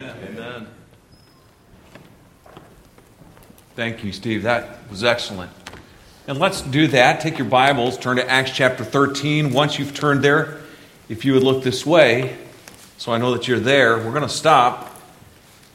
Amen. 0.00 0.68
Thank 3.74 4.04
you, 4.04 4.12
Steve. 4.12 4.44
That 4.44 4.88
was 4.88 5.02
excellent. 5.02 5.50
And 6.28 6.38
let's 6.38 6.62
do 6.62 6.86
that. 6.86 7.20
Take 7.20 7.36
your 7.36 7.48
Bibles, 7.48 7.98
turn 7.98 8.18
to 8.18 8.30
Acts 8.30 8.52
chapter 8.52 8.84
13. 8.84 9.52
Once 9.52 9.76
you've 9.76 9.94
turned 9.94 10.22
there, 10.22 10.60
if 11.08 11.24
you 11.24 11.32
would 11.32 11.42
look 11.42 11.64
this 11.64 11.84
way, 11.84 12.38
so 12.96 13.10
I 13.10 13.18
know 13.18 13.32
that 13.32 13.48
you're 13.48 13.58
there, 13.58 13.96
we're 13.96 14.12
going 14.12 14.22
to 14.22 14.28
stop 14.28 14.94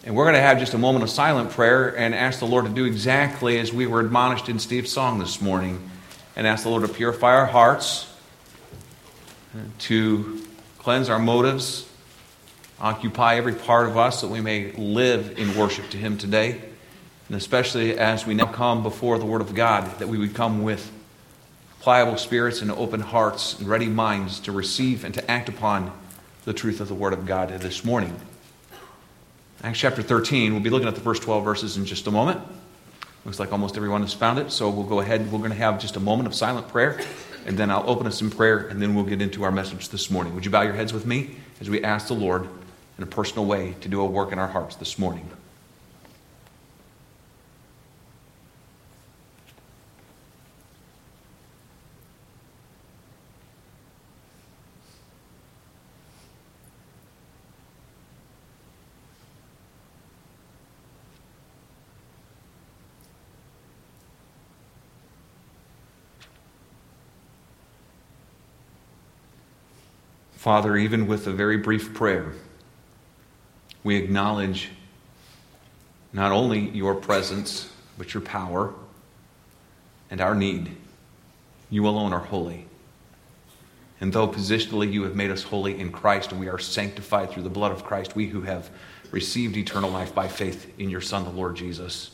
and 0.06 0.16
we're 0.16 0.24
going 0.24 0.36
to 0.36 0.42
have 0.42 0.58
just 0.58 0.74
a 0.74 0.78
moment 0.78 1.04
of 1.04 1.10
silent 1.10 1.50
prayer 1.50 1.94
and 1.98 2.16
ask 2.16 2.40
the 2.40 2.48
Lord 2.48 2.64
to 2.64 2.72
do 2.72 2.86
exactly 2.86 3.60
as 3.60 3.74
we 3.74 3.88
were 3.88 4.00
admonished 4.00 4.48
in 4.48 4.58
Steve's 4.58 4.94
song 4.94 5.20
this 5.20 5.42
morning 5.42 5.90
and 6.38 6.48
ask 6.48 6.64
the 6.64 6.70
Lord 6.70 6.88
to 6.88 6.94
purify 6.94 7.36
our 7.36 7.46
hearts, 7.46 8.10
to 9.80 10.42
cleanse 10.78 11.10
our 11.10 11.20
motives 11.20 11.90
occupy 12.80 13.36
every 13.36 13.54
part 13.54 13.88
of 13.88 13.98
us 13.98 14.22
that 14.22 14.28
we 14.28 14.42
may 14.42 14.72
live 14.74 15.38
in 15.38 15.56
worship 15.58 15.90
to 15.92 15.98
Him 15.98 16.18
today. 16.18 16.62
And 17.28 17.38
especially 17.38 17.98
as 17.98 18.26
we 18.26 18.34
now 18.34 18.46
come 18.46 18.84
before 18.84 19.18
the 19.18 19.26
Word 19.26 19.42
of 19.42 19.56
God, 19.56 20.00
that 20.00 20.08
we 20.08 20.18
would 20.18 20.36
come 20.36 20.64
with 20.64 20.92
pliable 21.80 22.18
spirits 22.18 22.62
and 22.62 22.72
open 22.72 23.00
hearts 23.00 23.60
and 23.60 23.68
ready 23.68 23.88
minds 23.88 24.40
to 24.42 24.52
receive 24.52 25.04
and 25.04 25.14
to 25.14 25.32
act 25.32 25.50
upon 25.50 25.92
the 26.46 26.54
truth 26.54 26.82
of 26.82 26.88
the 26.88 26.96
Word 26.96 27.14
of 27.14 27.26
God 27.26 27.50
this 27.50 27.86
morning. 27.86 28.16
Acts 29.64 29.80
chapter 29.80 30.02
13, 30.02 30.54
we'll 30.54 30.62
be 30.62 30.70
looking 30.70 30.88
at 30.88 30.96
the 30.96 31.02
first 31.02 31.24
12 31.24 31.44
verses 31.44 31.78
in 31.78 31.86
just 31.86 32.06
a 32.08 32.12
moment. 32.12 32.42
Looks 33.24 33.40
like 33.40 33.54
almost 33.54 33.78
everyone 33.78 34.02
has 34.02 34.14
found 34.14 34.40
it, 34.40 34.52
so 34.52 34.70
we'll 34.70 34.86
go 34.86 35.00
ahead. 35.00 35.32
We're 35.32 35.40
going 35.40 35.52
to 35.52 35.58
have 35.58 35.80
just 35.80 35.96
a 35.96 36.02
moment 36.02 36.28
of 36.28 36.36
silent 36.36 36.68
prayer, 36.68 37.00
and 37.46 37.58
then 37.58 37.72
I'll 37.72 37.90
open 37.90 38.06
us 38.06 38.20
in 38.22 38.30
prayer, 38.30 38.68
and 38.68 38.82
then 38.82 38.94
we'll 38.94 39.06
get 39.06 39.22
into 39.22 39.44
our 39.44 39.52
message 39.52 39.88
this 39.88 40.12
morning. 40.12 40.36
Would 40.36 40.44
you 40.44 40.52
bow 40.52 40.64
your 40.64 40.74
heads 40.74 40.92
with 40.92 41.06
me 41.06 41.38
as 41.62 41.70
we 41.70 41.82
ask 41.82 42.08
the 42.08 42.14
Lord 42.14 42.50
in 43.04 43.10
a 43.10 43.12
personal 43.12 43.46
way 43.46 43.76
to 43.82 43.90
do 43.90 44.00
a 44.00 44.06
work 44.06 44.32
in 44.32 44.40
our 44.40 44.48
hearts 44.48 44.78
this 44.78 44.98
morning. 44.98 45.30
Father, 70.38 70.78
even 70.78 71.08
with 71.08 71.28
a 71.28 71.32
very 71.32 71.58
brief 71.58 71.94
prayer, 71.94 72.34
we 73.84 73.98
acknowledge 73.98 74.70
not 76.14 76.32
only 76.32 76.70
your 76.70 76.96
presence, 76.96 77.70
but 77.98 78.14
your 78.14 78.22
power 78.22 78.74
and 80.10 80.22
our 80.22 80.36
need. 80.36 80.76
You 81.70 81.88
alone 81.88 82.14
are 82.14 82.20
holy. 82.20 82.68
And 84.00 84.14
though 84.14 84.28
positionally 84.28 84.92
you 84.92 85.04
have 85.04 85.16
made 85.16 85.32
us 85.32 85.44
holy 85.44 85.80
in 85.80 85.92
Christ 85.92 86.32
and 86.32 86.40
we 86.40 86.50
are 86.50 86.60
sanctified 86.60 87.32
through 87.32 87.44
the 87.44 87.50
blood 87.50 87.72
of 87.72 87.84
Christ, 87.84 88.16
we 88.16 88.28
who 88.28 88.42
have 88.42 88.70
received 89.12 89.58
eternal 89.58 89.90
life 89.90 90.14
by 90.14 90.28
faith 90.28 90.78
in 90.80 90.90
your 90.90 91.02
Son, 91.02 91.24
the 91.24 91.30
Lord 91.30 91.56
Jesus, 91.56 92.12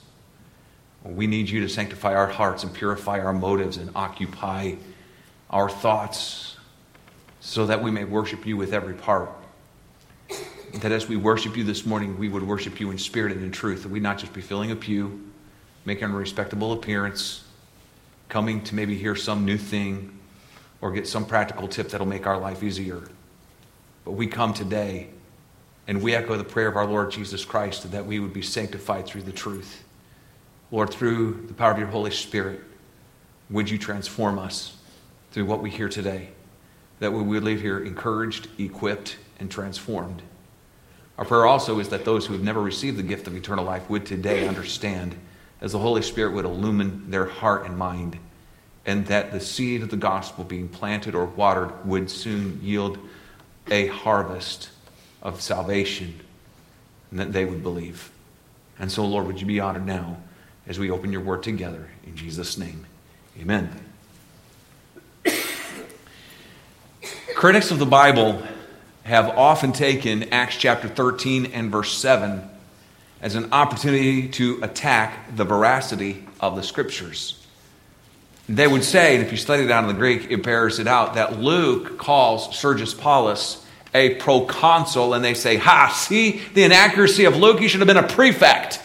we 1.03 1.27
need 1.27 1.49
you 1.49 1.61
to 1.61 1.69
sanctify 1.69 2.13
our 2.13 2.27
hearts 2.27 2.63
and 2.63 2.73
purify 2.73 3.19
our 3.19 3.33
motives 3.33 3.77
and 3.77 3.89
occupy 3.95 4.75
our 5.49 5.69
thoughts 5.69 6.57
so 7.39 7.65
that 7.65 7.81
we 7.81 7.89
may 7.89 8.03
worship 8.03 8.45
you 8.45 8.57
with 8.57 8.73
every 8.73 8.93
part 8.93 9.29
that 10.73 10.91
as 10.91 11.07
we 11.07 11.15
worship 11.15 11.57
you 11.57 11.63
this 11.63 11.85
morning, 11.85 12.17
we 12.17 12.29
would 12.29 12.43
worship 12.43 12.79
you 12.79 12.91
in 12.91 12.97
spirit 12.97 13.31
and 13.31 13.43
in 13.43 13.51
truth, 13.51 13.83
that 13.83 13.89
we 13.89 13.99
not 13.99 14.17
just 14.17 14.33
be 14.33 14.41
filling 14.41 14.71
a 14.71 14.75
pew, 14.75 15.29
making 15.85 16.05
a 16.05 16.15
respectable 16.15 16.71
appearance, 16.73 17.43
coming 18.29 18.63
to 18.63 18.75
maybe 18.75 18.97
hear 18.97 19.15
some 19.15 19.45
new 19.45 19.57
thing 19.57 20.17
or 20.81 20.91
get 20.91 21.07
some 21.07 21.25
practical 21.25 21.67
tip 21.67 21.89
that'll 21.89 22.07
make 22.07 22.27
our 22.27 22.37
life 22.37 22.63
easier. 22.63 23.01
But 24.05 24.11
we 24.11 24.27
come 24.27 24.53
today 24.53 25.09
and 25.87 26.01
we 26.01 26.13
echo 26.13 26.37
the 26.37 26.43
prayer 26.43 26.67
of 26.67 26.77
our 26.77 26.85
Lord 26.85 27.11
Jesus 27.11 27.43
Christ 27.43 27.91
that 27.91 28.05
we 28.05 28.19
would 28.19 28.33
be 28.33 28.41
sanctified 28.41 29.05
through 29.05 29.23
the 29.23 29.31
truth. 29.31 29.83
Lord, 30.71 30.91
through 30.91 31.45
the 31.47 31.53
power 31.53 31.71
of 31.71 31.79
your 31.79 31.87
Holy 31.87 32.11
Spirit, 32.11 32.61
would 33.49 33.69
you 33.69 33.79
transform 33.79 34.37
us 34.37 34.77
through 35.31 35.45
what 35.45 35.61
we 35.61 35.71
hear 35.71 35.89
today? 35.89 36.29
That 36.99 37.11
we 37.11 37.23
would 37.23 37.43
leave 37.43 37.61
here 37.61 37.79
encouraged, 37.79 38.47
equipped, 38.59 39.17
and 39.39 39.49
transformed. 39.49 40.21
Our 41.19 41.25
prayer 41.25 41.45
also 41.45 41.79
is 41.79 41.89
that 41.89 42.05
those 42.05 42.25
who 42.25 42.33
have 42.33 42.43
never 42.43 42.61
received 42.61 42.97
the 42.97 43.03
gift 43.03 43.27
of 43.27 43.35
eternal 43.35 43.65
life 43.65 43.89
would 43.89 44.05
today 44.05 44.47
understand 44.47 45.17
as 45.59 45.73
the 45.73 45.79
Holy 45.79 46.01
Spirit 46.01 46.33
would 46.33 46.45
illumine 46.45 47.11
their 47.11 47.25
heart 47.25 47.65
and 47.65 47.77
mind, 47.77 48.17
and 48.85 49.05
that 49.07 49.33
the 49.33 49.41
seed 49.41 49.83
of 49.83 49.89
the 49.89 49.97
gospel 49.97 50.45
being 50.45 50.69
planted 50.69 51.15
or 51.15 51.25
watered 51.25 51.85
would 51.85 52.09
soon 52.09 52.61
yield 52.63 52.97
a 53.69 53.87
harvest 53.87 54.69
of 55.21 55.41
salvation, 55.41 56.21
and 57.11 57.19
that 57.19 57.33
they 57.33 57.43
would 57.43 57.63
believe. 57.63 58.11
And 58.79 58.89
so, 58.89 59.05
Lord, 59.05 59.27
would 59.27 59.41
you 59.41 59.45
be 59.45 59.59
honored 59.59 59.85
now 59.85 60.21
as 60.67 60.79
we 60.79 60.89
open 60.89 61.11
your 61.11 61.19
word 61.19 61.43
together? 61.43 61.89
In 62.07 62.15
Jesus' 62.15 62.57
name, 62.57 62.85
amen. 63.37 63.69
Critics 67.35 67.71
of 67.71 67.79
the 67.79 67.85
Bible 67.85 68.41
have 69.09 69.29
often 69.39 69.71
taken 69.71 70.31
Acts 70.31 70.55
chapter 70.55 70.87
13 70.87 71.47
and 71.47 71.71
verse 71.71 71.97
7 71.97 72.47
as 73.23 73.33
an 73.33 73.51
opportunity 73.51 74.27
to 74.27 74.59
attack 74.61 75.35
the 75.35 75.43
veracity 75.43 76.23
of 76.39 76.55
the 76.55 76.61
scriptures. 76.61 77.43
They 78.47 78.67
would 78.67 78.83
say, 78.83 79.15
and 79.15 79.25
if 79.25 79.31
you 79.31 79.37
study 79.37 79.63
it 79.63 79.71
out 79.71 79.83
in 79.83 79.87
the 79.87 79.95
Greek, 79.95 80.29
it 80.29 80.43
bears 80.43 80.77
it 80.77 80.85
out, 80.85 81.15
that 81.15 81.39
Luke 81.39 81.97
calls 81.97 82.55
Sergius 82.55 82.93
Paulus 82.93 83.65
a 83.95 84.13
proconsul, 84.17 85.15
and 85.15 85.25
they 85.25 85.33
say, 85.33 85.57
Ha, 85.57 85.87
see 85.87 86.43
the 86.53 86.61
inaccuracy 86.61 87.25
of 87.25 87.35
Luke? 87.35 87.59
He 87.59 87.67
should 87.67 87.79
have 87.79 87.87
been 87.87 87.97
a 87.97 88.07
prefect. 88.07 88.79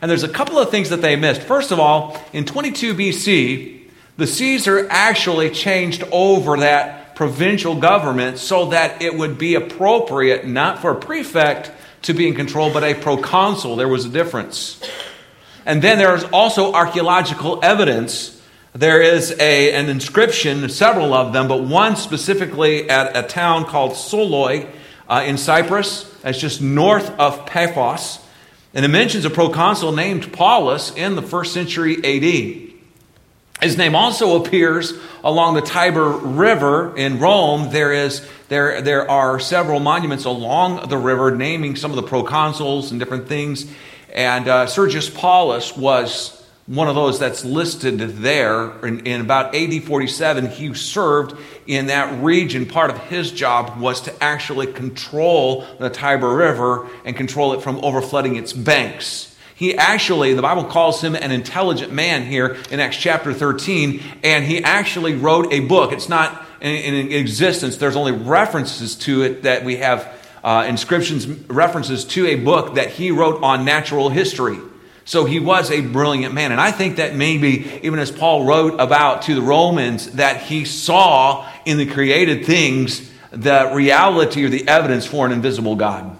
And 0.00 0.10
there's 0.10 0.24
a 0.24 0.30
couple 0.30 0.58
of 0.58 0.70
things 0.70 0.88
that 0.88 1.02
they 1.02 1.14
missed. 1.14 1.42
First 1.42 1.72
of 1.72 1.78
all, 1.78 2.18
in 2.32 2.46
22 2.46 2.94
BC, 2.94 3.82
the 4.16 4.26
Caesar 4.26 4.86
actually 4.88 5.50
changed 5.50 6.04
over 6.10 6.56
that 6.56 6.97
provincial 7.18 7.74
government 7.74 8.38
so 8.38 8.66
that 8.66 9.02
it 9.02 9.12
would 9.12 9.36
be 9.36 9.56
appropriate 9.56 10.46
not 10.46 10.78
for 10.78 10.92
a 10.92 10.94
prefect 10.94 11.68
to 12.00 12.14
be 12.14 12.28
in 12.28 12.34
control, 12.36 12.72
but 12.72 12.84
a 12.84 12.94
proconsul. 12.94 13.74
There 13.74 13.88
was 13.88 14.04
a 14.04 14.08
difference. 14.08 14.80
And 15.66 15.82
then 15.82 15.98
there 15.98 16.14
is 16.14 16.22
also 16.32 16.72
archaeological 16.72 17.58
evidence. 17.60 18.40
There 18.72 19.02
is 19.02 19.32
a, 19.40 19.72
an 19.72 19.88
inscription, 19.88 20.68
several 20.68 21.12
of 21.12 21.32
them, 21.32 21.48
but 21.48 21.64
one 21.64 21.96
specifically 21.96 22.88
at 22.88 23.16
a 23.16 23.26
town 23.26 23.64
called 23.64 23.94
Soloi 23.94 24.70
uh, 25.08 25.24
in 25.26 25.38
Cyprus. 25.38 26.04
That's 26.22 26.38
just 26.38 26.62
north 26.62 27.10
of 27.18 27.46
Paphos. 27.46 28.24
And 28.74 28.84
it 28.84 28.88
mentions 28.90 29.24
a 29.24 29.30
proconsul 29.30 29.90
named 29.90 30.32
Paulus 30.32 30.94
in 30.94 31.16
the 31.16 31.22
first 31.22 31.52
century 31.52 31.96
AD. 31.96 32.67
His 33.60 33.76
name 33.76 33.96
also 33.96 34.42
appears 34.42 34.92
along 35.24 35.54
the 35.54 35.60
Tiber 35.60 36.10
River 36.10 36.96
in 36.96 37.18
Rome. 37.18 37.70
There, 37.70 37.92
is, 37.92 38.26
there, 38.48 38.80
there 38.82 39.10
are 39.10 39.40
several 39.40 39.80
monuments 39.80 40.24
along 40.24 40.88
the 40.88 40.96
river 40.96 41.34
naming 41.34 41.74
some 41.74 41.90
of 41.90 41.96
the 41.96 42.04
proconsuls 42.04 42.92
and 42.92 43.00
different 43.00 43.26
things. 43.26 43.66
And 44.14 44.46
uh, 44.46 44.66
Sergius 44.66 45.10
Paulus 45.10 45.76
was 45.76 46.38
one 46.66 46.86
of 46.86 46.94
those 46.94 47.18
that's 47.18 47.44
listed 47.44 47.98
there. 47.98 48.86
In, 48.86 49.04
in 49.06 49.20
about 49.22 49.56
AD 49.56 49.82
47, 49.82 50.50
he 50.50 50.72
served 50.74 51.36
in 51.66 51.86
that 51.86 52.22
region. 52.22 52.64
Part 52.64 52.90
of 52.90 52.98
his 52.98 53.32
job 53.32 53.80
was 53.80 54.02
to 54.02 54.22
actually 54.22 54.72
control 54.72 55.66
the 55.80 55.90
Tiber 55.90 56.32
River 56.32 56.88
and 57.04 57.16
control 57.16 57.54
it 57.54 57.62
from 57.62 57.80
overflooding 57.80 58.36
its 58.36 58.52
banks. 58.52 59.27
He 59.58 59.76
actually, 59.76 60.34
the 60.34 60.42
Bible 60.42 60.62
calls 60.62 61.02
him 61.02 61.16
an 61.16 61.32
intelligent 61.32 61.92
man 61.92 62.24
here 62.24 62.56
in 62.70 62.78
Acts 62.78 62.96
chapter 62.96 63.34
13, 63.34 64.00
and 64.22 64.44
he 64.44 64.62
actually 64.62 65.16
wrote 65.16 65.52
a 65.52 65.58
book. 65.58 65.90
It's 65.90 66.08
not 66.08 66.46
in, 66.60 67.10
existence, 67.10 67.76
there's 67.76 67.96
only 67.96 68.12
references 68.12 68.94
to 68.98 69.22
it 69.22 69.42
that 69.42 69.64
we 69.64 69.78
have 69.78 70.14
uh, 70.44 70.64
inscriptions, 70.68 71.26
references 71.26 72.04
to 72.04 72.28
a 72.28 72.36
book 72.36 72.76
that 72.76 72.90
he 72.90 73.10
wrote 73.10 73.42
on 73.42 73.64
natural 73.64 74.10
history. 74.10 74.58
So 75.04 75.24
he 75.24 75.40
was 75.40 75.72
a 75.72 75.80
brilliant 75.80 76.34
man. 76.34 76.52
And 76.52 76.60
I 76.60 76.70
think 76.70 76.98
that 76.98 77.16
maybe, 77.16 77.80
even 77.82 77.98
as 77.98 78.12
Paul 78.12 78.44
wrote 78.44 78.78
about 78.78 79.22
to 79.22 79.34
the 79.34 79.42
Romans, 79.42 80.12
that 80.12 80.40
he 80.42 80.66
saw 80.66 81.50
in 81.64 81.78
the 81.78 81.86
created 81.86 82.46
things 82.46 83.10
the 83.32 83.72
reality 83.74 84.44
or 84.44 84.50
the 84.50 84.68
evidence 84.68 85.04
for 85.04 85.26
an 85.26 85.32
invisible 85.32 85.74
God. 85.74 86.16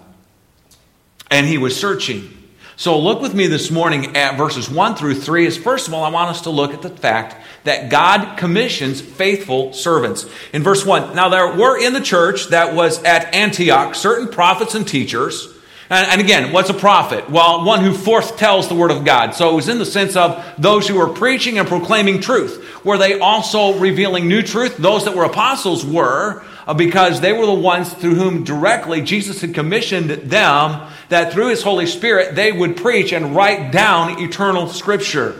And 1.31 1.47
he 1.47 1.57
was 1.57 1.79
searching. 1.79 2.35
So 2.79 2.97
look 2.97 3.19
with 3.19 3.33
me 3.33 3.47
this 3.47 3.69
morning 3.71 4.15
at 4.15 4.37
verses 4.37 4.69
1 4.69 4.95
through 4.95 5.15
3. 5.15 5.45
Is 5.45 5.57
first 5.57 5.89
of 5.89 5.93
all, 5.93 6.05
I 6.05 6.09
want 6.11 6.29
us 6.29 6.43
to 6.43 6.49
look 6.49 6.73
at 6.73 6.81
the 6.81 6.89
fact 6.89 7.35
that 7.65 7.89
God 7.89 8.37
commissions 8.37 9.01
faithful 9.01 9.73
servants. 9.73 10.25
In 10.53 10.63
verse 10.63 10.85
1, 10.85 11.13
now 11.13 11.27
there 11.27 11.57
were 11.57 11.77
in 11.77 11.91
the 11.91 11.99
church 11.99 12.47
that 12.51 12.73
was 12.73 13.03
at 13.03 13.35
Antioch 13.35 13.95
certain 13.95 14.29
prophets 14.29 14.75
and 14.75 14.87
teachers 14.87 15.53
And, 15.89 16.21
again, 16.21 16.53
what's 16.53 16.69
a 16.69 16.73
prophet? 16.73 17.29
Well, 17.29 17.65
one 17.65 17.83
who 17.83 17.93
forth 17.93 18.37
tells 18.37 18.69
the 18.69 18.75
word 18.75 18.91
of 18.91 19.03
God. 19.03 19.33
So 19.33 19.49
it 19.49 19.55
was 19.55 19.67
in 19.67 19.79
the 19.79 19.85
sense 19.85 20.15
of 20.15 20.45
those 20.57 20.87
who 20.87 20.95
were 20.95 21.09
preaching 21.09 21.57
and 21.57 21.67
proclaiming 21.67 22.21
truth. 22.21 22.85
Were 22.85 22.99
they 22.99 23.19
also 23.19 23.77
revealing 23.79 24.27
new 24.27 24.43
truth? 24.43 24.77
Those 24.77 25.05
that 25.05 25.15
were 25.15 25.23
apostles 25.23 25.83
were, 25.83 26.45
uh, 26.67 26.75
because 26.75 27.21
they 27.21 27.33
were 27.33 27.47
the 27.47 27.53
ones 27.53 27.91
through 27.91 28.15
whom 28.15 28.43
directly 28.43 29.01
Jesus 29.01 29.41
had 29.41 29.55
commissioned 29.55 30.11
them 30.11 30.87
that 31.09 31.33
through 31.33 31.49
his 31.49 31.61
Holy 31.61 31.85
Spirit 31.85 32.35
they 32.35 32.51
would 32.51 32.77
preach 32.77 33.11
and 33.11 33.35
write 33.35 33.71
down 33.71 34.21
eternal 34.21 34.67
scripture. 34.67 35.35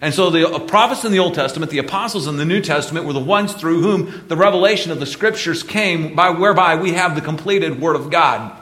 And 0.00 0.14
so 0.14 0.30
the 0.30 0.48
uh, 0.48 0.60
prophets 0.60 1.04
in 1.04 1.10
the 1.10 1.18
Old 1.18 1.34
Testament, 1.34 1.72
the 1.72 1.78
apostles 1.78 2.28
in 2.28 2.36
the 2.36 2.44
New 2.44 2.60
Testament 2.60 3.04
were 3.04 3.12
the 3.12 3.18
ones 3.18 3.52
through 3.52 3.82
whom 3.82 4.28
the 4.28 4.36
revelation 4.36 4.92
of 4.92 5.00
the 5.00 5.06
scriptures 5.06 5.62
came 5.64 6.14
by 6.14 6.30
whereby 6.30 6.76
we 6.76 6.92
have 6.92 7.16
the 7.16 7.20
completed 7.20 7.80
word 7.80 7.96
of 7.96 8.10
God. 8.10 8.56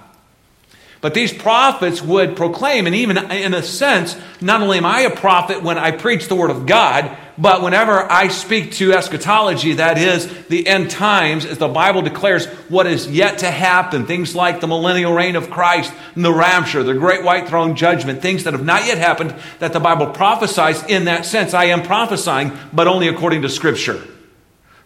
But 1.02 1.12
these 1.12 1.32
prophets 1.32 2.00
would 2.00 2.36
proclaim, 2.36 2.86
and 2.86 2.96
even 2.96 3.18
in 3.30 3.52
a 3.52 3.62
sense, 3.62 4.16
not 4.40 4.62
only 4.62 4.78
am 4.78 4.86
I 4.86 5.00
a 5.00 5.14
prophet 5.14 5.62
when 5.62 5.76
I 5.76 5.90
preach 5.90 6.26
the 6.26 6.34
word 6.34 6.50
of 6.50 6.64
God, 6.64 7.16
but 7.38 7.62
whenever 7.62 8.10
I 8.10 8.28
speak 8.28 8.72
to 8.72 8.92
eschatology, 8.92 9.74
that 9.74 9.98
is 9.98 10.26
the 10.46 10.66
end 10.66 10.90
times, 10.90 11.44
as 11.44 11.58
the 11.58 11.68
Bible 11.68 12.02
declares 12.02 12.46
what 12.68 12.86
is 12.86 13.10
yet 13.10 13.38
to 13.38 13.50
happen, 13.50 14.06
things 14.06 14.34
like 14.34 14.60
the 14.60 14.66
millennial 14.66 15.12
reign 15.12 15.36
of 15.36 15.50
Christ, 15.50 15.92
and 16.14 16.24
the 16.24 16.32
rapture, 16.32 16.82
the 16.82 16.94
great 16.94 17.24
white 17.24 17.48
throne 17.48 17.76
judgment, 17.76 18.22
things 18.22 18.44
that 18.44 18.54
have 18.54 18.64
not 18.64 18.86
yet 18.86 18.98
happened 18.98 19.34
that 19.58 19.72
the 19.72 19.80
Bible 19.80 20.06
prophesies 20.06 20.82
in 20.84 21.04
that 21.04 21.26
sense. 21.26 21.52
I 21.52 21.66
am 21.66 21.82
prophesying, 21.82 22.52
but 22.72 22.88
only 22.88 23.08
according 23.08 23.42
to 23.42 23.48
Scripture. 23.48 24.02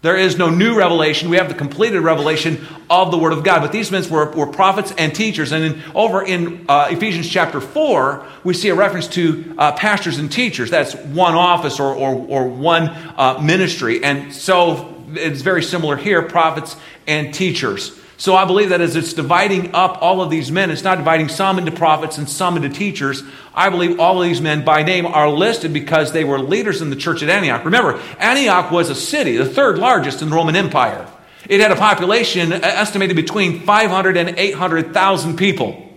There 0.02 0.16
is 0.16 0.38
no 0.38 0.48
new 0.48 0.78
revelation. 0.78 1.28
We 1.28 1.36
have 1.36 1.48
the 1.48 1.54
completed 1.54 2.00
revelation 2.00 2.66
of 2.88 3.10
the 3.10 3.18
Word 3.18 3.34
of 3.34 3.44
God. 3.44 3.60
But 3.60 3.70
these 3.70 3.90
men 3.90 4.08
were, 4.08 4.30
were 4.30 4.46
prophets 4.46 4.94
and 4.96 5.14
teachers. 5.14 5.52
And 5.52 5.62
in, 5.62 5.82
over 5.94 6.24
in 6.24 6.64
uh, 6.70 6.88
Ephesians 6.90 7.28
chapter 7.28 7.60
4, 7.60 8.24
we 8.42 8.54
see 8.54 8.70
a 8.70 8.74
reference 8.74 9.08
to 9.08 9.54
uh, 9.58 9.72
pastors 9.72 10.18
and 10.18 10.32
teachers. 10.32 10.70
That's 10.70 10.94
one 10.94 11.34
office 11.34 11.78
or, 11.78 11.94
or, 11.94 12.14
or 12.14 12.48
one 12.48 12.88
uh, 12.88 13.40
ministry. 13.42 14.02
And 14.02 14.32
so 14.32 15.04
it's 15.10 15.42
very 15.42 15.62
similar 15.62 15.96
here 15.96 16.22
prophets 16.22 16.76
and 17.06 17.34
teachers. 17.34 17.99
So 18.20 18.36
I 18.36 18.44
believe 18.44 18.68
that 18.68 18.82
as 18.82 18.96
it's 18.96 19.14
dividing 19.14 19.74
up 19.74 20.02
all 20.02 20.20
of 20.20 20.28
these 20.28 20.52
men, 20.52 20.70
it's 20.70 20.84
not 20.84 20.98
dividing 20.98 21.30
some 21.30 21.58
into 21.58 21.72
prophets 21.72 22.18
and 22.18 22.28
some 22.28 22.54
into 22.54 22.68
teachers. 22.68 23.22
I 23.54 23.70
believe 23.70 23.98
all 23.98 24.20
of 24.20 24.28
these 24.28 24.42
men 24.42 24.62
by 24.62 24.82
name 24.82 25.06
are 25.06 25.30
listed 25.30 25.72
because 25.72 26.12
they 26.12 26.22
were 26.22 26.38
leaders 26.38 26.82
in 26.82 26.90
the 26.90 26.96
church 26.96 27.22
at 27.22 27.30
Antioch. 27.30 27.64
Remember, 27.64 27.98
Antioch 28.18 28.70
was 28.70 28.90
a 28.90 28.94
city, 28.94 29.38
the 29.38 29.46
third 29.46 29.78
largest 29.78 30.20
in 30.20 30.28
the 30.28 30.36
Roman 30.36 30.54
Empire. 30.54 31.08
It 31.48 31.62
had 31.62 31.72
a 31.72 31.76
population 31.76 32.52
estimated 32.52 33.16
between 33.16 33.60
500 33.60 34.18
and 34.18 34.38
800,000 34.38 35.38
people. 35.38 35.88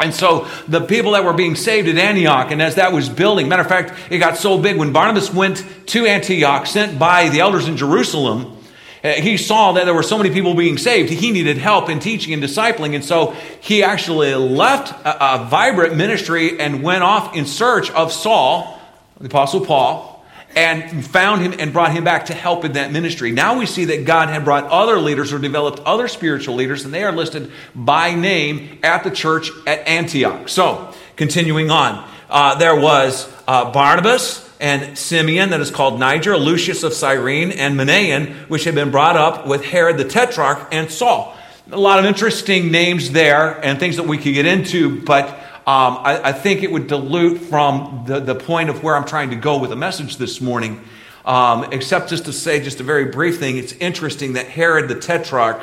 And 0.00 0.14
so 0.14 0.48
the 0.68 0.80
people 0.80 1.12
that 1.12 1.24
were 1.24 1.34
being 1.34 1.54
saved 1.54 1.86
at 1.86 1.98
Antioch, 1.98 2.50
and 2.50 2.62
as 2.62 2.76
that 2.76 2.94
was 2.94 3.10
building, 3.10 3.46
matter 3.46 3.60
of 3.60 3.68
fact, 3.68 3.92
it 4.10 4.16
got 4.16 4.38
so 4.38 4.56
big 4.56 4.78
when 4.78 4.94
Barnabas 4.94 5.34
went 5.34 5.62
to 5.88 6.06
Antioch, 6.06 6.66
sent 6.66 6.98
by 6.98 7.28
the 7.28 7.40
elders 7.40 7.68
in 7.68 7.76
Jerusalem, 7.76 8.57
he 9.02 9.36
saw 9.36 9.72
that 9.72 9.84
there 9.84 9.94
were 9.94 10.02
so 10.02 10.18
many 10.18 10.30
people 10.30 10.54
being 10.54 10.78
saved. 10.78 11.10
He 11.10 11.30
needed 11.30 11.58
help 11.58 11.88
in 11.88 12.00
teaching 12.00 12.32
and 12.32 12.42
discipling. 12.42 12.94
And 12.94 13.04
so 13.04 13.32
he 13.60 13.82
actually 13.82 14.34
left 14.34 14.92
a, 15.04 15.34
a 15.34 15.44
vibrant 15.44 15.96
ministry 15.96 16.58
and 16.58 16.82
went 16.82 17.02
off 17.02 17.36
in 17.36 17.46
search 17.46 17.90
of 17.90 18.12
Saul, 18.12 18.80
the 19.20 19.26
Apostle 19.26 19.64
Paul, 19.64 20.24
and 20.56 21.06
found 21.06 21.42
him 21.42 21.54
and 21.58 21.72
brought 21.72 21.92
him 21.92 22.04
back 22.04 22.26
to 22.26 22.34
help 22.34 22.64
in 22.64 22.72
that 22.72 22.90
ministry. 22.90 23.30
Now 23.30 23.58
we 23.58 23.66
see 23.66 23.84
that 23.86 24.04
God 24.04 24.28
had 24.28 24.44
brought 24.44 24.64
other 24.64 24.98
leaders 24.98 25.32
or 25.32 25.38
developed 25.38 25.80
other 25.80 26.08
spiritual 26.08 26.54
leaders, 26.54 26.84
and 26.84 26.92
they 26.92 27.04
are 27.04 27.12
listed 27.12 27.52
by 27.74 28.14
name 28.14 28.78
at 28.82 29.04
the 29.04 29.10
church 29.10 29.50
at 29.66 29.86
Antioch. 29.86 30.48
So, 30.48 30.92
continuing 31.16 31.70
on, 31.70 32.08
uh, 32.30 32.56
there 32.56 32.74
was 32.74 33.32
uh, 33.46 33.70
Barnabas 33.70 34.47
and 34.60 34.98
Simeon, 34.98 35.50
that 35.50 35.60
is 35.60 35.70
called 35.70 36.00
Niger, 36.00 36.36
Lucius 36.36 36.82
of 36.82 36.92
Cyrene, 36.92 37.52
and 37.52 37.78
Manaen, 37.78 38.34
which 38.48 38.64
had 38.64 38.74
been 38.74 38.90
brought 38.90 39.16
up 39.16 39.46
with 39.46 39.64
Herod 39.64 39.98
the 39.98 40.04
Tetrarch 40.04 40.68
and 40.72 40.90
Saul. 40.90 41.36
A 41.70 41.78
lot 41.78 41.98
of 41.98 42.04
interesting 42.04 42.72
names 42.72 43.12
there 43.12 43.64
and 43.64 43.78
things 43.78 43.96
that 43.96 44.06
we 44.06 44.16
could 44.18 44.34
get 44.34 44.46
into, 44.46 45.02
but 45.02 45.28
um, 45.28 45.98
I, 46.00 46.30
I, 46.30 46.32
think 46.32 46.62
it 46.62 46.72
would 46.72 46.86
dilute 46.86 47.42
from 47.42 48.04
the, 48.06 48.20
the 48.20 48.34
point 48.34 48.70
of 48.70 48.82
where 48.82 48.96
I'm 48.96 49.04
trying 49.04 49.30
to 49.30 49.36
go 49.36 49.58
with 49.58 49.68
the 49.68 49.76
message 49.76 50.16
this 50.16 50.40
morning. 50.40 50.82
Um, 51.26 51.72
except 51.72 52.08
just 52.08 52.24
to 52.24 52.32
say, 52.32 52.60
just 52.60 52.80
a 52.80 52.84
very 52.84 53.06
brief 53.06 53.38
thing, 53.38 53.58
it's 53.58 53.74
interesting 53.74 54.32
that 54.32 54.46
Herod 54.46 54.88
the 54.88 54.94
Tetrarch 54.94 55.62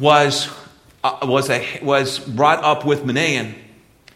was, 0.00 0.48
uh, 1.04 1.18
was, 1.22 1.48
a, 1.50 1.78
was 1.82 2.18
brought 2.18 2.64
up 2.64 2.84
with 2.84 3.04
Manaen 3.04 3.54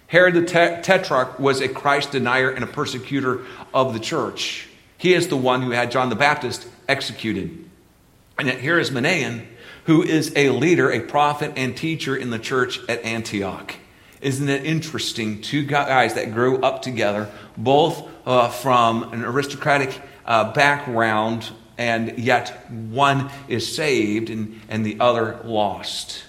Herod 0.09 0.35
the 0.35 0.43
Tetrarch 0.43 1.39
was 1.41 1.61
a 1.61 1.69
Christ 1.69 2.13
denier 2.13 2.51
and 2.51 2.63
a 2.63 2.69
persecutor 2.69 3.41
of 3.75 3.93
the 3.93 4.01
church. 4.01 4.69
He 4.99 5.15
is 5.15 5.29
the 5.29 5.37
one 5.37 5.63
who 5.63 5.71
had 5.71 5.91
John 5.91 6.11
the 6.11 6.17
Baptist 6.17 6.67
executed. 6.89 7.65
And 8.39 8.49
yet 8.49 8.61
here 8.61 8.79
is 8.79 8.91
Manaen, 8.91 9.47
who 9.85 10.03
is 10.03 10.33
a 10.37 10.51
leader, 10.51 10.91
a 10.91 11.01
prophet, 11.01 11.53
and 11.57 11.77
teacher 11.77 12.17
in 12.17 12.31
the 12.31 12.39
church 12.39 12.81
at 12.89 13.05
Antioch. 13.05 13.75
Isn't 14.21 14.49
it 14.49 14.65
interesting? 14.65 15.43
Two 15.43 15.65
guys 15.65 16.15
that 16.15 16.33
grew 16.33 16.59
up 16.61 16.83
together, 16.83 17.31
both 17.57 18.09
uh, 18.27 18.49
from 18.49 19.13
an 19.13 19.25
aristocratic 19.25 20.01
uh, 20.25 20.53
background, 20.53 21.51
and 21.79 22.19
yet 22.19 22.71
one 22.71 23.31
is 23.49 23.75
saved 23.75 24.31
and, 24.31 24.61
and 24.69 24.85
the 24.85 24.99
other 25.01 25.41
lost. 25.45 26.25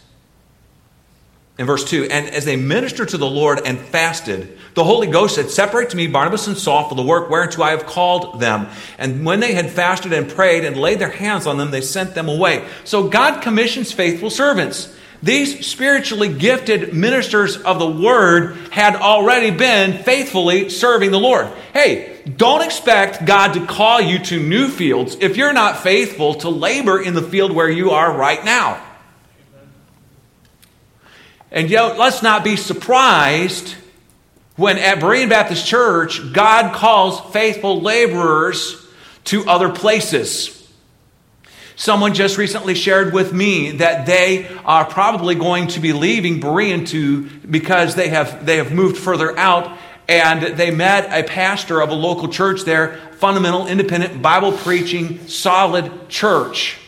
In 1.57 1.65
verse 1.65 1.83
2, 1.89 2.05
and 2.05 2.29
as 2.29 2.45
they 2.45 2.55
ministered 2.55 3.09
to 3.09 3.17
the 3.17 3.29
Lord 3.29 3.61
and 3.65 3.79
fasted, 3.79 4.59
the 4.75 4.83
Holy 4.83 5.07
Ghost 5.07 5.35
said, 5.35 5.49
Separate 5.49 5.89
to 5.89 5.97
me 5.97 6.05
Barnabas 6.05 6.45
and 6.45 6.55
Saul 6.55 6.87
for 6.87 6.93
the 6.93 7.01
work 7.01 7.31
whereunto 7.31 7.63
I 7.63 7.71
have 7.71 7.87
called 7.87 8.39
them. 8.39 8.67
And 8.99 9.25
when 9.25 9.39
they 9.39 9.53
had 9.53 9.71
fasted 9.71 10.13
and 10.13 10.29
prayed 10.29 10.65
and 10.65 10.77
laid 10.77 10.99
their 10.99 11.09
hands 11.09 11.47
on 11.47 11.57
them, 11.57 11.71
they 11.71 11.81
sent 11.81 12.13
them 12.13 12.29
away. 12.29 12.67
So 12.83 13.09
God 13.09 13.41
commissions 13.41 13.91
faithful 13.91 14.29
servants. 14.29 14.95
These 15.23 15.65
spiritually 15.65 16.31
gifted 16.31 16.93
ministers 16.93 17.57
of 17.57 17.79
the 17.79 17.89
word 17.89 18.55
had 18.69 18.95
already 18.95 19.49
been 19.49 20.03
faithfully 20.03 20.69
serving 20.69 21.09
the 21.09 21.19
Lord. 21.19 21.47
Hey, 21.73 22.21
don't 22.37 22.63
expect 22.63 23.25
God 23.25 23.53
to 23.53 23.65
call 23.65 23.99
you 23.99 24.19
to 24.19 24.39
new 24.39 24.67
fields 24.67 25.17
if 25.19 25.37
you're 25.37 25.53
not 25.53 25.79
faithful 25.79 26.35
to 26.35 26.49
labor 26.49 27.01
in 27.01 27.15
the 27.15 27.23
field 27.23 27.51
where 27.51 27.69
you 27.69 27.91
are 27.91 28.15
right 28.15 28.45
now. 28.45 28.83
And 31.51 31.69
yet, 31.69 31.97
let's 31.97 32.21
not 32.21 32.43
be 32.43 32.55
surprised 32.55 33.75
when 34.55 34.77
at 34.77 34.99
Berean 34.99 35.29
Baptist 35.29 35.65
Church, 35.65 36.33
God 36.33 36.73
calls 36.73 37.21
faithful 37.31 37.81
laborers 37.81 38.85
to 39.25 39.47
other 39.47 39.69
places. 39.69 40.53
Someone 41.75 42.15
just 42.15 42.37
recently 42.39 42.73
shared 42.73 43.13
with 43.13 43.33
me 43.33 43.71
that 43.77 44.07
they 44.07 44.47
are 44.65 44.83
probably 44.83 45.35
going 45.35 45.67
to 45.67 45.79
be 45.79 45.93
leaving 45.93 46.41
Berean 46.41 46.87
to 46.87 47.29
because 47.47 47.93
they 47.93 48.09
have 48.09 48.47
they 48.47 48.57
have 48.57 48.73
moved 48.73 48.97
further 48.97 49.37
out 49.37 49.77
and 50.09 50.57
they 50.57 50.71
met 50.71 51.11
a 51.11 51.27
pastor 51.27 51.81
of 51.81 51.89
a 51.89 51.93
local 51.93 52.29
church 52.29 52.61
there, 52.63 52.95
fundamental, 53.17 53.67
independent, 53.67 54.21
Bible 54.21 54.53
preaching, 54.53 55.27
solid 55.27 56.09
church. 56.09 56.79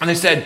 And 0.00 0.10
they 0.10 0.14
said, 0.14 0.44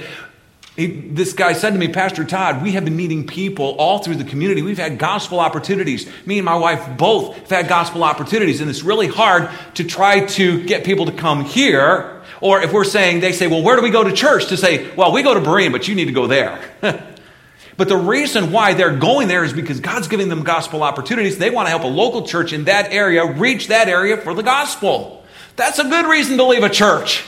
he, 0.77 0.89
this 0.89 1.33
guy 1.33 1.55
said 1.55 1.71
to 1.71 1.79
me, 1.79 1.89
Pastor 1.89 2.23
Todd, 2.23 2.63
we 2.63 2.73
have 2.73 2.85
been 2.85 2.97
meeting 2.97 3.27
people 3.27 3.75
all 3.79 4.01
through 4.01 4.17
the 4.17 4.25
community. 4.25 4.61
We've 4.61 4.77
had 4.77 4.99
gospel 4.99 5.41
opportunities. 5.41 6.07
Me 6.27 6.39
and 6.39 6.45
my 6.45 6.55
wife 6.55 6.99
both 6.99 7.35
have 7.35 7.49
had 7.49 7.69
gospel 7.69 8.05
opportunities, 8.05 8.61
and 8.61 8.69
it's 8.69 8.83
really 8.83 9.07
hard 9.07 9.49
to 9.75 9.85
try 9.85 10.27
to 10.27 10.63
get 10.65 10.85
people 10.85 11.07
to 11.07 11.13
come 11.13 11.47
here. 11.47 12.23
Or 12.43 12.61
if 12.61 12.75
we're 12.75 12.85
saying, 12.85 13.21
they 13.21 13.33
say, 13.33 13.47
well, 13.47 13.63
where 13.63 13.77
do 13.77 13.83
we 13.83 13.89
go 13.89 14.05
to 14.05 14.13
church? 14.13 14.49
To 14.49 14.59
say, 14.59 14.95
well, 14.97 15.13
we 15.13 15.23
go 15.23 15.33
to 15.33 15.41
Berean, 15.41 15.73
but 15.73 15.89
you 15.89 15.95
need 15.95 16.07
to 16.07 16.13
go 16.13 16.27
there. 16.27 16.61
but 17.79 17.89
the 17.89 17.97
reason 17.97 18.53
why 18.53 18.75
they're 18.75 18.97
going 18.97 19.29
there 19.29 19.45
is 19.45 19.55
because 19.55 19.81
God's 19.81 20.09
giving 20.09 20.29
them 20.29 20.43
gospel 20.43 20.83
opportunities. 20.83 21.39
They 21.39 21.49
want 21.49 21.69
to 21.69 21.71
help 21.71 21.85
a 21.85 21.89
local 21.89 22.27
church 22.27 22.53
in 22.53 22.65
that 22.65 22.93
area 22.93 23.25
reach 23.25 23.69
that 23.69 23.89
area 23.89 24.19
for 24.19 24.35
the 24.35 24.43
gospel. 24.43 25.25
That's 25.57 25.79
a 25.79 25.85
good 25.85 26.05
reason 26.05 26.37
to 26.37 26.45
leave 26.45 26.65
a 26.65 26.69
church. 26.69 27.25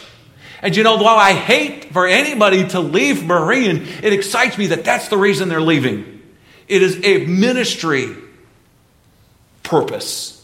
And 0.63 0.77
you 0.77 0.83
know, 0.83 0.97
while 0.97 1.17
I 1.17 1.33
hate 1.33 1.93
for 1.93 2.07
anybody 2.07 2.67
to 2.69 2.81
leave 2.81 3.19
Berean, 3.19 4.03
it 4.03 4.13
excites 4.13 4.59
me 4.59 4.69
that 4.69 4.85
that's 4.85 5.09
the 5.09 5.17
reason 5.17 5.49
they're 5.49 5.61
leaving. 5.61 6.23
It 6.67 6.83
is 6.83 7.01
a 7.05 7.27
ministry 7.27 8.15
purpose. 9.63 10.35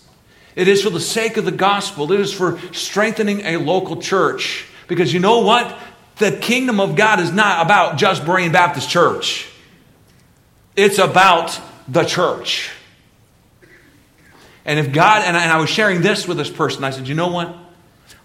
It 0.54 0.68
is 0.68 0.82
for 0.82 0.90
the 0.90 1.00
sake 1.00 1.36
of 1.36 1.44
the 1.44 1.52
gospel. 1.52 2.12
It 2.12 2.20
is 2.20 2.32
for 2.32 2.60
strengthening 2.72 3.40
a 3.40 3.56
local 3.56 4.00
church. 4.00 4.66
Because 4.86 5.12
you 5.12 5.20
know 5.20 5.40
what? 5.40 5.76
The 6.16 6.32
kingdom 6.32 6.78
of 6.78 6.94
God 6.94 7.18
is 7.18 7.32
not 7.32 7.64
about 7.64 7.98
just 7.98 8.22
Berean 8.22 8.52
Baptist 8.52 8.88
Church. 8.88 9.50
It's 10.76 10.98
about 10.98 11.58
the 11.88 12.04
church. 12.04 12.70
And 14.64 14.78
if 14.78 14.92
God, 14.92 15.22
and 15.24 15.36
I 15.36 15.58
was 15.58 15.68
sharing 15.68 16.02
this 16.02 16.26
with 16.26 16.36
this 16.36 16.50
person, 16.50 16.84
I 16.84 16.90
said, 16.90 17.08
you 17.08 17.14
know 17.14 17.28
what? 17.28 17.54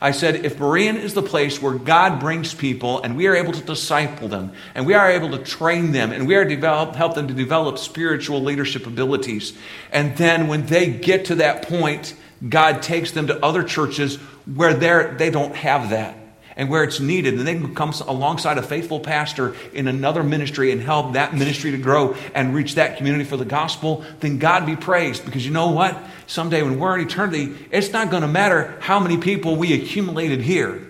I 0.01 0.11
said, 0.11 0.45
if 0.45 0.57
Berean 0.57 0.95
is 0.95 1.13
the 1.13 1.21
place 1.21 1.61
where 1.61 1.73
God 1.73 2.19
brings 2.19 2.53
people 2.53 3.01
and 3.01 3.17
we 3.17 3.27
are 3.27 3.35
able 3.35 3.51
to 3.51 3.61
disciple 3.61 4.29
them 4.29 4.53
and 4.73 4.85
we 4.85 4.93
are 4.93 5.11
able 5.11 5.31
to 5.31 5.39
train 5.39 5.91
them 5.91 6.11
and 6.11 6.25
we 6.25 6.35
are 6.35 6.45
develop, 6.45 6.95
help 6.95 7.15
them 7.15 7.27
to 7.27 7.33
develop 7.33 7.77
spiritual 7.77 8.41
leadership 8.41 8.87
abilities. 8.87 9.57
And 9.91 10.15
then 10.15 10.47
when 10.47 10.65
they 10.67 10.89
get 10.89 11.25
to 11.25 11.35
that 11.35 11.67
point, 11.67 12.15
God 12.47 12.81
takes 12.81 13.11
them 13.11 13.27
to 13.27 13.43
other 13.43 13.63
churches 13.63 14.15
where 14.45 14.73
they 14.73 15.29
don't 15.29 15.55
have 15.55 15.89
that 15.89 16.18
and 16.59 16.69
where 16.69 16.83
it's 16.83 16.99
needed. 16.99 17.35
And 17.35 17.47
they 17.47 17.55
can 17.55 17.73
come 17.73 17.93
alongside 18.05 18.57
a 18.57 18.61
faithful 18.61 18.99
pastor 18.99 19.55
in 19.73 19.87
another 19.87 20.23
ministry 20.23 20.73
and 20.73 20.81
help 20.81 21.13
that 21.13 21.33
ministry 21.33 21.71
to 21.71 21.77
grow 21.77 22.15
and 22.35 22.53
reach 22.53 22.75
that 22.75 22.97
community 22.97 23.23
for 23.23 23.37
the 23.37 23.45
gospel. 23.45 24.03
Then 24.19 24.39
God 24.39 24.65
be 24.65 24.75
praised. 24.75 25.23
Because 25.23 25.45
you 25.45 25.53
know 25.53 25.71
what? 25.71 25.97
Someday 26.27 26.61
when 26.61 26.77
we're 26.77 26.99
in 26.99 27.07
eternity, 27.07 27.55
it's 27.71 27.93
not 27.93 28.11
going 28.11 28.23
to 28.23 28.27
matter 28.27 28.77
how 28.81 28.99
many 28.99 29.17
people 29.17 29.55
we 29.55 29.73
accumulated 29.73 30.41
here. 30.41 30.85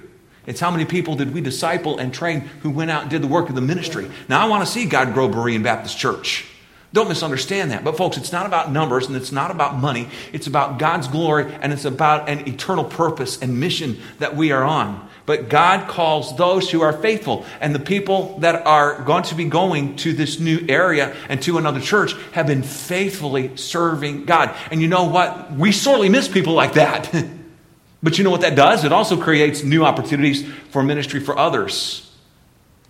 It's 0.47 0.59
how 0.59 0.71
many 0.71 0.85
people 0.85 1.15
did 1.15 1.35
we 1.35 1.39
disciple 1.39 1.99
and 1.99 2.11
train 2.11 2.41
who 2.63 2.71
went 2.71 2.89
out 2.89 3.03
and 3.03 3.11
did 3.11 3.21
the 3.21 3.27
work 3.27 3.49
of 3.49 3.53
the 3.53 3.61
ministry. 3.61 4.09
Now, 4.27 4.43
I 4.43 4.49
want 4.49 4.65
to 4.65 4.71
see 4.71 4.85
God 4.85 5.13
grow 5.13 5.29
Berean 5.29 5.61
Baptist 5.61 5.99
Church. 5.99 6.47
Don't 6.93 7.09
misunderstand 7.09 7.69
that. 7.69 7.83
But, 7.83 7.95
folks, 7.95 8.17
it's 8.17 8.31
not 8.31 8.47
about 8.47 8.71
numbers 8.71 9.05
and 9.05 9.15
it's 9.15 9.31
not 9.31 9.51
about 9.51 9.75
money. 9.75 10.09
It's 10.33 10.47
about 10.47 10.79
God's 10.79 11.07
glory 11.07 11.53
and 11.61 11.71
it's 11.71 11.85
about 11.85 12.27
an 12.27 12.47
eternal 12.47 12.83
purpose 12.83 13.39
and 13.39 13.59
mission 13.59 13.99
that 14.17 14.35
we 14.35 14.51
are 14.51 14.63
on. 14.63 15.07
But 15.29 15.47
God 15.47 15.87
calls 15.87 16.35
those 16.37 16.71
who 16.71 16.81
are 16.81 16.91
faithful. 16.91 17.45
And 17.61 17.75
the 17.75 17.79
people 17.79 18.39
that 18.39 18.65
are 18.65 19.03
going 19.03 19.21
to 19.25 19.35
be 19.35 19.45
going 19.45 19.95
to 19.97 20.11
this 20.11 20.39
new 20.39 20.65
area 20.67 21.15
and 21.29 21.39
to 21.43 21.59
another 21.59 21.79
church 21.79 22.15
have 22.31 22.47
been 22.47 22.63
faithfully 22.63 23.55
serving 23.55 24.25
God. 24.25 24.55
And 24.71 24.81
you 24.81 24.87
know 24.87 25.03
what? 25.03 25.51
We 25.51 25.71
sorely 25.71 26.09
miss 26.09 26.27
people 26.27 26.53
like 26.53 26.73
that. 26.73 27.13
but 28.01 28.17
you 28.17 28.23
know 28.23 28.31
what 28.31 28.41
that 28.41 28.55
does? 28.55 28.83
It 28.83 28.91
also 28.91 29.21
creates 29.21 29.61
new 29.63 29.85
opportunities 29.85 30.43
for 30.71 30.81
ministry 30.81 31.19
for 31.19 31.37
others. 31.37 32.11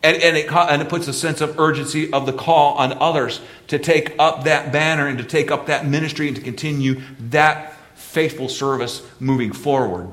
And, 0.02 0.16
and, 0.24 0.38
it, 0.38 0.50
and 0.50 0.82
it 0.82 0.88
puts 0.88 1.10
a 1.10 1.14
sense 1.14 1.42
of 1.42 1.60
urgency 1.60 2.14
of 2.14 2.26
the 2.26 2.32
call 2.32 2.76
on 2.76 2.94
others 3.00 3.42
to 3.68 3.78
take 3.78 4.16
up 4.18 4.46
that 4.46 4.72
banner 4.72 5.08
and 5.08 5.18
to 5.18 5.26
take 5.26 5.52
up 5.52 5.66
that 5.66 5.86
ministry 5.86 6.28
and 6.28 6.38
to 6.38 6.42
continue 6.42 7.02
that 7.20 7.74
faithful 7.96 8.48
service 8.48 9.06
moving 9.20 9.52
forward. 9.52 10.10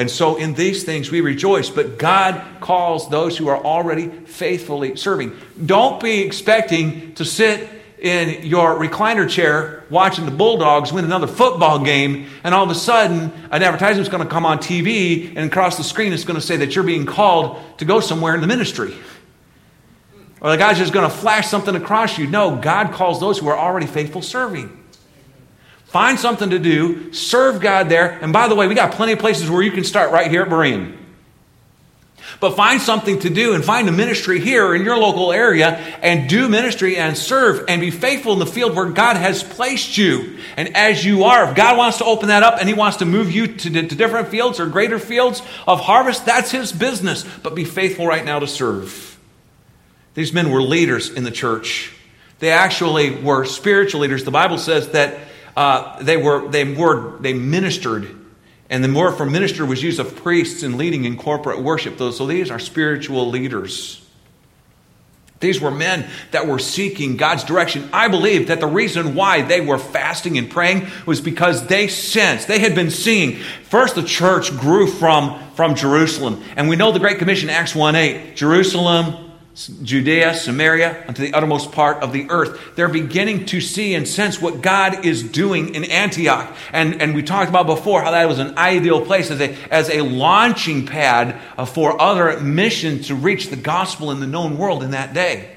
And 0.00 0.10
so 0.10 0.36
in 0.36 0.54
these 0.54 0.82
things 0.82 1.10
we 1.10 1.20
rejoice, 1.20 1.68
but 1.68 1.98
God 1.98 2.42
calls 2.62 3.10
those 3.10 3.36
who 3.36 3.48
are 3.48 3.62
already 3.62 4.08
faithfully 4.08 4.96
serving. 4.96 5.36
Don't 5.66 6.02
be 6.02 6.22
expecting 6.22 7.12
to 7.16 7.24
sit 7.26 7.68
in 7.98 8.46
your 8.46 8.76
recliner 8.78 9.28
chair 9.28 9.84
watching 9.90 10.24
the 10.24 10.30
Bulldogs 10.30 10.90
win 10.90 11.04
another 11.04 11.26
football 11.26 11.80
game, 11.80 12.30
and 12.42 12.54
all 12.54 12.64
of 12.64 12.70
a 12.70 12.74
sudden 12.74 13.30
an 13.50 13.62
advertisement 13.62 14.00
is 14.00 14.08
going 14.08 14.22
to 14.22 14.30
come 14.30 14.46
on 14.46 14.56
TV, 14.56 15.36
and 15.36 15.50
across 15.50 15.76
the 15.76 15.84
screen 15.84 16.14
it's 16.14 16.24
going 16.24 16.40
to 16.40 16.46
say 16.46 16.56
that 16.56 16.74
you're 16.74 16.82
being 16.82 17.04
called 17.04 17.60
to 17.76 17.84
go 17.84 18.00
somewhere 18.00 18.34
in 18.34 18.40
the 18.40 18.46
ministry. 18.46 18.94
Or 20.40 20.50
the 20.50 20.56
guy's 20.56 20.78
just 20.78 20.94
going 20.94 21.10
to 21.10 21.14
flash 21.14 21.48
something 21.48 21.76
across 21.76 22.16
you. 22.16 22.26
No, 22.26 22.56
God 22.56 22.94
calls 22.94 23.20
those 23.20 23.38
who 23.38 23.48
are 23.48 23.58
already 23.58 23.86
faithful 23.86 24.22
serving. 24.22 24.79
Find 25.90 26.20
something 26.20 26.50
to 26.50 26.60
do, 26.60 27.12
serve 27.12 27.60
God 27.60 27.88
there. 27.88 28.12
And 28.22 28.32
by 28.32 28.46
the 28.46 28.54
way, 28.54 28.68
we 28.68 28.76
got 28.76 28.92
plenty 28.92 29.12
of 29.12 29.18
places 29.18 29.50
where 29.50 29.60
you 29.60 29.72
can 29.72 29.82
start 29.82 30.12
right 30.12 30.30
here 30.30 30.42
at 30.42 30.48
Berean. 30.48 30.96
But 32.38 32.54
find 32.54 32.80
something 32.80 33.18
to 33.18 33.28
do 33.28 33.54
and 33.54 33.64
find 33.64 33.88
a 33.88 33.92
ministry 33.92 34.38
here 34.38 34.72
in 34.72 34.82
your 34.82 34.96
local 34.96 35.32
area 35.32 35.78
and 36.00 36.28
do 36.28 36.48
ministry 36.48 36.96
and 36.96 37.18
serve 37.18 37.64
and 37.66 37.80
be 37.80 37.90
faithful 37.90 38.32
in 38.34 38.38
the 38.38 38.46
field 38.46 38.76
where 38.76 38.90
God 38.90 39.16
has 39.16 39.42
placed 39.42 39.98
you. 39.98 40.38
And 40.56 40.76
as 40.76 41.04
you 41.04 41.24
are, 41.24 41.50
if 41.50 41.56
God 41.56 41.76
wants 41.76 41.98
to 41.98 42.04
open 42.04 42.28
that 42.28 42.44
up 42.44 42.60
and 42.60 42.68
He 42.68 42.74
wants 42.74 42.98
to 42.98 43.04
move 43.04 43.32
you 43.32 43.48
to, 43.48 43.70
to 43.70 43.94
different 43.96 44.28
fields 44.28 44.60
or 44.60 44.68
greater 44.68 45.00
fields 45.00 45.42
of 45.66 45.80
harvest, 45.80 46.24
that's 46.24 46.52
His 46.52 46.70
business. 46.70 47.24
But 47.42 47.56
be 47.56 47.64
faithful 47.64 48.06
right 48.06 48.24
now 48.24 48.38
to 48.38 48.46
serve. 48.46 49.18
These 50.14 50.32
men 50.32 50.52
were 50.52 50.62
leaders 50.62 51.10
in 51.10 51.24
the 51.24 51.32
church. 51.32 51.92
They 52.38 52.52
actually 52.52 53.20
were 53.20 53.44
spiritual 53.44 54.02
leaders. 54.02 54.22
The 54.22 54.30
Bible 54.30 54.58
says 54.58 54.90
that 54.90 55.18
uh, 55.60 56.02
they 56.02 56.16
were 56.16 56.48
they 56.48 56.64
were 56.64 57.18
they 57.18 57.34
ministered, 57.34 58.08
and 58.70 58.82
the 58.82 58.90
word 58.90 59.18
for 59.18 59.26
minister 59.26 59.66
was 59.66 59.82
used 59.82 60.00
of 60.00 60.16
priests 60.16 60.62
and 60.62 60.78
leading 60.78 61.04
in 61.04 61.18
corporate 61.18 61.60
worship. 61.60 61.98
So 61.98 62.26
these 62.26 62.50
are 62.50 62.58
spiritual 62.58 63.28
leaders. 63.28 64.00
These 65.38 65.60
were 65.60 65.70
men 65.70 66.08
that 66.30 66.46
were 66.46 66.58
seeking 66.58 67.18
God's 67.18 67.44
direction. 67.44 67.90
I 67.92 68.08
believe 68.08 68.48
that 68.48 68.60
the 68.60 68.66
reason 68.66 69.14
why 69.14 69.42
they 69.42 69.60
were 69.60 69.78
fasting 69.78 70.38
and 70.38 70.50
praying 70.50 70.88
was 71.04 71.20
because 71.20 71.66
they 71.66 71.88
sensed, 71.88 72.48
they 72.48 72.60
had 72.60 72.74
been 72.74 72.90
seeing. 72.90 73.36
First, 73.64 73.96
the 73.96 74.02
church 74.02 74.50
grew 74.56 74.86
from, 74.86 75.38
from 75.54 75.74
Jerusalem. 75.74 76.42
And 76.56 76.70
we 76.70 76.76
know 76.76 76.90
the 76.90 76.98
Great 77.00 77.18
Commission, 77.18 77.50
Acts 77.50 77.74
1 77.74 77.96
8. 77.96 78.34
Jerusalem, 78.34 79.29
Judea, 79.66 80.34
Samaria, 80.34 81.04
unto 81.06 81.22
the 81.22 81.34
uttermost 81.34 81.72
part 81.72 82.02
of 82.02 82.12
the 82.12 82.28
earth. 82.30 82.76
They're 82.76 82.88
beginning 82.88 83.46
to 83.46 83.60
see 83.60 83.94
and 83.94 84.06
sense 84.06 84.40
what 84.40 84.62
God 84.62 85.04
is 85.04 85.22
doing 85.22 85.74
in 85.74 85.84
Antioch. 85.84 86.54
And, 86.72 87.00
and 87.02 87.14
we 87.14 87.22
talked 87.22 87.48
about 87.48 87.66
before 87.66 88.02
how 88.02 88.10
that 88.12 88.28
was 88.28 88.38
an 88.38 88.56
ideal 88.56 89.04
place 89.04 89.30
as 89.30 89.40
a, 89.40 89.54
as 89.70 89.90
a 89.90 90.02
launching 90.02 90.86
pad 90.86 91.40
uh, 91.56 91.64
for 91.64 92.00
other 92.00 92.40
missions 92.40 93.08
to 93.08 93.14
reach 93.14 93.48
the 93.48 93.56
gospel 93.56 94.10
in 94.10 94.20
the 94.20 94.26
known 94.26 94.56
world 94.56 94.82
in 94.82 94.92
that 94.92 95.14
day. 95.14 95.56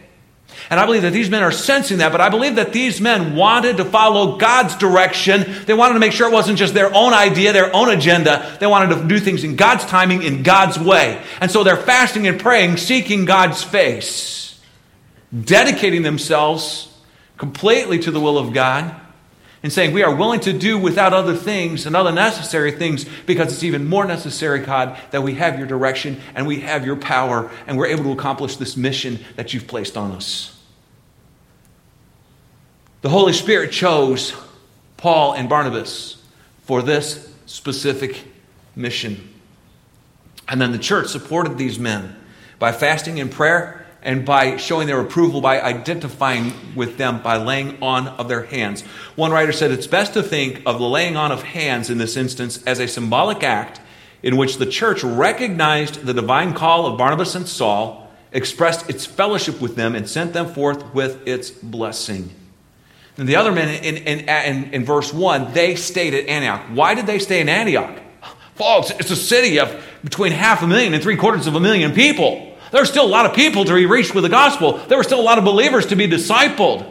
And 0.74 0.80
I 0.80 0.88
believe 0.88 1.03
that 1.03 1.13
these 1.13 1.30
men 1.30 1.44
are 1.44 1.51
sensing 1.51 2.00
that, 2.00 2.12
but 2.12 2.20
I 2.20 2.30
believe 2.30 2.56
that 2.56 2.74
these 2.74 3.00
men 3.00 3.36
wanted 3.36 3.77
to 3.77 3.86
follow 3.86 4.38
God's 4.38 4.75
direction. 4.75 5.46
They 5.68 5.75
wanted 5.75 5.94
to 5.94 6.00
make 6.00 6.13
sure 6.13 6.27
it 6.27 6.34
wasn't 6.34 6.58
just 6.58 6.74
their 6.74 6.92
own 6.96 7.13
idea, 7.13 7.53
their 7.53 7.72
own 7.75 7.92
agenda. 7.92 8.58
They 8.60 8.65
wanted 8.65 8.96
to 8.96 9.08
do 9.08 9.20
things 9.20 9.44
in 9.44 9.56
God's 9.56 9.86
timing, 9.86 10.24
in 10.24 10.42
God's 10.42 10.80
way. 10.80 11.22
And 11.39 11.51
so 11.51 11.63
they're 11.63 11.77
fasting 11.77 12.25
and 12.25 12.39
praying, 12.39 12.77
seeking 12.77 13.25
God's 13.25 13.62
face, 13.63 14.60
dedicating 15.44 16.01
themselves 16.01 16.92
completely 17.38 18.00
to 18.00 18.10
the 18.10 18.20
will 18.20 18.39
of 18.39 18.51
God 18.51 18.96
and 19.62 19.72
saying, 19.72 19.94
We 19.94 20.01
are 20.01 20.15
willing 20.15 20.39
to 20.39 20.53
do 20.53 20.80
without 20.80 21.13
other 21.13 21.36
things 21.36 21.86
and 21.86 21.96
other 21.96 22.12
necessary 22.12 22.72
things 22.72 23.06
because 23.27 23.53
it's 23.53 23.63
even 23.63 23.88
more 23.88 24.06
necessary, 24.06 24.58
God, 24.58 25.00
that 25.12 25.22
we 25.22 25.36
have 25.36 25.60
your 25.60 25.68
direction 25.68 26.20
and 26.34 26.48
we 26.48 26.62
have 26.62 26.84
your 26.84 26.96
power 26.96 27.51
and 27.68 27.77
we're 27.77 27.86
able 27.86 28.06
to 28.06 28.12
accomplish 28.12 28.56
this 28.56 28.75
mission 28.75 29.20
that 29.36 29.53
you've 29.53 29.68
placed 29.68 29.98
on 29.98 30.13
us. 30.13 30.52
The 33.03 33.10
Holy 33.10 33.33
Spirit 33.33 33.74
chose 33.74 34.33
Paul 34.95 35.33
and 35.33 35.50
Barnabas 35.50 36.24
for 36.63 36.81
this 36.81 37.29
specific 37.45 38.24
mission. 38.77 39.29
And 40.48 40.62
then 40.62 40.72
the 40.72 40.79
church 40.79 41.10
supported 41.10 41.57
these 41.57 41.77
men 41.77 42.15
by 42.60 42.72
fasting 42.72 43.19
and 43.19 43.29
prayer 43.29 43.86
and 44.03 44.25
by 44.25 44.55
showing 44.55 44.88
their 44.88 45.01
approval 45.01 45.41
by 45.41 45.62
identifying 45.62 46.53
with 46.75 46.98
them 46.98 47.22
by 47.22 47.36
laying 47.36 47.83
on 47.83 48.07
of 48.07 48.29
their 48.29 48.43
hands. 48.43 48.83
One 49.17 49.31
writer 49.31 49.51
said 49.51 49.72
it's 49.72 49.86
best 49.86 50.13
to 50.13 50.24
think 50.24 50.62
of 50.65 50.79
the 50.79 50.88
laying 50.88 51.17
on 51.17 51.33
of 51.33 51.43
hands 51.43 51.89
in 51.89 51.98
this 51.98 52.15
instance 52.15 52.63
as 52.63 52.79
a 52.79 52.88
symbolic 52.88 53.43
act 53.43 53.81
in 54.22 54.38
which 54.38 54.60
the 54.60 54.65
church 54.65 55.03
recognized 55.03 56.05
the 56.05 56.13
divine 56.13 56.53
call 56.53 56.86
of 56.86 56.98
Barnabas 56.98 57.36
and 57.36 57.50
Saul, 57.50 58.10
expressed 58.31 58.89
its 58.89 59.05
fellowship 59.05 59.60
with 59.60 59.75
them, 59.75 59.93
and 59.93 60.10
sent 60.10 60.31
them 60.31 60.53
forth 60.53 60.93
with 60.93 61.27
its 61.27 61.51
blessing. 61.51 62.33
And 63.17 63.29
the 63.29 63.36
other 63.36 63.51
men 63.51 63.84
in, 63.84 63.98
in, 63.98 64.20
in, 64.27 64.74
in 64.74 64.86
verse 64.86 65.13
1, 65.13 65.53
they 65.53 65.75
stayed 65.75 66.13
at 66.13 66.27
Antioch. 66.27 66.62
Why 66.72 66.96
did 66.96 67.05
they 67.05 67.20
stay 67.20 67.41
in 67.41 67.50
Antioch? 67.50 68.00
Folks, 68.55 68.91
it's 68.91 69.12
a 69.12 69.15
city 69.15 69.60
of 69.60 69.84
between 70.03 70.32
half 70.32 70.62
a 70.62 70.67
million 70.67 70.93
and 70.93 71.01
three 71.01 71.15
quarters 71.15 71.48
of 71.48 71.55
a 71.55 71.60
million 71.60 71.93
people. 71.93 72.55
There 72.72 72.82
were 72.82 72.86
still 72.86 73.05
a 73.05 73.08
lot 73.08 73.25
of 73.25 73.36
people 73.36 73.65
to 73.65 73.74
be 73.74 73.86
reached 73.86 74.15
with 74.15 74.24
the 74.24 74.29
gospel. 74.29 74.77
There 74.77 74.98
were 74.98 75.03
still 75.03 75.20
a 75.20 75.24
lot 75.24 75.38
of 75.38 75.43
believers 75.43 75.88
to 75.88 75.96
be 75.96 76.08
discipled. 76.08 76.89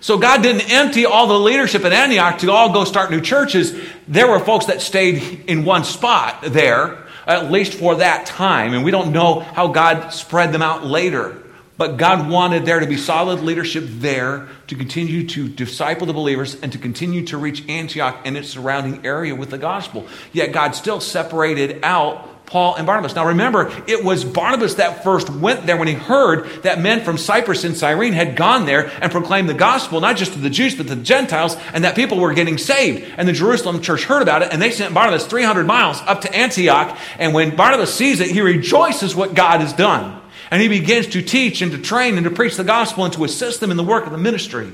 So 0.00 0.18
God 0.18 0.42
didn't 0.42 0.68
empty 0.68 1.06
all 1.06 1.28
the 1.28 1.38
leadership 1.38 1.84
at 1.84 1.92
Antioch 1.92 2.38
to 2.38 2.50
all 2.50 2.72
go 2.72 2.84
start 2.84 3.12
new 3.12 3.20
churches. 3.20 3.72
There 4.08 4.28
were 4.28 4.40
folks 4.40 4.66
that 4.66 4.82
stayed 4.82 5.44
in 5.46 5.64
one 5.64 5.84
spot 5.84 6.42
there, 6.42 7.06
at 7.24 7.52
least 7.52 7.74
for 7.74 7.94
that 7.96 8.26
time. 8.26 8.74
And 8.74 8.84
we 8.84 8.90
don't 8.90 9.12
know 9.12 9.40
how 9.40 9.68
God 9.68 10.10
spread 10.10 10.52
them 10.52 10.60
out 10.60 10.84
later. 10.84 11.41
But 11.82 11.96
God 11.96 12.30
wanted 12.30 12.64
there 12.64 12.78
to 12.78 12.86
be 12.86 12.96
solid 12.96 13.40
leadership 13.40 13.82
there 13.88 14.46
to 14.68 14.76
continue 14.76 15.26
to 15.30 15.48
disciple 15.48 16.06
the 16.06 16.12
believers 16.12 16.54
and 16.62 16.70
to 16.70 16.78
continue 16.78 17.26
to 17.26 17.36
reach 17.36 17.68
Antioch 17.68 18.20
and 18.24 18.36
its 18.36 18.50
surrounding 18.50 19.04
area 19.04 19.34
with 19.34 19.50
the 19.50 19.58
gospel. 19.58 20.06
Yet 20.32 20.52
God 20.52 20.76
still 20.76 21.00
separated 21.00 21.80
out 21.82 22.46
Paul 22.46 22.76
and 22.76 22.86
Barnabas. 22.86 23.16
Now 23.16 23.26
remember, 23.26 23.72
it 23.88 24.04
was 24.04 24.24
Barnabas 24.24 24.74
that 24.74 25.02
first 25.02 25.28
went 25.28 25.66
there 25.66 25.76
when 25.76 25.88
he 25.88 25.94
heard 25.94 26.62
that 26.62 26.80
men 26.80 27.02
from 27.02 27.18
Cyprus 27.18 27.64
and 27.64 27.76
Cyrene 27.76 28.12
had 28.12 28.36
gone 28.36 28.64
there 28.64 28.86
and 29.02 29.10
proclaimed 29.10 29.48
the 29.48 29.54
gospel, 29.54 30.00
not 30.00 30.16
just 30.16 30.34
to 30.34 30.38
the 30.38 30.50
Jews, 30.50 30.76
but 30.76 30.86
to 30.86 30.94
the 30.94 31.02
Gentiles, 31.02 31.56
and 31.74 31.82
that 31.82 31.96
people 31.96 32.20
were 32.20 32.32
getting 32.32 32.58
saved. 32.58 33.12
And 33.16 33.26
the 33.26 33.32
Jerusalem 33.32 33.82
church 33.82 34.04
heard 34.04 34.22
about 34.22 34.42
it, 34.42 34.52
and 34.52 34.62
they 34.62 34.70
sent 34.70 34.94
Barnabas 34.94 35.26
300 35.26 35.66
miles 35.66 36.00
up 36.02 36.20
to 36.20 36.32
Antioch. 36.32 36.96
And 37.18 37.34
when 37.34 37.56
Barnabas 37.56 37.92
sees 37.92 38.20
it, 38.20 38.30
he 38.30 38.40
rejoices 38.40 39.16
what 39.16 39.34
God 39.34 39.62
has 39.62 39.72
done. 39.72 40.21
And 40.52 40.60
he 40.60 40.68
begins 40.68 41.06
to 41.08 41.22
teach 41.22 41.62
and 41.62 41.72
to 41.72 41.78
train 41.78 42.18
and 42.18 42.24
to 42.24 42.30
preach 42.30 42.58
the 42.58 42.62
gospel 42.62 43.06
and 43.06 43.14
to 43.14 43.24
assist 43.24 43.60
them 43.60 43.70
in 43.70 43.78
the 43.78 43.82
work 43.82 44.04
of 44.04 44.12
the 44.12 44.18
ministry. 44.18 44.70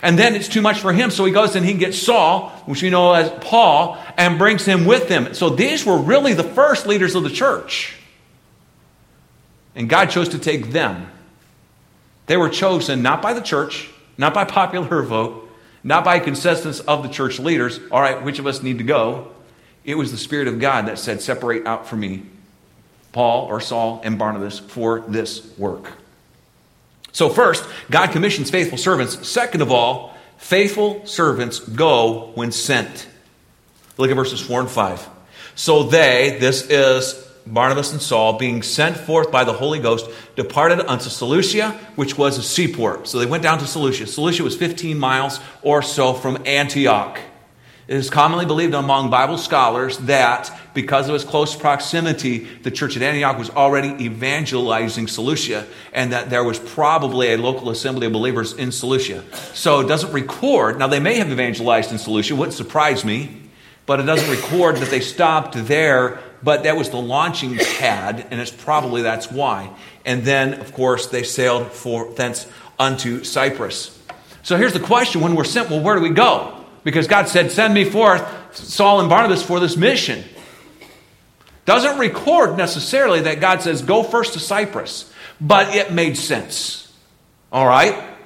And 0.00 0.18
then 0.18 0.34
it's 0.34 0.48
too 0.48 0.62
much 0.62 0.80
for 0.80 0.90
him, 0.90 1.10
so 1.10 1.26
he 1.26 1.32
goes 1.32 1.54
and 1.54 1.66
he 1.66 1.74
gets 1.74 1.98
Saul, 1.98 2.48
which 2.64 2.82
we 2.82 2.88
know 2.88 3.12
as 3.12 3.30
Paul, 3.44 3.98
and 4.16 4.38
brings 4.38 4.64
him 4.64 4.86
with 4.86 5.06
him. 5.10 5.34
So 5.34 5.50
these 5.50 5.84
were 5.84 5.98
really 5.98 6.32
the 6.32 6.44
first 6.44 6.86
leaders 6.86 7.14
of 7.14 7.24
the 7.24 7.30
church. 7.30 7.94
And 9.74 9.86
God 9.86 10.06
chose 10.06 10.30
to 10.30 10.38
take 10.38 10.70
them. 10.70 11.10
They 12.24 12.38
were 12.38 12.48
chosen 12.48 13.02
not 13.02 13.20
by 13.20 13.34
the 13.34 13.42
church, 13.42 13.90
not 14.16 14.32
by 14.32 14.46
popular 14.46 15.02
vote, 15.02 15.46
not 15.84 16.04
by 16.06 16.20
consensus 16.20 16.80
of 16.80 17.02
the 17.02 17.10
church 17.10 17.38
leaders. 17.38 17.80
All 17.90 18.00
right, 18.00 18.24
which 18.24 18.38
of 18.38 18.46
us 18.46 18.62
need 18.62 18.78
to 18.78 18.84
go? 18.84 19.30
It 19.84 19.96
was 19.96 20.10
the 20.10 20.16
Spirit 20.16 20.48
of 20.48 20.58
God 20.58 20.86
that 20.86 20.98
said, 20.98 21.20
Separate 21.20 21.66
out 21.66 21.86
for 21.86 21.96
me 21.96 22.22
Paul 23.12 23.46
or 23.46 23.60
Saul 23.60 24.00
and 24.04 24.18
Barnabas 24.18 24.58
for 24.58 25.00
this 25.00 25.56
work. 25.58 25.92
So, 27.12 27.28
first, 27.28 27.64
God 27.90 28.10
commissions 28.10 28.50
faithful 28.50 28.78
servants. 28.78 29.26
Second 29.26 29.62
of 29.62 29.72
all, 29.72 30.14
faithful 30.36 31.04
servants 31.06 31.58
go 31.58 32.32
when 32.34 32.52
sent. 32.52 33.08
Look 33.96 34.10
at 34.10 34.14
verses 34.14 34.40
4 34.40 34.60
and 34.60 34.70
5. 34.70 35.08
So 35.54 35.82
they, 35.82 36.36
this 36.38 36.70
is 36.70 37.14
Barnabas 37.44 37.92
and 37.92 38.00
Saul, 38.00 38.38
being 38.38 38.62
sent 38.62 38.96
forth 38.96 39.32
by 39.32 39.42
the 39.42 39.52
Holy 39.52 39.80
Ghost, 39.80 40.08
departed 40.36 40.80
unto 40.80 41.10
Seleucia, 41.10 41.72
which 41.96 42.16
was 42.16 42.38
a 42.38 42.42
seaport. 42.42 43.08
So 43.08 43.18
they 43.18 43.26
went 43.26 43.42
down 43.42 43.58
to 43.58 43.66
Seleucia. 43.66 44.06
Seleucia 44.06 44.44
was 44.44 44.56
15 44.56 44.96
miles 44.96 45.40
or 45.62 45.82
so 45.82 46.14
from 46.14 46.40
Antioch. 46.46 47.18
It 47.88 47.96
is 47.96 48.10
commonly 48.10 48.44
believed 48.44 48.74
among 48.74 49.08
Bible 49.08 49.38
scholars 49.38 49.96
that 50.00 50.54
because 50.74 51.08
of 51.08 51.14
its 51.14 51.24
close 51.24 51.56
proximity, 51.56 52.40
the 52.40 52.70
church 52.70 52.98
at 52.98 53.02
Antioch 53.02 53.38
was 53.38 53.48
already 53.48 54.04
evangelizing 54.04 55.08
Seleucia, 55.08 55.66
and 55.94 56.12
that 56.12 56.28
there 56.28 56.44
was 56.44 56.58
probably 56.58 57.32
a 57.32 57.38
local 57.38 57.70
assembly 57.70 58.06
of 58.06 58.12
believers 58.12 58.52
in 58.52 58.72
Seleucia. 58.72 59.24
So 59.54 59.80
it 59.80 59.88
doesn't 59.88 60.12
record, 60.12 60.78
now 60.78 60.86
they 60.86 61.00
may 61.00 61.16
have 61.16 61.32
evangelized 61.32 61.90
in 61.90 61.96
Seleucia, 61.96 62.36
wouldn't 62.36 62.54
surprise 62.54 63.06
me, 63.06 63.34
but 63.86 64.00
it 64.00 64.02
doesn't 64.02 64.30
record 64.30 64.76
that 64.76 64.90
they 64.90 65.00
stopped 65.00 65.54
there, 65.54 66.20
but 66.42 66.64
that 66.64 66.76
was 66.76 66.90
the 66.90 66.98
launching 66.98 67.56
pad, 67.56 68.26
and 68.30 68.38
it's 68.38 68.50
probably 68.50 69.00
that's 69.00 69.32
why. 69.32 69.74
And 70.04 70.24
then, 70.24 70.60
of 70.60 70.74
course, 70.74 71.06
they 71.06 71.22
sailed 71.22 71.72
for 71.72 72.12
thence 72.12 72.46
unto 72.78 73.24
Cyprus. 73.24 73.98
So 74.42 74.58
here's 74.58 74.74
the 74.74 74.80
question 74.80 75.22
when 75.22 75.34
we're 75.34 75.44
sent, 75.44 75.70
well, 75.70 75.80
where 75.80 75.96
do 75.96 76.02
we 76.02 76.10
go? 76.10 76.57
Because 76.84 77.06
God 77.06 77.28
said, 77.28 77.50
Send 77.50 77.74
me 77.74 77.84
forth, 77.84 78.56
Saul 78.56 79.00
and 79.00 79.08
Barnabas, 79.08 79.42
for 79.42 79.60
this 79.60 79.76
mission. 79.76 80.24
Doesn't 81.64 81.98
record 81.98 82.56
necessarily 82.56 83.20
that 83.22 83.40
God 83.40 83.62
says, 83.62 83.82
Go 83.82 84.02
first 84.02 84.32
to 84.32 84.40
Cyprus, 84.40 85.12
but 85.40 85.74
it 85.74 85.92
made 85.92 86.16
sense. 86.16 86.92
All 87.52 87.66
right? 87.66 88.16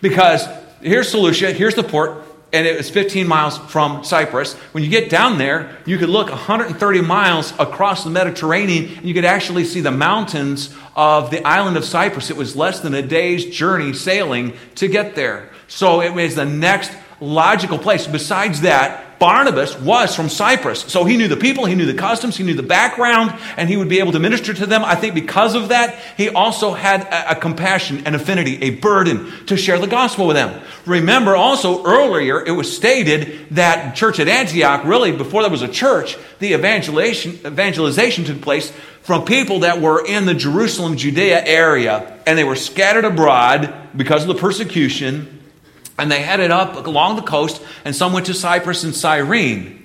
Because 0.00 0.46
here's 0.80 1.10
Seleucia, 1.10 1.52
here's 1.52 1.74
the 1.74 1.82
port, 1.82 2.24
and 2.52 2.66
it 2.66 2.76
was 2.76 2.88
15 2.88 3.28
miles 3.28 3.58
from 3.58 4.04
Cyprus. 4.04 4.54
When 4.72 4.82
you 4.82 4.90
get 4.90 5.10
down 5.10 5.38
there, 5.38 5.76
you 5.84 5.98
could 5.98 6.08
look 6.08 6.30
130 6.30 7.00
miles 7.02 7.52
across 7.58 8.04
the 8.04 8.10
Mediterranean, 8.10 8.96
and 8.96 9.04
you 9.04 9.14
could 9.14 9.24
actually 9.24 9.64
see 9.64 9.80
the 9.80 9.90
mountains 9.90 10.74
of 10.96 11.30
the 11.30 11.46
island 11.46 11.76
of 11.76 11.84
Cyprus. 11.84 12.30
It 12.30 12.36
was 12.36 12.56
less 12.56 12.80
than 12.80 12.94
a 12.94 13.02
day's 13.02 13.44
journey 13.46 13.92
sailing 13.92 14.54
to 14.76 14.88
get 14.88 15.14
there. 15.14 15.50
So 15.66 16.00
it 16.00 16.14
was 16.14 16.34
the 16.34 16.46
next 16.46 16.90
logical 17.20 17.78
place. 17.78 18.06
Besides 18.06 18.62
that, 18.62 19.18
Barnabas 19.18 19.76
was 19.80 20.14
from 20.14 20.28
Cyprus. 20.28 20.82
So 20.82 21.04
he 21.04 21.16
knew 21.16 21.26
the 21.26 21.36
people, 21.36 21.66
he 21.66 21.74
knew 21.74 21.86
the 21.86 21.94
customs, 21.94 22.36
he 22.36 22.44
knew 22.44 22.54
the 22.54 22.62
background, 22.62 23.36
and 23.56 23.68
he 23.68 23.76
would 23.76 23.88
be 23.88 23.98
able 23.98 24.12
to 24.12 24.20
minister 24.20 24.54
to 24.54 24.66
them. 24.66 24.84
I 24.84 24.94
think 24.94 25.14
because 25.14 25.54
of 25.54 25.70
that, 25.70 25.98
he 26.16 26.28
also 26.28 26.72
had 26.72 27.02
a, 27.02 27.32
a 27.32 27.34
compassion, 27.34 28.06
an 28.06 28.14
affinity, 28.14 28.62
a 28.62 28.70
burden 28.70 29.32
to 29.46 29.56
share 29.56 29.78
the 29.78 29.88
gospel 29.88 30.26
with 30.26 30.36
them. 30.36 30.62
Remember 30.86 31.34
also 31.34 31.84
earlier, 31.84 32.44
it 32.44 32.52
was 32.52 32.74
stated 32.74 33.48
that 33.50 33.96
church 33.96 34.20
at 34.20 34.28
Antioch, 34.28 34.84
really 34.84 35.10
before 35.10 35.42
there 35.42 35.50
was 35.50 35.62
a 35.62 35.68
church, 35.68 36.16
the 36.38 36.52
evangelization, 36.52 37.32
evangelization 37.44 38.24
took 38.24 38.40
place 38.40 38.72
from 39.02 39.24
people 39.24 39.60
that 39.60 39.80
were 39.80 40.04
in 40.06 40.26
the 40.26 40.34
Jerusalem, 40.34 40.96
Judea 40.96 41.44
area, 41.44 42.20
and 42.26 42.38
they 42.38 42.44
were 42.44 42.56
scattered 42.56 43.04
abroad 43.04 43.74
because 43.96 44.22
of 44.22 44.28
the 44.28 44.34
persecution 44.34 45.37
and 45.98 46.10
they 46.10 46.22
headed 46.22 46.50
up 46.50 46.86
along 46.86 47.16
the 47.16 47.22
coast, 47.22 47.62
and 47.84 47.94
some 47.94 48.12
went 48.12 48.26
to 48.26 48.34
Cyprus 48.34 48.84
and 48.84 48.94
Cyrene. 48.94 49.78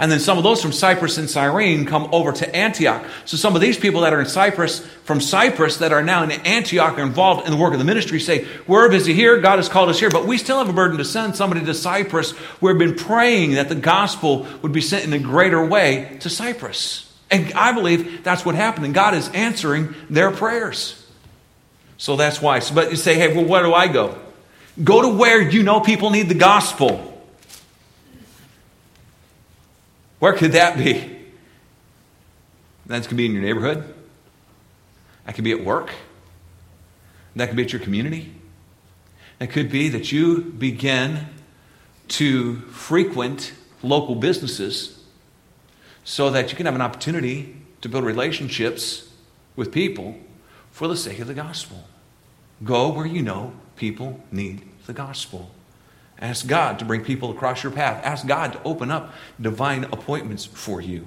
And 0.00 0.10
then 0.10 0.18
some 0.18 0.38
of 0.38 0.44
those 0.44 0.62
from 0.62 0.72
Cyprus 0.72 1.18
and 1.18 1.28
Cyrene 1.28 1.84
come 1.84 2.08
over 2.10 2.32
to 2.32 2.56
Antioch. 2.56 3.04
So 3.26 3.36
some 3.36 3.54
of 3.54 3.60
these 3.60 3.78
people 3.78 4.00
that 4.00 4.14
are 4.14 4.20
in 4.20 4.26
Cyprus, 4.26 4.80
from 5.04 5.20
Cyprus, 5.20 5.76
that 5.76 5.92
are 5.92 6.02
now 6.02 6.22
in 6.22 6.30
Antioch, 6.30 6.98
are 6.98 7.02
involved 7.02 7.44
in 7.44 7.52
the 7.52 7.58
work 7.58 7.74
of 7.74 7.78
the 7.78 7.84
ministry, 7.84 8.18
say, 8.18 8.48
We're 8.66 8.88
busy 8.88 9.12
here, 9.12 9.38
God 9.42 9.56
has 9.56 9.68
called 9.68 9.90
us 9.90 10.00
here, 10.00 10.08
but 10.08 10.26
we 10.26 10.38
still 10.38 10.56
have 10.56 10.70
a 10.70 10.72
burden 10.72 10.96
to 10.96 11.04
send 11.04 11.36
somebody 11.36 11.66
to 11.66 11.74
Cyprus. 11.74 12.32
We've 12.62 12.78
been 12.78 12.96
praying 12.96 13.52
that 13.52 13.68
the 13.68 13.74
gospel 13.74 14.46
would 14.62 14.72
be 14.72 14.80
sent 14.80 15.04
in 15.04 15.12
a 15.12 15.18
greater 15.18 15.62
way 15.62 16.16
to 16.20 16.30
Cyprus. 16.30 17.06
And 17.30 17.52
I 17.52 17.72
believe 17.72 18.24
that's 18.24 18.42
what 18.42 18.54
happened, 18.54 18.86
and 18.86 18.94
God 18.94 19.12
is 19.12 19.28
answering 19.28 19.94
their 20.08 20.30
prayers. 20.30 20.96
So 21.98 22.16
that's 22.16 22.40
why. 22.40 22.62
But 22.72 22.90
you 22.90 22.96
say, 22.96 23.16
Hey, 23.16 23.36
well, 23.36 23.44
where 23.44 23.62
do 23.62 23.74
I 23.74 23.86
go? 23.86 24.18
Go 24.82 25.02
to 25.02 25.08
where 25.08 25.40
you 25.40 25.62
know 25.62 25.80
people 25.80 26.10
need 26.10 26.28
the 26.28 26.34
gospel. 26.34 27.06
Where 30.18 30.32
could 30.32 30.52
that 30.52 30.76
be? 30.76 31.18
That 32.86 33.06
could 33.06 33.16
be 33.16 33.26
in 33.26 33.32
your 33.32 33.42
neighborhood. 33.42 33.94
That 35.24 35.34
could 35.34 35.44
be 35.44 35.52
at 35.52 35.64
work. 35.64 35.92
That 37.36 37.48
could 37.48 37.56
be 37.56 37.62
at 37.62 37.72
your 37.72 37.80
community. 37.80 38.34
It 39.38 39.48
could 39.48 39.70
be 39.70 39.88
that 39.88 40.12
you 40.12 40.42
begin 40.42 41.26
to 42.08 42.56
frequent 42.72 43.52
local 43.82 44.14
businesses 44.14 45.02
so 46.04 46.30
that 46.30 46.50
you 46.50 46.56
can 46.56 46.66
have 46.66 46.74
an 46.74 46.80
opportunity 46.80 47.56
to 47.80 47.88
build 47.88 48.04
relationships 48.04 49.08
with 49.56 49.72
people 49.72 50.18
for 50.70 50.88
the 50.88 50.96
sake 50.96 51.18
of 51.20 51.28
the 51.28 51.34
gospel. 51.34 51.84
Go 52.64 52.88
where 52.88 53.06
you 53.06 53.22
know 53.22 53.52
people 53.80 54.20
need 54.30 54.60
the 54.86 54.92
gospel. 54.92 55.50
Ask 56.20 56.46
God 56.46 56.78
to 56.80 56.84
bring 56.84 57.02
people 57.02 57.30
across 57.30 57.62
your 57.62 57.72
path. 57.72 58.04
Ask 58.04 58.26
God 58.26 58.52
to 58.52 58.62
open 58.62 58.90
up 58.90 59.14
divine 59.40 59.84
appointments 59.84 60.44
for 60.44 60.82
you. 60.82 61.06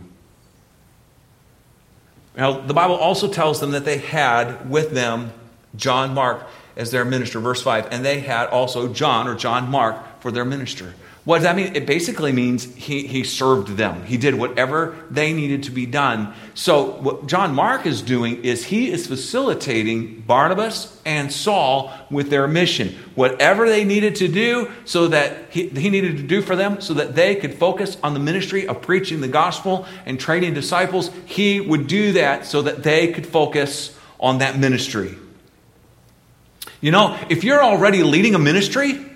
Now, 2.35 2.59
the 2.59 2.73
Bible 2.73 2.95
also 2.95 3.31
tells 3.31 3.59
them 3.59 3.71
that 3.71 3.85
they 3.85 3.99
had 3.99 4.67
with 4.67 4.91
them 4.91 5.31
John 5.75 6.15
Mark 6.15 6.47
as 6.75 6.89
their 6.89 7.05
minister, 7.05 7.39
verse 7.39 7.61
5, 7.61 7.89
and 7.91 8.03
they 8.03 8.21
had 8.21 8.47
also 8.47 8.91
John 8.91 9.27
or 9.27 9.35
John 9.35 9.69
Mark 9.69 10.19
for 10.19 10.31
their 10.31 10.43
minister. 10.43 10.95
What 11.25 11.37
does 11.37 11.43
that 11.43 11.55
mean? 11.55 11.73
It 11.73 11.85
basically 11.85 12.33
means 12.33 12.65
he, 12.75 13.07
he 13.07 13.23
served 13.23 13.77
them. 13.77 14.03
He 14.03 14.17
did 14.17 14.35
whatever 14.35 14.97
they 15.09 15.31
needed 15.31 15.63
to 15.63 15.71
be 15.71 15.85
done. 15.85 16.33
So, 16.53 16.83
what 16.83 17.27
John 17.27 17.55
Mark 17.55 17.85
is 17.85 18.01
doing 18.01 18.43
is 18.43 18.65
he 18.65 18.91
is 18.91 19.07
facilitating 19.07 20.21
Barnabas 20.27 21.01
and 21.05 21.31
Saul 21.31 21.93
with 22.09 22.29
their 22.29 22.45
mission. 22.45 22.89
Whatever 23.15 23.69
they 23.69 23.85
needed 23.85 24.17
to 24.17 24.27
do, 24.27 24.69
so 24.83 25.07
that 25.07 25.49
he, 25.49 25.69
he 25.69 25.89
needed 25.89 26.17
to 26.17 26.23
do 26.23 26.41
for 26.41 26.57
them, 26.57 26.81
so 26.81 26.93
that 26.95 27.15
they 27.15 27.35
could 27.35 27.53
focus 27.53 27.95
on 28.03 28.13
the 28.13 28.19
ministry 28.19 28.67
of 28.67 28.81
preaching 28.81 29.21
the 29.21 29.29
gospel 29.29 29.85
and 30.05 30.19
training 30.19 30.53
disciples, 30.53 31.09
he 31.25 31.61
would 31.61 31.87
do 31.87 32.11
that 32.13 32.45
so 32.45 32.61
that 32.63 32.83
they 32.83 33.13
could 33.13 33.25
focus 33.25 33.97
on 34.19 34.39
that 34.39 34.59
ministry. 34.59 35.15
You 36.81 36.91
know, 36.91 37.17
if 37.29 37.45
you're 37.45 37.63
already 37.63 38.03
leading 38.03 38.35
a 38.35 38.39
ministry, 38.39 39.12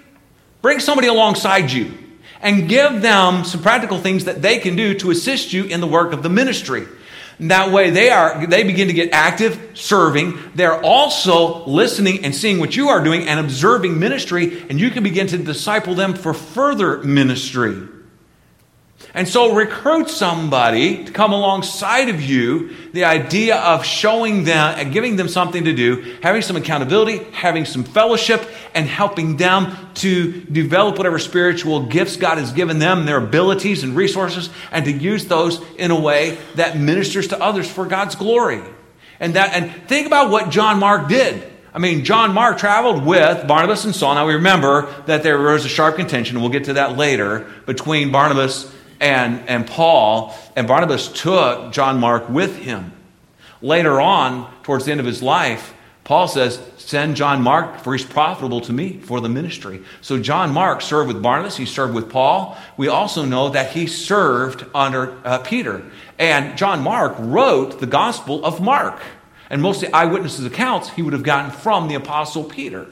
Bring 0.62 0.80
somebody 0.80 1.08
alongside 1.08 1.72
you 1.72 1.98
and 2.42 2.70
give 2.70 3.02
them 3.02 3.44
some 3.44 3.62
practical 3.62 4.00
things 4.00 4.26
that 4.26 4.42
they 4.42 4.60
can 4.60 4.76
do 4.76 4.94
to 5.00 5.12
assist 5.12 5.54
you 5.54 5.66
in 5.66 5.82
the 5.82 5.88
work 5.88 6.14
of 6.14 6.24
the 6.24 6.30
ministry. 6.30 6.88
That 7.40 7.72
way 7.72 7.92
they 7.92 8.10
are 8.10 8.48
they 8.48 8.64
begin 8.64 8.88
to 8.88 8.94
get 8.94 9.14
active 9.14 9.72
serving. 9.76 10.40
They're 10.56 10.82
also 10.84 11.66
listening 11.66 12.26
and 12.26 12.34
seeing 12.34 12.60
what 12.60 12.76
you 12.76 12.90
are 12.90 13.04
doing 13.04 13.28
and 13.28 13.40
observing 13.40 14.00
ministry 14.00 14.66
and 14.70 14.80
you 14.80 14.90
can 14.90 15.04
begin 15.04 15.28
to 15.28 15.38
disciple 15.38 15.94
them 15.94 16.16
for 16.16 16.34
further 16.34 17.04
ministry. 17.04 17.88
And 19.18 19.28
so 19.28 19.56
recruit 19.56 20.12
somebody 20.12 21.06
to 21.06 21.12
come 21.12 21.34
alongside 21.34 22.10
of 22.10 22.22
you, 22.22 22.76
the 22.94 23.06
idea 23.06 23.56
of 23.56 23.84
showing 23.84 24.44
them 24.44 24.76
and 24.78 24.94
giving 24.94 25.16
them 25.16 25.28
something 25.28 25.64
to 25.64 25.74
do, 25.74 26.18
having 26.22 26.44
some 26.44 26.56
accountability, 26.56 27.24
having 27.32 27.66
some 27.66 27.84
fellowship, 27.84 28.48
and 28.76 28.88
helping 28.88 29.38
them 29.38 29.76
to 29.96 30.44
develop 30.44 31.00
whatever 31.00 31.18
spiritual 31.18 31.88
gifts 31.88 32.16
God 32.16 32.38
has 32.38 32.52
given 32.52 32.78
them, 32.78 33.08
their 33.08 33.18
abilities 33.18 33.82
and 33.82 33.96
resources, 33.96 34.52
and 34.72 34.86
to 34.86 34.92
use 34.92 35.26
those 35.26 35.64
in 35.80 35.90
a 35.90 36.00
way 36.00 36.38
that 36.54 36.78
ministers 36.78 37.30
to 37.30 37.42
others 37.42 37.68
for 37.68 37.88
God's 37.88 38.14
glory. 38.14 38.62
And 39.20 39.34
that 39.34 39.52
and 39.54 39.88
think 39.88 40.06
about 40.06 40.30
what 40.30 40.52
John 40.52 40.78
Mark 40.78 41.10
did. 41.10 41.42
I 41.74 41.80
mean, 41.80 42.06
John 42.06 42.36
Mark 42.36 42.60
traveled 42.60 43.04
with 43.04 43.48
Barnabas 43.48 43.84
and 43.84 43.96
Saul. 43.96 44.14
Now 44.14 44.28
we 44.28 44.36
remember 44.36 44.94
that 45.08 45.24
there 45.24 45.40
was 45.40 45.66
a 45.66 45.70
sharp 45.70 45.96
contention, 45.96 46.40
we'll 46.40 46.50
get 46.50 46.66
to 46.66 46.74
that 46.74 46.98
later, 46.98 47.52
between 47.66 48.12
Barnabas 48.12 48.72
and, 49.00 49.48
and 49.48 49.68
Paul, 49.68 50.36
and 50.56 50.68
Barnabas 50.68 51.08
took 51.10 51.72
John 51.72 52.00
Mark 52.00 52.30
with 52.30 52.58
him. 52.58 52.92
Later 53.62 54.00
on, 54.00 54.52
towards 54.64 54.86
the 54.86 54.92
end 54.92 55.00
of 55.00 55.06
his 55.06 55.24
life, 55.24 55.74
Paul 56.04 56.28
says, 56.28 56.62
Send 56.78 57.18
John 57.18 57.42
Mark, 57.42 57.80
for 57.80 57.94
he's 57.94 58.06
profitable 58.06 58.62
to 58.62 58.72
me 58.72 58.98
for 58.98 59.20
the 59.20 59.28
ministry. 59.28 59.84
So 60.00 60.18
John 60.18 60.54
Mark 60.54 60.82
served 60.82 61.10
with 61.10 61.22
Barnabas, 61.22 61.58
he 61.58 61.66
served 61.66 61.94
with 61.94 62.10
Paul. 62.10 62.58
We 62.78 62.88
also 62.88 63.26
know 63.26 63.50
that 63.50 63.72
he 63.72 63.88
served 63.88 64.66
under 64.74 65.18
uh, 65.26 65.40
Peter. 65.40 65.84
And 66.18 66.58
John 66.58 66.82
Mark 66.82 67.16
wrote 67.20 67.82
the 67.82 67.88
Gospel 67.88 68.46
of 68.46 68.62
Mark. 68.62 69.02
And 69.50 69.62
most 69.62 69.84
of 69.84 69.90
the 69.90 69.98
eyewitnesses' 69.98 70.46
accounts 70.46 70.90
he 70.92 71.02
would 71.02 71.14
have 71.14 71.24
gotten 71.24 71.52
from 71.52 71.90
the 71.90 71.96
Apostle 71.96 72.46
Peter. 72.46 72.88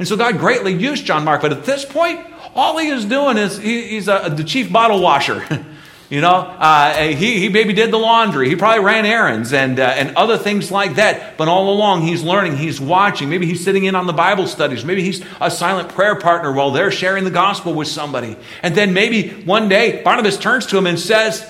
And 0.00 0.08
so 0.08 0.16
God 0.16 0.38
greatly 0.38 0.72
used 0.72 1.06
John 1.06 1.24
Mark. 1.24 1.42
But 1.42 1.52
at 1.52 1.64
this 1.64 1.84
point, 1.84 2.26
all 2.58 2.76
he 2.78 2.88
is 2.88 3.04
doing 3.04 3.38
is 3.38 3.56
he, 3.58 3.88
he's 3.88 4.08
a, 4.08 4.32
the 4.34 4.44
chief 4.44 4.72
bottle 4.72 5.00
washer. 5.00 5.44
You 6.10 6.22
know, 6.22 6.36
uh, 6.36 7.08
he, 7.08 7.38
he 7.38 7.48
maybe 7.50 7.74
did 7.74 7.90
the 7.90 7.98
laundry. 7.98 8.48
He 8.48 8.56
probably 8.56 8.82
ran 8.82 9.04
errands 9.04 9.52
and, 9.52 9.78
uh, 9.78 9.82
and 9.82 10.16
other 10.16 10.38
things 10.38 10.70
like 10.70 10.94
that. 10.94 11.36
But 11.36 11.48
all 11.48 11.70
along, 11.70 12.00
he's 12.00 12.22
learning, 12.22 12.56
he's 12.56 12.80
watching. 12.80 13.28
Maybe 13.28 13.44
he's 13.44 13.62
sitting 13.62 13.84
in 13.84 13.94
on 13.94 14.06
the 14.06 14.14
Bible 14.14 14.46
studies. 14.46 14.86
Maybe 14.86 15.02
he's 15.02 15.22
a 15.38 15.50
silent 15.50 15.90
prayer 15.90 16.16
partner 16.16 16.50
while 16.50 16.70
they're 16.70 16.90
sharing 16.90 17.24
the 17.24 17.30
gospel 17.30 17.74
with 17.74 17.88
somebody. 17.88 18.38
And 18.62 18.74
then 18.74 18.94
maybe 18.94 19.44
one 19.44 19.68
day, 19.68 20.02
Barnabas 20.02 20.38
turns 20.38 20.64
to 20.66 20.78
him 20.78 20.86
and 20.86 20.98
says, 20.98 21.46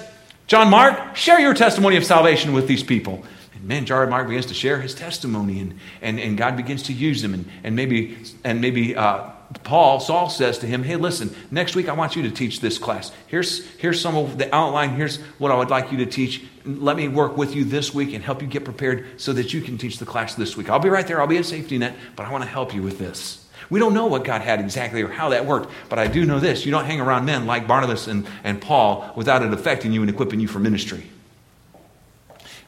John 0.49 0.71
Mark, 0.71 1.15
share 1.15 1.39
your 1.39 1.55
testimony 1.55 1.97
of 1.97 2.05
salvation 2.05 2.53
with 2.53 2.67
these 2.67 2.83
people. 2.83 3.23
And 3.55 3.63
man, 3.63 3.87
John 3.87 4.11
Mark 4.11 4.27
begins 4.27 4.47
to 4.47 4.55
share 4.55 4.81
his 4.81 4.93
testimony, 4.93 5.61
and, 5.61 5.79
and, 6.03 6.19
and 6.19 6.37
God 6.37 6.57
begins 6.57 6.83
to 6.85 6.93
use 6.93 7.23
him. 7.23 7.33
And, 7.33 7.49
and 7.63 7.77
maybe, 7.77 8.19
and 8.43 8.61
maybe 8.61 8.97
uh, 8.97 9.31
Paul, 9.65 9.99
Saul 10.01 10.29
says 10.29 10.59
to 10.59 10.67
him, 10.67 10.83
Hey, 10.83 10.97
listen, 10.97 11.35
next 11.51 11.75
week 11.75 11.89
I 11.89 11.95
want 11.95 12.17
you 12.17 12.23
to 12.23 12.31
teach 12.31 12.61
this 12.61 12.79
class. 12.79 13.13
Here's, 13.29 13.67
here's 13.77 14.01
some 14.01 14.15
of 14.15 14.37
the 14.37 14.55
outline. 14.55 14.91
Here's 14.91 15.17
what 15.39 15.51
I 15.51 15.57
would 15.57 15.71
like 15.71 15.91
you 15.91 15.99
to 15.99 16.07
teach. 16.07 16.45
Let 16.67 16.97
me 16.97 17.09
work 17.09 17.37
with 17.39 17.55
you 17.55 17.65
this 17.65 17.95
week 17.95 18.13
and 18.13 18.23
help 18.23 18.43
you 18.43 18.49
get 18.49 18.65
prepared 18.65 19.21
so 19.21 19.33
that 19.33 19.55
you 19.55 19.63
can 19.63 19.79
teach 19.79 19.99
the 19.99 20.05
class 20.05 20.35
this 20.35 20.57
week. 20.57 20.69
I'll 20.69 20.79
be 20.79 20.91
right 20.91 21.07
there. 21.07 21.21
I'll 21.21 21.27
be 21.27 21.39
a 21.39 21.45
safety 21.45 21.79
net, 21.79 21.97
but 22.15 22.27
I 22.27 22.33
want 22.33 22.45
to 22.45 22.51
help 22.51 22.75
you 22.75 22.83
with 22.83 22.99
this. 22.99 23.47
We 23.71 23.81
don't 23.81 23.95
know 23.95 24.07
what 24.07 24.25
God 24.25 24.43
had 24.43 24.61
exactly 24.61 25.03
or 25.03 25.09
how 25.09 25.31
that 25.31 25.47
worked, 25.47 25.71
but 25.89 25.99
I 25.99 26.07
do 26.09 26.25
know 26.25 26.41
this. 26.41 26.65
You 26.65 26.71
don't 26.71 26.85
hang 26.85 27.01
around 27.01 27.25
men 27.25 27.47
like 27.47 27.67
Barnabas 27.67 28.07
and, 28.07 28.27
and 28.45 28.61
Paul 28.61 29.11
without 29.17 29.43
it 29.43 29.53
affecting 29.53 29.93
you 29.93 30.03
and 30.03 30.11
equipping 30.11 30.41
you 30.41 30.49
for 30.49 30.59
ministry. 30.59 31.05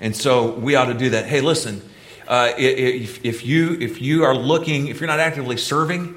And 0.00 0.16
so 0.16 0.52
we 0.52 0.76
ought 0.76 0.86
to 0.86 0.94
do 0.94 1.10
that. 1.10 1.26
Hey, 1.26 1.40
listen, 1.42 1.82
uh, 2.26 2.52
if, 2.56 3.24
if, 3.24 3.44
you, 3.44 3.76
if 3.80 4.00
you 4.00 4.24
are 4.24 4.34
looking, 4.34 4.88
if 4.88 5.00
you're 5.00 5.08
not 5.08 5.20
actively 5.20 5.56
serving, 5.56 6.16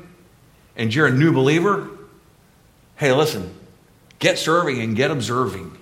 and 0.76 0.94
you're 0.94 1.08
a 1.08 1.12
new 1.12 1.32
believer, 1.32 1.90
hey, 2.96 3.12
listen, 3.12 3.54
get 4.20 4.38
serving 4.38 4.82
and 4.82 4.96
get 4.96 5.12
observing 5.12 5.78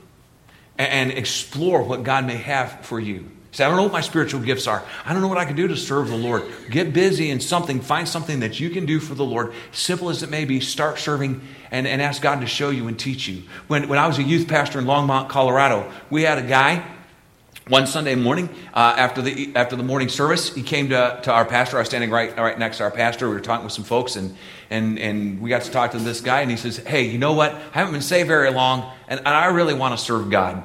and, 0.78 1.12
explore 1.12 1.84
what 1.84 2.04
God 2.04 2.26
may 2.26 2.38
have 2.38 2.86
for 2.86 3.00
you. 3.00 3.30
Say, 3.52 3.66
I 3.66 3.68
don't 3.68 3.76
know 3.76 3.84
what 3.84 3.92
my 3.92 4.02
spiritual 4.02 4.42
gifts 4.42 4.66
are. 4.66 4.82
I 5.06 5.12
don't 5.12 5.22
know 5.22 5.28
what 5.28 5.38
I 5.38 5.46
can 5.46 5.58
do 5.58 5.68
to 5.68 5.76
serve 5.76 6.08
the 6.08 6.16
Lord. 6.16 6.44
Get 6.70 6.94
busy 6.94 7.30
in 7.30 7.42
something. 7.42 7.82
Find 7.82 8.08
something 8.08 8.40
that 8.40 8.60
you 8.60 8.70
can 8.70 8.86
do 8.86 9.00
for 9.00 9.14
the 9.14 9.26
Lord. 9.26 9.54
Simple 9.74 10.10
as 10.10 10.24
it 10.24 10.30
may 10.30 10.46
be, 10.46 10.62
start 10.62 10.98
serving 10.98 11.42
and, 11.70 11.86
and 11.86 12.02
ask 12.02 12.22
God 12.22 12.40
to 12.40 12.48
show 12.48 12.70
you 12.70 12.88
and 12.88 12.98
teach 12.98 13.28
you. 13.28 13.44
When, 13.68 13.90
when 13.90 14.00
I 14.00 14.08
was 14.08 14.20
a 14.20 14.24
youth 14.24 14.48
pastor 14.48 14.80
in 14.80 14.86
Longmont, 14.86 15.28
Colorado, 15.28 15.92
we 16.10 16.24
had 16.24 16.38
a 16.38 16.48
guy 16.48 16.86
one 17.68 17.86
Sunday 17.86 18.16
morning, 18.16 18.50
uh, 18.74 18.96
after, 18.98 19.22
the, 19.22 19.52
after 19.56 19.76
the 19.76 19.84
morning 19.84 20.10
service, 20.10 20.54
he 20.54 20.64
came 20.64 20.90
to, 20.90 21.20
to 21.24 21.32
our 21.32 21.46
pastor. 21.46 21.78
I 21.78 21.82
was 21.82 21.90
standing 21.90 22.10
right, 22.10 22.36
right 22.38 22.58
next 22.58 22.78
to 22.78 22.84
our 22.84 22.92
pastor. 22.92 23.28
We 23.30 23.36
were 23.36 23.42
talking 23.42 23.64
with 23.64 23.74
some 23.74 23.86
folks, 23.86 24.16
and, 24.16 24.36
and, 24.70 24.98
and 24.98 25.42
we 25.42 25.50
got 25.50 25.62
to 25.64 25.72
talk 25.72 25.92
to 25.92 26.00
this 26.00 26.22
guy, 26.22 26.42
and 26.42 26.50
he 26.50 26.58
says, 26.58 26.78
Hey, 26.78 27.04
you 27.04 27.18
know 27.18 27.34
what? 27.34 27.54
I 27.54 27.80
haven't 27.80 27.94
been 27.94 28.02
saved 28.02 28.28
very 28.28 28.52
long, 28.52 28.92
and, 29.08 29.20
and 29.20 29.30
I 29.30 29.48
really 29.48 29.74
want 29.74 29.98
to 29.98 30.04
serve 30.04 30.30
God. 30.30 30.64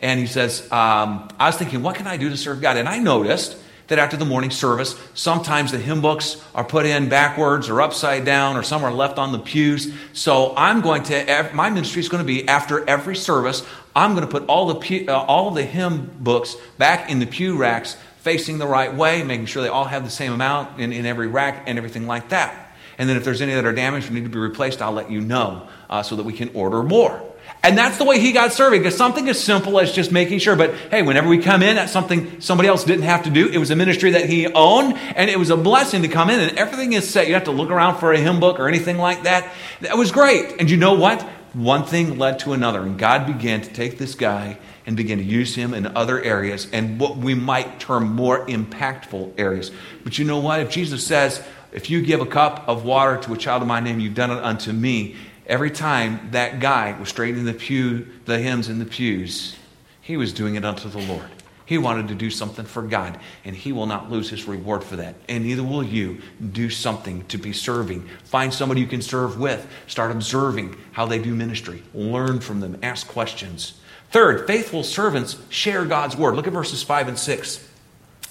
And 0.00 0.20
he 0.20 0.26
says, 0.26 0.70
um, 0.70 1.28
I 1.38 1.46
was 1.46 1.56
thinking, 1.56 1.82
what 1.82 1.96
can 1.96 2.06
I 2.06 2.16
do 2.16 2.28
to 2.28 2.36
serve 2.36 2.60
God? 2.60 2.76
And 2.76 2.88
I 2.88 2.98
noticed 2.98 3.56
that 3.88 3.98
after 3.98 4.16
the 4.16 4.24
morning 4.24 4.50
service, 4.50 4.98
sometimes 5.14 5.72
the 5.72 5.78
hymn 5.78 6.00
books 6.00 6.42
are 6.54 6.64
put 6.64 6.86
in 6.86 7.08
backwards 7.08 7.68
or 7.68 7.80
upside 7.80 8.24
down 8.24 8.56
or 8.56 8.62
some 8.62 8.84
are 8.84 8.92
left 8.92 9.16
on 9.16 9.32
the 9.32 9.38
pews. 9.38 9.94
So 10.12 10.54
I'm 10.56 10.80
going 10.80 11.04
to, 11.04 11.50
my 11.54 11.70
ministry 11.70 12.00
is 12.00 12.08
going 12.08 12.22
to 12.22 12.26
be 12.26 12.46
after 12.48 12.88
every 12.88 13.16
service, 13.16 13.64
I'm 13.96 14.14
going 14.14 14.26
to 14.26 14.30
put 14.30 14.46
all 14.46 14.66
the, 14.66 14.74
pew, 14.74 15.06
uh, 15.08 15.14
all 15.14 15.50
the 15.52 15.64
hymn 15.64 16.14
books 16.20 16.54
back 16.76 17.10
in 17.10 17.18
the 17.18 17.26
pew 17.26 17.56
racks 17.56 17.96
facing 18.18 18.58
the 18.58 18.66
right 18.66 18.94
way, 18.94 19.22
making 19.22 19.46
sure 19.46 19.62
they 19.62 19.70
all 19.70 19.86
have 19.86 20.04
the 20.04 20.10
same 20.10 20.32
amount 20.32 20.78
in, 20.78 20.92
in 20.92 21.06
every 21.06 21.28
rack 21.28 21.64
and 21.66 21.78
everything 21.78 22.06
like 22.06 22.28
that. 22.28 22.76
And 22.98 23.08
then 23.08 23.16
if 23.16 23.24
there's 23.24 23.40
any 23.40 23.54
that 23.54 23.64
are 23.64 23.72
damaged 23.72 24.10
or 24.10 24.12
need 24.12 24.24
to 24.24 24.28
be 24.28 24.38
replaced, 24.38 24.82
I'll 24.82 24.92
let 24.92 25.10
you 25.10 25.22
know 25.22 25.66
uh, 25.88 26.02
so 26.02 26.16
that 26.16 26.24
we 26.24 26.34
can 26.34 26.50
order 26.54 26.82
more. 26.82 27.22
And 27.62 27.76
that's 27.76 27.96
the 27.96 28.04
way 28.04 28.20
he 28.20 28.32
got 28.32 28.52
serving. 28.52 28.80
Because 28.80 28.96
something 28.96 29.28
as 29.28 29.42
simple 29.42 29.80
as 29.80 29.92
just 29.92 30.12
making 30.12 30.40
sure. 30.40 30.56
But 30.56 30.74
hey, 30.90 31.02
whenever 31.02 31.28
we 31.28 31.38
come 31.38 31.62
in, 31.62 31.76
that's 31.76 31.92
something 31.92 32.40
somebody 32.40 32.68
else 32.68 32.84
didn't 32.84 33.04
have 33.04 33.24
to 33.24 33.30
do. 33.30 33.48
It 33.48 33.58
was 33.58 33.70
a 33.70 33.76
ministry 33.76 34.10
that 34.12 34.28
he 34.28 34.46
owned, 34.46 34.94
and 34.94 35.30
it 35.30 35.38
was 35.38 35.50
a 35.50 35.56
blessing 35.56 36.02
to 36.02 36.08
come 36.08 36.28
in, 36.28 36.38
and 36.38 36.58
everything 36.58 36.92
is 36.92 37.08
set. 37.08 37.28
You 37.28 37.34
have 37.34 37.44
to 37.44 37.50
look 37.50 37.70
around 37.70 37.98
for 37.98 38.12
a 38.12 38.18
hymn 38.18 38.40
book 38.40 38.60
or 38.60 38.68
anything 38.68 38.98
like 38.98 39.22
that. 39.22 39.52
That 39.80 39.96
was 39.96 40.12
great. 40.12 40.60
And 40.60 40.70
you 40.70 40.76
know 40.76 40.94
what? 40.94 41.26
One 41.56 41.84
thing 41.84 42.18
led 42.18 42.40
to 42.40 42.52
another, 42.52 42.82
and 42.82 42.98
God 42.98 43.26
began 43.26 43.62
to 43.62 43.72
take 43.72 43.96
this 43.96 44.14
guy 44.14 44.58
and 44.84 44.94
begin 44.94 45.16
to 45.16 45.24
use 45.24 45.54
him 45.54 45.72
in 45.72 45.86
other 45.96 46.20
areas 46.20 46.68
and 46.70 47.00
what 47.00 47.16
we 47.16 47.34
might 47.34 47.80
term 47.80 48.14
more 48.14 48.44
impactful 48.44 49.32
areas. 49.38 49.70
But 50.04 50.18
you 50.18 50.26
know 50.26 50.38
what? 50.38 50.60
If 50.60 50.68
Jesus 50.68 51.06
says, 51.06 51.42
if 51.72 51.88
you 51.88 52.02
give 52.02 52.20
a 52.20 52.26
cup 52.26 52.68
of 52.68 52.84
water 52.84 53.16
to 53.22 53.32
a 53.32 53.38
child 53.38 53.62
of 53.62 53.68
my 53.68 53.80
name, 53.80 54.00
you've 54.00 54.12
done 54.12 54.30
it 54.32 54.44
unto 54.44 54.70
me. 54.70 55.16
Every 55.46 55.70
time 55.70 56.28
that 56.32 56.60
guy 56.60 56.94
was 57.00 57.08
straightening 57.08 57.46
the 57.46 57.54
pew, 57.54 58.06
the 58.26 58.38
hymns 58.38 58.68
in 58.68 58.78
the 58.78 58.84
pews, 58.84 59.56
he 60.02 60.18
was 60.18 60.34
doing 60.34 60.56
it 60.56 60.64
unto 60.66 60.90
the 60.90 61.00
Lord. 61.00 61.30
He 61.66 61.78
wanted 61.78 62.08
to 62.08 62.14
do 62.14 62.30
something 62.30 62.64
for 62.64 62.82
God, 62.82 63.18
and 63.44 63.54
he 63.54 63.72
will 63.72 63.86
not 63.86 64.10
lose 64.10 64.30
his 64.30 64.46
reward 64.46 64.84
for 64.84 64.96
that. 64.96 65.16
And 65.28 65.44
neither 65.44 65.64
will 65.64 65.82
you 65.82 66.22
do 66.52 66.70
something 66.70 67.26
to 67.26 67.38
be 67.38 67.52
serving. 67.52 68.08
Find 68.24 68.54
somebody 68.54 68.80
you 68.80 68.86
can 68.86 69.02
serve 69.02 69.38
with. 69.38 69.66
Start 69.88 70.12
observing 70.12 70.76
how 70.92 71.06
they 71.06 71.18
do 71.18 71.34
ministry. 71.34 71.82
Learn 71.92 72.38
from 72.38 72.60
them. 72.60 72.78
Ask 72.84 73.08
questions. 73.08 73.80
Third, 74.10 74.46
faithful 74.46 74.84
servants 74.84 75.36
share 75.48 75.84
God's 75.84 76.16
word. 76.16 76.36
Look 76.36 76.46
at 76.46 76.52
verses 76.52 76.84
5 76.84 77.08
and 77.08 77.18
6. 77.18 77.68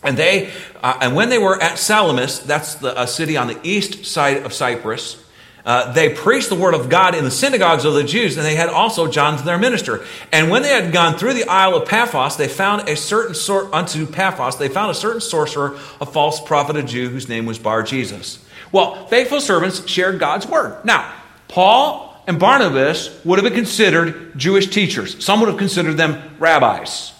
And 0.02 0.16
they, 0.16 0.54
uh, 0.82 0.98
and 1.02 1.16
when 1.16 1.30
they 1.30 1.38
were 1.38 1.62
at 1.62 1.78
Salamis, 1.78 2.40
that's 2.40 2.76
the, 2.76 3.00
a 3.02 3.06
city 3.06 3.36
on 3.36 3.48
the 3.48 3.60
east 3.64 4.06
side 4.06 4.46
of 4.46 4.54
Cyprus, 4.54 5.22
uh, 5.66 5.92
they 5.94 6.14
preached 6.14 6.50
the 6.50 6.56
word 6.56 6.74
of 6.74 6.90
God 6.90 7.16
in 7.16 7.24
the 7.24 7.32
synagogues 7.32 7.86
of 7.86 7.94
the 7.94 8.04
Jews, 8.04 8.38
and 8.38 8.46
they 8.46 8.56
had 8.56 8.70
also 8.70 9.08
John 9.08 9.44
their 9.44 9.58
minister. 9.58 10.06
And 10.32 10.50
when 10.50 10.62
they 10.62 10.70
had 10.70 10.94
gone 10.94 11.18
through 11.18 11.34
the 11.34 11.48
isle 11.48 11.76
of 11.76 11.88
Paphos, 11.88 12.36
they 12.36 12.48
found 12.48 12.88
a 12.88 12.96
certain 12.96 13.34
sort 13.34 13.74
unto 13.74 14.06
Paphos, 14.06 14.58
they 14.58 14.70
found 14.70 14.92
a 14.92 14.96
certain 14.96 15.22
sorcerer, 15.22 15.78
a 16.00 16.06
false 16.06 16.40
prophet, 16.40 16.76
a 16.76 16.84
Jew, 16.84 17.10
whose 17.10 17.28
name 17.28 17.46
was 17.46 17.58
Bar 17.58 17.84
Jesus. 17.84 18.44
Well, 18.72 19.08
faithful 19.08 19.42
servants 19.42 19.88
shared 19.88 20.20
God's 20.20 20.48
word. 20.48 20.84
Now, 20.86 21.14
Paul 21.48 22.16
and 22.28 22.40
Barnabas 22.40 23.24
would 23.26 23.40
have 23.40 23.44
been 23.44 23.58
considered 23.58 24.38
Jewish 24.38 24.68
teachers. 24.68 25.24
Some 25.24 25.40
would 25.40 25.50
have 25.50 25.58
considered 25.58 25.98
them 25.98 26.36
rabbis. 26.40 27.14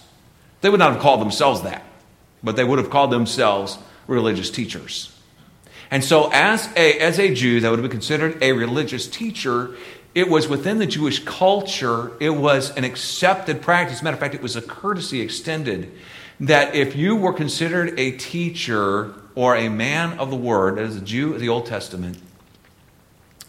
They 0.60 0.70
would 0.70 0.80
not 0.80 0.92
have 0.92 1.02
called 1.02 1.20
themselves 1.20 1.62
that 1.62 1.86
but 2.46 2.54
they 2.56 2.64
would 2.64 2.78
have 2.78 2.90
called 2.90 3.10
themselves 3.10 3.76
religious 4.06 4.50
teachers. 4.50 5.12
And 5.90 6.02
so, 6.02 6.30
as 6.32 6.68
a, 6.76 6.98
as 6.98 7.18
a 7.18 7.32
Jew 7.34 7.60
that 7.60 7.70
would 7.70 7.80
been 7.80 7.90
considered 7.90 8.42
a 8.42 8.52
religious 8.52 9.06
teacher, 9.06 9.76
it 10.14 10.28
was 10.28 10.48
within 10.48 10.78
the 10.78 10.86
Jewish 10.86 11.24
culture, 11.24 12.12
it 12.20 12.30
was 12.30 12.70
an 12.76 12.84
accepted 12.84 13.62
practice. 13.62 14.02
Matter 14.02 14.14
of 14.14 14.20
fact, 14.20 14.34
it 14.34 14.42
was 14.42 14.56
a 14.56 14.62
courtesy 14.62 15.20
extended 15.20 15.92
that 16.40 16.74
if 16.74 16.96
you 16.96 17.14
were 17.16 17.32
considered 17.32 17.98
a 17.98 18.12
teacher 18.12 19.14
or 19.34 19.56
a 19.56 19.68
man 19.68 20.18
of 20.18 20.30
the 20.30 20.36
word, 20.36 20.78
as 20.78 20.96
a 20.96 21.00
Jew 21.00 21.34
of 21.34 21.40
the 21.40 21.48
Old 21.48 21.66
Testament, 21.66 22.18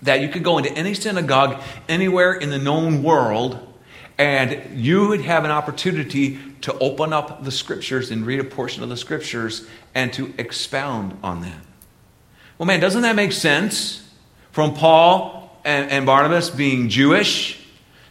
that 0.02 0.22
you 0.22 0.30
could 0.30 0.44
go 0.44 0.58
into 0.58 0.72
any 0.74 0.94
synagogue 0.94 1.62
anywhere 1.90 2.34
in 2.34 2.50
the 2.50 2.60
known 2.60 3.02
world 3.02 3.64
and 4.18 4.80
you 4.80 5.08
would 5.10 5.22
have 5.22 5.46
an 5.46 5.52
opportunity 5.52 6.40
to 6.62 6.76
open 6.80 7.14
up 7.14 7.44
the 7.44 7.52
scriptures 7.52 8.10
and 8.10 8.26
read 8.26 8.40
a 8.40 8.44
portion 8.44 8.82
of 8.82 8.90
the 8.90 8.98
scriptures 8.98 9.68
and 9.94 10.12
to 10.14 10.34
expound 10.38 11.18
on 11.24 11.42
that. 11.42 11.67
Well, 12.58 12.66
man, 12.66 12.80
doesn't 12.80 13.04
that 13.04 13.16
make 13.16 13.32
sense 13.32 14.04
from 14.52 14.74
Paul 14.74 15.58
and, 15.64 15.92
and 15.92 16.06
Barnabas 16.06 16.50
being 16.50 16.90
Jewish 16.90 17.64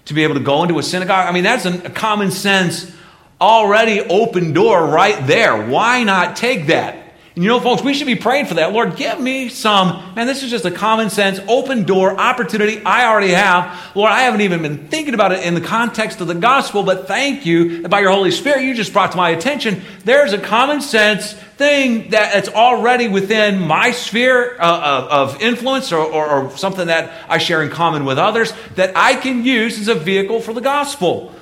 to 0.04 0.14
be 0.14 0.22
able 0.22 0.34
to 0.34 0.40
go 0.40 0.62
into 0.62 0.78
a 0.78 0.82
synagogue? 0.82 1.28
I 1.28 1.32
mean, 1.32 1.44
that's 1.44 1.66
a, 1.66 1.86
a 1.86 1.90
common 1.90 2.30
sense, 2.30 2.92
already 3.40 4.00
open 4.00 4.52
door 4.52 4.86
right 4.86 5.26
there. 5.26 5.66
Why 5.68 6.04
not 6.04 6.36
take 6.36 6.68
that? 6.68 7.05
And 7.36 7.44
you 7.44 7.50
know, 7.50 7.60
folks, 7.60 7.82
we 7.82 7.92
should 7.92 8.06
be 8.06 8.14
praying 8.14 8.46
for 8.46 8.54
that. 8.54 8.72
Lord, 8.72 8.96
give 8.96 9.20
me 9.20 9.50
some, 9.50 10.14
man, 10.14 10.26
this 10.26 10.42
is 10.42 10.50
just 10.50 10.64
a 10.64 10.70
common 10.70 11.10
sense, 11.10 11.38
open 11.46 11.84
door 11.84 12.18
opportunity 12.18 12.82
I 12.82 13.06
already 13.06 13.32
have. 13.32 13.94
Lord, 13.94 14.10
I 14.10 14.22
haven't 14.22 14.40
even 14.40 14.62
been 14.62 14.88
thinking 14.88 15.12
about 15.12 15.32
it 15.32 15.44
in 15.44 15.52
the 15.52 15.60
context 15.60 16.22
of 16.22 16.28
the 16.28 16.34
gospel, 16.34 16.82
but 16.82 17.06
thank 17.06 17.44
you 17.44 17.82
that 17.82 17.90
by 17.90 18.00
your 18.00 18.10
Holy 18.10 18.30
Spirit, 18.30 18.62
you 18.64 18.72
just 18.72 18.94
brought 18.94 19.10
to 19.10 19.18
my 19.18 19.28
attention. 19.28 19.82
There's 20.02 20.32
a 20.32 20.38
common 20.38 20.80
sense 20.80 21.34
thing 21.34 22.08
that's 22.08 22.48
already 22.48 23.08
within 23.08 23.60
my 23.60 23.90
sphere 23.90 24.56
uh, 24.58 25.06
of 25.10 25.42
influence 25.42 25.92
or, 25.92 26.06
or, 26.06 26.26
or 26.26 26.56
something 26.56 26.86
that 26.86 27.12
I 27.28 27.36
share 27.36 27.62
in 27.62 27.68
common 27.68 28.06
with 28.06 28.16
others 28.16 28.54
that 28.76 28.96
I 28.96 29.14
can 29.14 29.44
use 29.44 29.78
as 29.78 29.88
a 29.88 29.94
vehicle 29.94 30.40
for 30.40 30.54
the 30.54 30.62
gospel. 30.62 31.34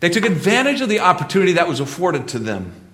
They 0.00 0.10
took 0.10 0.26
advantage 0.26 0.82
of 0.82 0.90
the 0.90 1.00
opportunity 1.00 1.54
that 1.54 1.66
was 1.66 1.80
afforded 1.80 2.28
to 2.28 2.38
them. 2.38 2.85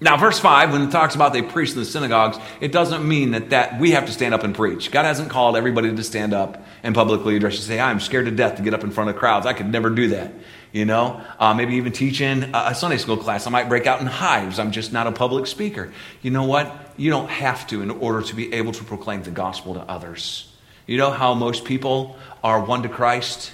Now, 0.00 0.16
verse 0.16 0.38
5, 0.38 0.72
when 0.72 0.82
it 0.82 0.92
talks 0.92 1.16
about 1.16 1.32
they 1.32 1.42
preach 1.42 1.72
in 1.72 1.76
the 1.76 1.84
synagogues, 1.84 2.38
it 2.60 2.70
doesn't 2.70 3.06
mean 3.06 3.32
that, 3.32 3.50
that 3.50 3.80
we 3.80 3.90
have 3.92 4.06
to 4.06 4.12
stand 4.12 4.32
up 4.32 4.44
and 4.44 4.54
preach. 4.54 4.92
God 4.92 5.04
hasn't 5.04 5.28
called 5.28 5.56
everybody 5.56 5.94
to 5.94 6.04
stand 6.04 6.32
up 6.32 6.64
and 6.84 6.94
publicly 6.94 7.34
address 7.34 7.54
you. 7.54 7.60
Say, 7.60 7.80
I'm 7.80 7.98
scared 7.98 8.26
to 8.26 8.30
death 8.30 8.56
to 8.58 8.62
get 8.62 8.74
up 8.74 8.84
in 8.84 8.92
front 8.92 9.10
of 9.10 9.16
crowds. 9.16 9.44
I 9.44 9.54
could 9.54 9.72
never 9.72 9.90
do 9.90 10.08
that. 10.10 10.32
You 10.70 10.84
know, 10.84 11.20
uh, 11.40 11.52
maybe 11.54 11.76
even 11.76 11.92
teaching 11.92 12.44
a 12.54 12.74
Sunday 12.74 12.98
school 12.98 13.16
class. 13.16 13.46
I 13.46 13.50
might 13.50 13.68
break 13.68 13.86
out 13.86 14.00
in 14.00 14.06
hives. 14.06 14.60
I'm 14.60 14.70
just 14.70 14.92
not 14.92 15.08
a 15.08 15.12
public 15.12 15.48
speaker. 15.48 15.92
You 16.22 16.30
know 16.30 16.44
what? 16.44 16.92
You 16.96 17.10
don't 17.10 17.30
have 17.30 17.66
to 17.68 17.82
in 17.82 17.90
order 17.90 18.22
to 18.22 18.36
be 18.36 18.52
able 18.52 18.72
to 18.72 18.84
proclaim 18.84 19.22
the 19.22 19.30
gospel 19.30 19.74
to 19.74 19.80
others. 19.80 20.52
You 20.86 20.98
know 20.98 21.10
how 21.10 21.34
most 21.34 21.64
people 21.64 22.16
are 22.44 22.62
won 22.62 22.82
to 22.82 22.88
Christ? 22.88 23.52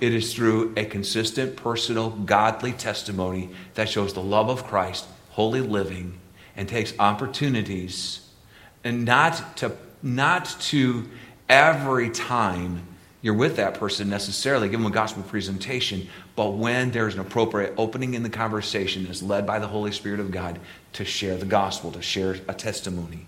It 0.00 0.12
is 0.12 0.34
through 0.34 0.72
a 0.76 0.86
consistent, 0.86 1.54
personal, 1.54 2.10
godly 2.10 2.72
testimony 2.72 3.50
that 3.74 3.88
shows 3.88 4.14
the 4.14 4.22
love 4.22 4.48
of 4.48 4.64
Christ 4.64 5.06
holy 5.32 5.60
living 5.60 6.18
and 6.56 6.68
takes 6.68 6.92
opportunities 6.98 8.28
and 8.84 9.04
not 9.04 9.56
to 9.56 9.72
not 10.02 10.44
to 10.60 11.08
every 11.48 12.10
time 12.10 12.86
you're 13.22 13.34
with 13.34 13.56
that 13.56 13.74
person 13.74 14.10
necessarily 14.10 14.68
give 14.68 14.78
them 14.78 14.90
a 14.90 14.94
gospel 14.94 15.22
presentation 15.22 16.06
but 16.36 16.50
when 16.50 16.90
there's 16.90 17.14
an 17.14 17.20
appropriate 17.20 17.72
opening 17.78 18.14
in 18.14 18.22
the 18.22 18.28
conversation 18.28 19.04
that's 19.04 19.22
led 19.22 19.46
by 19.46 19.58
the 19.58 19.66
holy 19.66 19.90
spirit 19.90 20.20
of 20.20 20.30
god 20.30 20.58
to 20.92 21.04
share 21.04 21.36
the 21.36 21.46
gospel 21.46 21.90
to 21.92 22.02
share 22.02 22.36
a 22.46 22.54
testimony. 22.54 23.26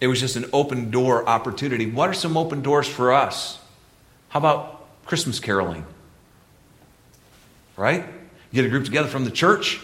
It 0.00 0.08
was 0.08 0.18
just 0.18 0.34
an 0.34 0.46
open 0.52 0.90
door 0.90 1.28
opportunity. 1.28 1.88
What 1.88 2.10
are 2.10 2.14
some 2.14 2.36
open 2.36 2.60
doors 2.60 2.88
for 2.88 3.12
us? 3.12 3.60
How 4.30 4.40
about 4.40 4.84
christmas 5.06 5.38
caroling? 5.38 5.86
Right? 7.76 8.04
Get 8.52 8.64
a 8.64 8.68
group 8.68 8.84
together 8.84 9.08
from 9.08 9.24
the 9.24 9.30
church 9.30 9.80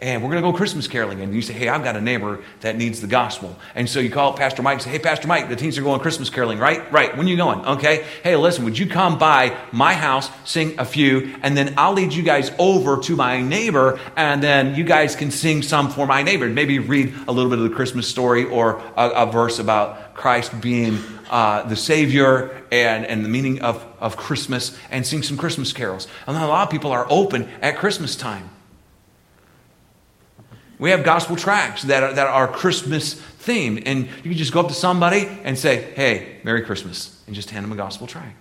and 0.00 0.22
we're 0.22 0.30
going 0.30 0.42
to 0.42 0.50
go 0.50 0.56
Christmas 0.56 0.88
caroling. 0.88 1.20
And 1.20 1.34
you 1.34 1.42
say, 1.42 1.52
hey, 1.52 1.68
I've 1.68 1.84
got 1.84 1.94
a 1.94 2.00
neighbor 2.00 2.42
that 2.60 2.76
needs 2.76 3.00
the 3.00 3.06
gospel. 3.06 3.56
And 3.74 3.88
so 3.88 4.00
you 4.00 4.10
call 4.10 4.32
Pastor 4.32 4.62
Mike 4.62 4.74
and 4.74 4.82
say, 4.82 4.90
hey, 4.90 4.98
Pastor 4.98 5.28
Mike, 5.28 5.48
the 5.48 5.56
teens 5.56 5.76
are 5.76 5.82
going 5.82 6.00
Christmas 6.00 6.30
caroling, 6.30 6.58
right? 6.58 6.90
Right. 6.90 7.16
When 7.16 7.26
are 7.26 7.30
you 7.30 7.36
going? 7.36 7.64
Okay. 7.66 8.06
Hey, 8.22 8.36
listen, 8.36 8.64
would 8.64 8.78
you 8.78 8.86
come 8.86 9.18
by 9.18 9.56
my 9.72 9.92
house, 9.92 10.30
sing 10.44 10.78
a 10.78 10.84
few, 10.84 11.34
and 11.42 11.56
then 11.56 11.74
I'll 11.76 11.92
lead 11.92 12.14
you 12.14 12.22
guys 12.22 12.50
over 12.58 12.98
to 13.02 13.16
my 13.16 13.42
neighbor, 13.42 14.00
and 14.16 14.42
then 14.42 14.74
you 14.74 14.84
guys 14.84 15.14
can 15.16 15.30
sing 15.30 15.62
some 15.62 15.90
for 15.90 16.06
my 16.06 16.22
neighbor. 16.22 16.48
Maybe 16.48 16.78
read 16.78 17.14
a 17.28 17.32
little 17.32 17.50
bit 17.50 17.58
of 17.58 17.68
the 17.68 17.76
Christmas 17.76 18.08
story 18.08 18.44
or 18.44 18.80
a, 18.96 19.10
a 19.10 19.26
verse 19.30 19.58
about 19.58 20.14
Christ 20.14 20.60
being 20.60 20.98
uh, 21.30 21.62
the 21.64 21.76
Savior 21.76 22.64
and, 22.72 23.04
and 23.04 23.24
the 23.24 23.28
meaning 23.28 23.60
of, 23.60 23.84
of 24.00 24.16
Christmas 24.16 24.76
and 24.90 25.06
sing 25.06 25.22
some 25.22 25.36
Christmas 25.36 25.72
carols. 25.72 26.08
And 26.26 26.36
then 26.36 26.42
a 26.42 26.48
lot 26.48 26.66
of 26.66 26.70
people 26.70 26.90
are 26.90 27.06
open 27.10 27.48
at 27.60 27.76
Christmas 27.76 28.16
time. 28.16 28.50
We 30.80 30.90
have 30.90 31.04
gospel 31.04 31.36
tracts 31.36 31.82
that 31.82 32.02
are, 32.02 32.12
that 32.14 32.26
are 32.26 32.48
Christmas 32.48 33.14
themed. 33.14 33.82
And 33.84 34.06
you 34.06 34.22
can 34.22 34.34
just 34.34 34.52
go 34.52 34.60
up 34.60 34.68
to 34.68 34.74
somebody 34.74 35.28
and 35.44 35.56
say, 35.56 35.92
hey, 35.94 36.38
Merry 36.42 36.62
Christmas, 36.62 37.22
and 37.26 37.36
just 37.36 37.50
hand 37.50 37.64
them 37.64 37.72
a 37.72 37.76
gospel 37.76 38.06
tract. 38.06 38.34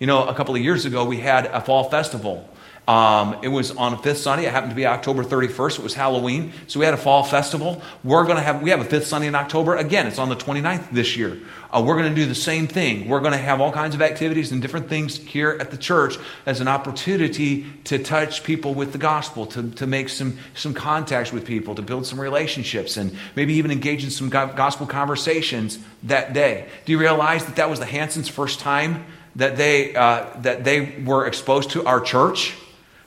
You 0.00 0.06
know, 0.06 0.26
a 0.26 0.34
couple 0.34 0.54
of 0.54 0.62
years 0.62 0.86
ago, 0.86 1.04
we 1.04 1.18
had 1.18 1.46
a 1.46 1.60
fall 1.60 1.84
festival 1.90 2.48
um, 2.88 3.36
it 3.42 3.48
was 3.48 3.70
on 3.72 3.92
a 3.92 3.98
fifth 3.98 4.16
Sunday. 4.16 4.46
It 4.46 4.50
happened 4.50 4.70
to 4.70 4.76
be 4.76 4.86
October 4.86 5.22
31st. 5.22 5.78
It 5.78 5.82
was 5.82 5.92
Halloween. 5.92 6.54
So 6.68 6.80
we 6.80 6.86
had 6.86 6.94
a 6.94 6.98
fall 6.98 7.22
festival. 7.22 7.82
We're 8.02 8.24
going 8.24 8.38
to 8.38 8.42
have, 8.42 8.62
we 8.62 8.70
have 8.70 8.80
a 8.80 8.84
fifth 8.84 9.06
Sunday 9.06 9.26
in 9.26 9.34
October. 9.34 9.76
Again, 9.76 10.06
it's 10.06 10.18
on 10.18 10.30
the 10.30 10.36
29th 10.36 10.90
this 10.90 11.14
year. 11.14 11.38
Uh, 11.70 11.84
we're 11.86 11.98
going 11.98 12.08
to 12.08 12.14
do 12.14 12.24
the 12.24 12.34
same 12.34 12.66
thing. 12.66 13.06
We're 13.06 13.20
going 13.20 13.32
to 13.32 13.38
have 13.38 13.60
all 13.60 13.70
kinds 13.70 13.94
of 13.94 14.00
activities 14.00 14.52
and 14.52 14.62
different 14.62 14.88
things 14.88 15.18
here 15.18 15.58
at 15.60 15.70
the 15.70 15.76
church 15.76 16.16
as 16.46 16.62
an 16.62 16.68
opportunity 16.68 17.66
to 17.84 18.02
touch 18.02 18.42
people 18.42 18.72
with 18.72 18.92
the 18.92 18.98
gospel, 18.98 19.44
to, 19.48 19.70
to 19.72 19.86
make 19.86 20.08
some, 20.08 20.38
some 20.54 20.72
contacts 20.72 21.30
with 21.30 21.44
people, 21.44 21.74
to 21.74 21.82
build 21.82 22.06
some 22.06 22.18
relationships, 22.18 22.96
and 22.96 23.14
maybe 23.36 23.52
even 23.52 23.70
engage 23.70 24.02
in 24.02 24.08
some 24.08 24.30
gospel 24.30 24.86
conversations 24.86 25.78
that 26.04 26.32
day. 26.32 26.66
Do 26.86 26.92
you 26.92 26.98
realize 26.98 27.44
that 27.44 27.56
that 27.56 27.68
was 27.68 27.80
the 27.80 27.86
Hansons' 27.86 28.30
first 28.30 28.60
time 28.60 29.04
that 29.36 29.58
they, 29.58 29.94
uh, 29.94 30.24
that 30.38 30.64
they 30.64 31.02
were 31.04 31.26
exposed 31.26 31.72
to 31.72 31.84
our 31.84 32.00
church? 32.00 32.56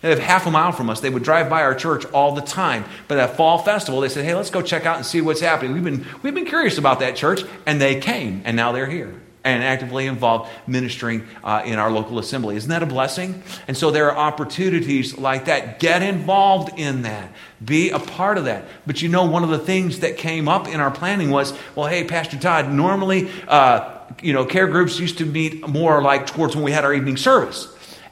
They 0.02 0.10
live 0.10 0.20
half 0.20 0.48
a 0.48 0.52
mile 0.52 0.72
from 0.72 0.90
us. 0.90 1.00
They 1.00 1.10
would 1.10 1.24
drive 1.24 1.50
by 1.50 1.62
our 1.62 1.76
church 1.76 2.06
all 2.06 2.34
the 2.34 2.42
time. 2.42 2.86
But 3.08 3.20
at 3.20 3.38
fall 3.38 3.60
festival, 3.60 4.02
they 4.02 4.10
said, 4.10 4.26
hey, 4.26 4.34
let's 4.34 4.50
go 4.50 4.62
check 4.62 4.86
out 4.86 4.98
and 4.98 5.06
see 5.06 5.22
what's 5.22 5.42
happening. 5.42 5.74
We've 5.74 5.84
been, 5.84 6.06
we've 6.24 6.34
been 6.34 6.46
curious 6.46 6.78
about 6.78 7.00
that 7.00 7.16
church. 7.16 7.44
And 7.66 7.80
they 7.80 8.00
came, 8.00 8.42
and 8.46 8.56
now 8.56 8.72
they're 8.72 8.90
here 8.90 9.14
and 9.44 9.64
actively 9.64 10.06
involved 10.06 10.50
ministering 10.68 11.26
uh, 11.44 11.64
in 11.66 11.80
our 11.80 11.92
local 11.92 12.20
assembly. 12.20 12.56
Isn't 12.56 12.70
that 12.70 12.84
a 12.84 12.88
blessing? 12.88 13.42
And 13.68 13.76
so 13.76 13.90
there 13.92 14.12
are 14.12 14.18
opportunities 14.18 15.18
like 15.18 15.46
that. 15.46 15.80
Get 15.80 16.04
involved 16.04 16.78
in 16.80 17.04
that. 17.04 17.32
Be 17.64 17.90
a 17.90 18.00
part 18.00 18.38
of 18.38 18.46
that. 18.46 18.66
But 18.86 19.02
you 19.02 19.10
know, 19.10 19.26
one 19.26 19.44
of 19.44 19.50
the 19.50 19.60
things 19.60 20.00
that 20.00 20.18
came 20.18 20.48
up 20.48 20.68
in 20.68 20.80
our 20.80 20.92
planning 20.92 21.32
was, 21.32 21.54
well, 21.76 21.88
hey, 21.88 22.04
Pastor 22.04 22.38
Todd, 22.38 22.72
normally, 22.72 23.32
uh, 23.48 23.98
you 24.22 24.34
know, 24.34 24.46
care 24.46 24.68
groups 24.68 25.00
used 25.00 25.18
to 25.20 25.26
meet 25.26 25.68
more 25.68 26.02
like 26.02 26.28
towards 26.28 26.56
when 26.56 26.64
we 26.64 26.72
had 26.72 26.86
our 26.86 26.94
evening 26.94 27.18
service. 27.18 27.68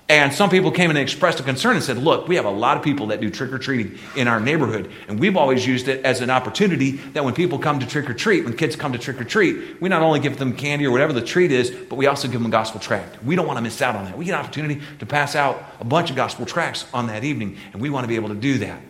And 0.10 0.34
some 0.34 0.50
people 0.50 0.72
came 0.72 0.89
and 0.89 0.98
expressed 0.98 1.39
a 1.39 1.43
concern 1.43 1.76
and 1.76 1.86
said, 1.86 2.00
Look, 2.00 2.28
we 2.28 2.36
have 2.36 2.45
a 2.45 2.50
lot 2.52 2.76
of 2.76 2.84
people 2.84 3.08
that 3.08 3.22
do 3.22 3.30
trick 3.30 3.54
or 3.54 3.60
treating 3.60 4.00
in 4.15 4.28
our 4.28 4.39
neighborhood. 4.39 4.91
And 5.08 5.19
we've 5.19 5.38
always 5.38 5.67
used 5.67 5.88
it 5.88 6.04
as 6.04 6.22
an 6.22 6.32
opportunity 6.32 6.93
that 7.13 7.24
when 7.24 7.36
people 7.36 7.60
come 7.60 7.80
to 7.80 7.86
trick 7.86 8.10
or 8.10 8.15
treat, 8.15 8.43
when 8.43 8.58
kids 8.58 8.76
come 8.76 8.91
to 8.93 8.98
trick 8.98 9.22
or 9.22 9.24
treat, 9.24 9.80
we 9.80 9.88
not 9.88 10.02
only 10.02 10.19
give 10.19 10.39
them 10.39 10.56
candy 10.56 10.88
or 10.88 10.91
whatever 10.91 11.13
the 11.13 11.22
treat 11.22 11.52
is, 11.52 11.69
but 11.69 11.95
we 11.95 12.08
also 12.08 12.28
give 12.28 12.41
them 12.41 12.48
a 12.48 12.50
gospel 12.50 12.80
tract. 12.80 13.24
We 13.24 13.36
don't 13.36 13.45
want 13.45 13.58
to 13.58 13.62
miss 13.62 13.84
out 13.84 13.95
on 13.95 14.06
that. 14.06 14.17
We 14.17 14.26
get 14.26 14.34
an 14.34 14.39
opportunity 14.39 14.82
to 14.98 15.06
pass 15.06 15.36
out 15.36 15.63
a 15.80 15.86
bunch 15.86 16.10
of 16.10 16.15
gospel 16.15 16.48
tracts 16.48 16.88
on 16.91 17.06
that 17.08 17.24
evening, 17.24 17.58
and 17.72 17.80
we 17.80 17.91
want 17.91 18.04
to 18.04 18.08
be 18.08 18.15
able 18.15 18.30
to 18.30 18.36
do 18.36 18.58
that. 18.58 18.82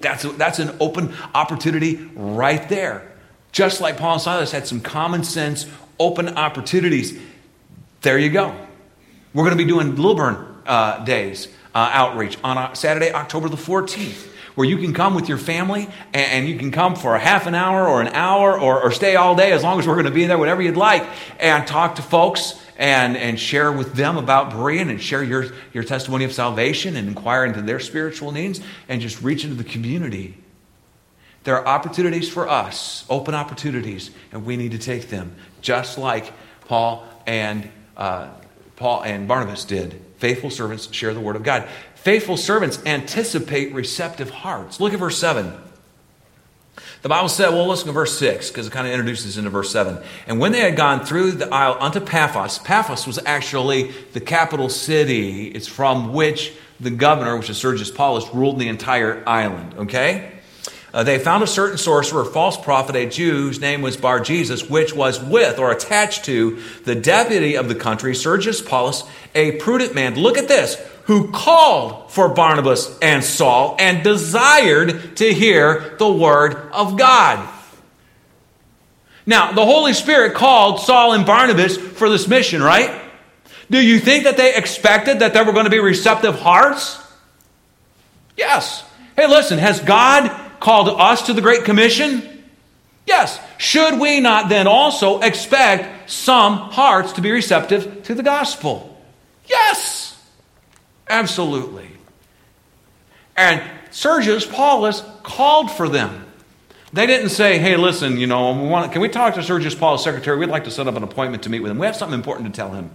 That's, 0.00 0.22
a, 0.24 0.28
that's 0.32 0.58
an 0.58 0.76
open 0.80 1.14
opportunity 1.34 2.10
right 2.14 2.68
there. 2.68 3.10
Just 3.52 3.80
like 3.80 3.96
Paul 3.96 4.14
and 4.14 4.22
Silas 4.22 4.52
had 4.52 4.66
some 4.66 4.82
common 4.82 5.24
sense, 5.24 5.66
open 5.98 6.28
opportunities. 6.36 7.18
There 8.02 8.18
you 8.18 8.28
go. 8.28 8.67
We're 9.38 9.44
going 9.44 9.56
to 9.56 9.64
be 9.64 9.70
doing 9.70 9.94
Lilburn 9.94 10.62
uh, 10.66 11.04
Daze 11.04 11.46
uh, 11.72 11.90
outreach 11.92 12.36
on 12.42 12.58
uh, 12.58 12.74
Saturday, 12.74 13.12
October 13.12 13.48
the 13.48 13.56
14th 13.56 14.26
where 14.56 14.66
you 14.66 14.78
can 14.78 14.92
come 14.92 15.14
with 15.14 15.28
your 15.28 15.38
family 15.38 15.88
and, 16.12 16.48
you 16.48 16.58
can 16.58 16.72
come 16.72 16.96
for 16.96 17.14
a 17.14 17.20
half 17.20 17.46
an 17.46 17.54
hour 17.54 17.86
or 17.86 18.00
an 18.00 18.08
hour 18.08 18.58
or, 18.58 18.82
or 18.82 18.90
stay 18.90 19.14
all 19.14 19.36
day 19.36 19.52
as 19.52 19.62
long 19.62 19.78
as 19.78 19.86
we're 19.86 19.94
going 19.94 20.06
to 20.06 20.10
be 20.10 20.24
there, 20.24 20.36
whatever 20.36 20.60
you'd 20.60 20.76
like, 20.76 21.06
and 21.38 21.64
talk 21.68 21.94
to 21.94 22.02
folks 22.02 22.60
and, 22.78 23.16
and 23.16 23.38
share 23.38 23.70
with 23.70 23.94
them 23.94 24.16
about 24.16 24.50
Berean 24.50 24.90
and 24.90 25.00
share 25.00 25.22
your, 25.22 25.52
your 25.72 25.84
testimony 25.84 26.24
of 26.24 26.32
salvation 26.32 26.96
and 26.96 27.06
inquire 27.06 27.44
into 27.44 27.62
their 27.62 27.78
spiritual 27.78 28.32
needs 28.32 28.60
and 28.88 29.00
just 29.00 29.22
reach 29.22 29.44
into 29.44 29.54
the 29.54 29.62
community. 29.62 30.36
There 31.44 31.56
are 31.56 31.64
opportunities 31.64 32.28
for 32.28 32.48
us, 32.48 33.04
open 33.08 33.36
opportunities, 33.36 34.10
and 34.32 34.44
we 34.44 34.56
need 34.56 34.72
to 34.72 34.78
take 34.78 35.10
them, 35.10 35.36
just 35.60 35.96
like 35.96 36.32
Paul 36.62 37.06
and 37.24 37.70
uh, 37.96 38.30
Paul 38.78 39.02
and 39.02 39.26
Barnabas 39.26 39.64
did. 39.64 40.00
Faithful 40.18 40.50
servants 40.50 40.92
share 40.92 41.12
the 41.12 41.20
word 41.20 41.36
of 41.36 41.42
God. 41.42 41.68
Faithful 41.96 42.36
servants 42.36 42.80
anticipate 42.86 43.74
receptive 43.74 44.30
hearts. 44.30 44.80
Look 44.80 44.92
at 44.92 44.98
verse 44.98 45.18
7. 45.18 45.52
The 47.02 47.08
Bible 47.08 47.28
said, 47.28 47.50
well, 47.50 47.66
let's 47.66 47.82
verse 47.82 48.18
6, 48.18 48.48
because 48.48 48.66
it 48.66 48.72
kind 48.72 48.86
of 48.86 48.92
introduces 48.92 49.36
into 49.36 49.50
verse 49.50 49.70
7. 49.70 49.98
And 50.26 50.40
when 50.40 50.52
they 50.52 50.60
had 50.60 50.76
gone 50.76 51.04
through 51.04 51.32
the 51.32 51.52
isle 51.52 51.76
unto 51.80 52.00
Paphos, 52.00 52.58
Paphos 52.58 53.06
was 53.06 53.18
actually 53.24 53.92
the 54.12 54.20
capital 54.20 54.68
city. 54.68 55.48
It's 55.48 55.68
from 55.68 56.12
which 56.12 56.52
the 56.80 56.90
governor, 56.90 57.36
which 57.36 57.50
is 57.50 57.58
Sergius 57.58 57.90
Paulus, 57.90 58.32
ruled 58.32 58.58
the 58.58 58.68
entire 58.68 59.22
island. 59.28 59.74
Okay? 59.74 60.37
Uh, 60.92 61.02
they 61.02 61.18
found 61.18 61.42
a 61.42 61.46
certain 61.46 61.76
sorcerer, 61.76 62.24
false 62.24 62.56
prophet, 62.56 62.96
a 62.96 63.06
Jew 63.06 63.32
whose 63.32 63.60
name 63.60 63.82
was 63.82 63.96
Bar 63.96 64.20
Jesus, 64.20 64.68
which 64.68 64.94
was 64.94 65.22
with 65.22 65.58
or 65.58 65.70
attached 65.70 66.24
to 66.24 66.62
the 66.84 66.94
deputy 66.94 67.56
of 67.56 67.68
the 67.68 67.74
country, 67.74 68.14
Sergius 68.14 68.62
Paulus, 68.62 69.04
a 69.34 69.52
prudent 69.52 69.94
man. 69.94 70.14
Look 70.14 70.38
at 70.38 70.48
this, 70.48 70.76
who 71.04 71.30
called 71.30 72.10
for 72.10 72.30
Barnabas 72.30 72.98
and 73.00 73.22
Saul 73.22 73.76
and 73.78 74.02
desired 74.02 75.16
to 75.16 75.32
hear 75.32 75.94
the 75.98 76.10
word 76.10 76.54
of 76.72 76.96
God. 76.96 77.46
Now, 79.26 79.52
the 79.52 79.64
Holy 79.64 79.92
Spirit 79.92 80.32
called 80.32 80.80
Saul 80.80 81.12
and 81.12 81.26
Barnabas 81.26 81.76
for 81.76 82.08
this 82.08 82.26
mission, 82.26 82.62
right? 82.62 82.98
Do 83.70 83.78
you 83.78 83.98
think 84.00 84.24
that 84.24 84.38
they 84.38 84.54
expected 84.54 85.18
that 85.18 85.34
there 85.34 85.44
were 85.44 85.52
going 85.52 85.66
to 85.66 85.70
be 85.70 85.80
receptive 85.80 86.38
hearts? 86.40 86.98
Yes. 88.38 88.84
Hey, 89.16 89.26
listen, 89.26 89.58
has 89.58 89.80
God 89.80 90.47
called 90.60 90.88
us 90.88 91.26
to 91.26 91.32
the 91.32 91.40
Great 91.40 91.64
Commission? 91.64 92.44
Yes. 93.06 93.40
Should 93.56 93.98
we 93.98 94.20
not 94.20 94.48
then 94.48 94.66
also 94.66 95.20
expect 95.20 96.10
some 96.10 96.54
hearts 96.54 97.12
to 97.14 97.20
be 97.20 97.30
receptive 97.30 98.02
to 98.04 98.14
the 98.14 98.22
gospel? 98.22 99.00
Yes. 99.46 100.22
Absolutely. 101.08 101.88
And 103.36 103.62
Sergius 103.90 104.46
Paulus 104.46 105.02
called 105.22 105.70
for 105.70 105.88
them. 105.88 106.26
They 106.92 107.06
didn't 107.06 107.30
say, 107.30 107.58
hey, 107.58 107.76
listen, 107.76 108.18
you 108.18 108.26
know, 108.26 108.52
we 108.52 108.68
want, 108.68 108.92
can 108.92 109.00
we 109.00 109.08
talk 109.08 109.34
to 109.34 109.42
Sergius 109.42 109.74
Paulus' 109.74 110.02
secretary? 110.02 110.38
We'd 110.38 110.48
like 110.48 110.64
to 110.64 110.70
set 110.70 110.86
up 110.86 110.96
an 110.96 111.02
appointment 111.02 111.42
to 111.44 111.50
meet 111.50 111.60
with 111.60 111.70
him. 111.70 111.78
We 111.78 111.86
have 111.86 111.96
something 111.96 112.18
important 112.18 112.52
to 112.52 112.56
tell 112.56 112.72
him. 112.72 112.90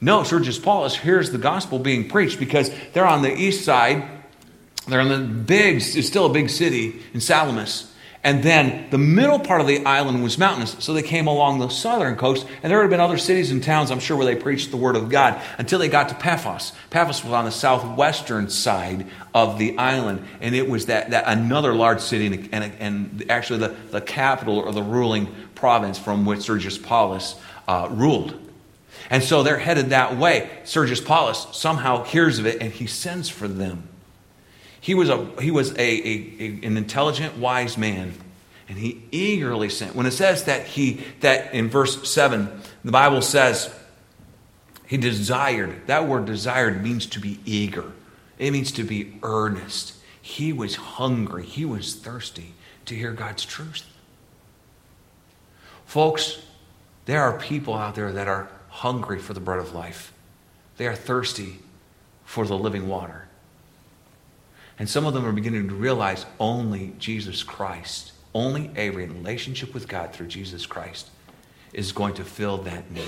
No, 0.00 0.22
Sergius 0.22 0.58
Paulus 0.58 0.96
hears 0.96 1.32
the 1.32 1.38
gospel 1.38 1.78
being 1.78 2.08
preached 2.08 2.38
because 2.38 2.70
they're 2.92 3.06
on 3.06 3.22
the 3.22 3.34
east 3.34 3.64
side 3.64 4.08
They're 4.88 5.00
in 5.00 5.08
the 5.08 5.18
big, 5.18 5.76
it's 5.76 6.06
still 6.06 6.26
a 6.26 6.32
big 6.32 6.50
city 6.50 7.00
in 7.12 7.20
Salamis. 7.20 7.92
And 8.24 8.42
then 8.42 8.90
the 8.90 8.98
middle 8.98 9.38
part 9.38 9.60
of 9.60 9.68
the 9.68 9.84
island 9.86 10.24
was 10.24 10.38
mountainous. 10.38 10.76
So 10.80 10.92
they 10.92 11.02
came 11.02 11.28
along 11.28 11.60
the 11.60 11.68
southern 11.68 12.16
coast, 12.16 12.46
and 12.62 12.70
there 12.70 12.80
had 12.80 12.90
been 12.90 13.00
other 13.00 13.16
cities 13.16 13.52
and 13.52 13.62
towns, 13.62 13.92
I'm 13.92 14.00
sure, 14.00 14.16
where 14.16 14.26
they 14.26 14.34
preached 14.34 14.72
the 14.72 14.76
word 14.76 14.96
of 14.96 15.08
God 15.08 15.40
until 15.56 15.78
they 15.78 15.88
got 15.88 16.08
to 16.08 16.16
Paphos. 16.16 16.72
Paphos 16.90 17.22
was 17.22 17.32
on 17.32 17.44
the 17.44 17.52
southwestern 17.52 18.50
side 18.50 19.06
of 19.32 19.58
the 19.58 19.78
island, 19.78 20.24
and 20.40 20.54
it 20.54 20.68
was 20.68 20.86
that, 20.86 21.10
that 21.10 21.24
another 21.28 21.74
large 21.74 22.00
city, 22.00 22.26
and, 22.26 22.48
and, 22.52 22.72
and 22.80 23.30
actually 23.30 23.60
the, 23.60 23.76
the 23.90 24.00
capital 24.00 24.58
or 24.58 24.72
the 24.72 24.82
ruling 24.82 25.32
province 25.54 25.98
from 25.98 26.26
which 26.26 26.40
Sergius 26.40 26.76
Paulus 26.76 27.36
uh, 27.68 27.88
ruled. 27.90 28.34
And 29.10 29.22
so 29.22 29.44
they're 29.44 29.58
headed 29.58 29.90
that 29.90 30.16
way. 30.16 30.50
Sergius 30.64 31.00
Paulus 31.00 31.46
somehow 31.52 32.02
hears 32.02 32.40
of 32.40 32.46
it, 32.46 32.60
and 32.60 32.72
he 32.72 32.88
sends 32.88 33.28
for 33.28 33.46
them. 33.46 33.88
He 34.80 34.94
was, 34.94 35.08
a, 35.08 35.26
he 35.40 35.50
was 35.50 35.72
a, 35.72 35.80
a, 35.80 36.34
a, 36.40 36.66
an 36.66 36.76
intelligent, 36.76 37.36
wise 37.36 37.76
man, 37.76 38.14
and 38.68 38.78
he 38.78 39.02
eagerly 39.10 39.68
sent. 39.68 39.94
When 39.94 40.06
it 40.06 40.12
says 40.12 40.44
that 40.44 40.66
he, 40.66 41.04
that 41.20 41.54
in 41.54 41.68
verse 41.68 42.08
7, 42.08 42.60
the 42.84 42.92
Bible 42.92 43.22
says 43.22 43.74
he 44.86 44.96
desired, 44.96 45.86
that 45.86 46.06
word 46.06 46.26
desired 46.26 46.82
means 46.82 47.06
to 47.06 47.20
be 47.20 47.40
eager, 47.44 47.92
it 48.38 48.52
means 48.52 48.72
to 48.72 48.84
be 48.84 49.18
earnest. 49.22 49.94
He 50.20 50.52
was 50.52 50.76
hungry, 50.76 51.44
he 51.44 51.64
was 51.64 51.94
thirsty 51.94 52.54
to 52.84 52.94
hear 52.94 53.12
God's 53.12 53.44
truth. 53.44 53.84
Folks, 55.86 56.42
there 57.06 57.22
are 57.22 57.38
people 57.38 57.74
out 57.74 57.94
there 57.94 58.12
that 58.12 58.28
are 58.28 58.48
hungry 58.68 59.18
for 59.18 59.32
the 59.32 59.40
bread 59.40 59.58
of 59.58 59.74
life, 59.74 60.12
they 60.76 60.86
are 60.86 60.94
thirsty 60.94 61.58
for 62.24 62.46
the 62.46 62.56
living 62.56 62.88
water. 62.88 63.27
And 64.78 64.88
some 64.88 65.06
of 65.06 65.14
them 65.14 65.24
are 65.26 65.32
beginning 65.32 65.68
to 65.68 65.74
realize 65.74 66.24
only 66.38 66.94
Jesus 66.98 67.42
Christ, 67.42 68.12
only 68.34 68.70
a 68.76 68.90
relationship 68.90 69.74
with 69.74 69.88
God 69.88 70.12
through 70.12 70.28
Jesus 70.28 70.66
Christ 70.66 71.10
is 71.72 71.92
going 71.92 72.14
to 72.14 72.24
fill 72.24 72.58
that 72.58 72.90
need. 72.90 73.04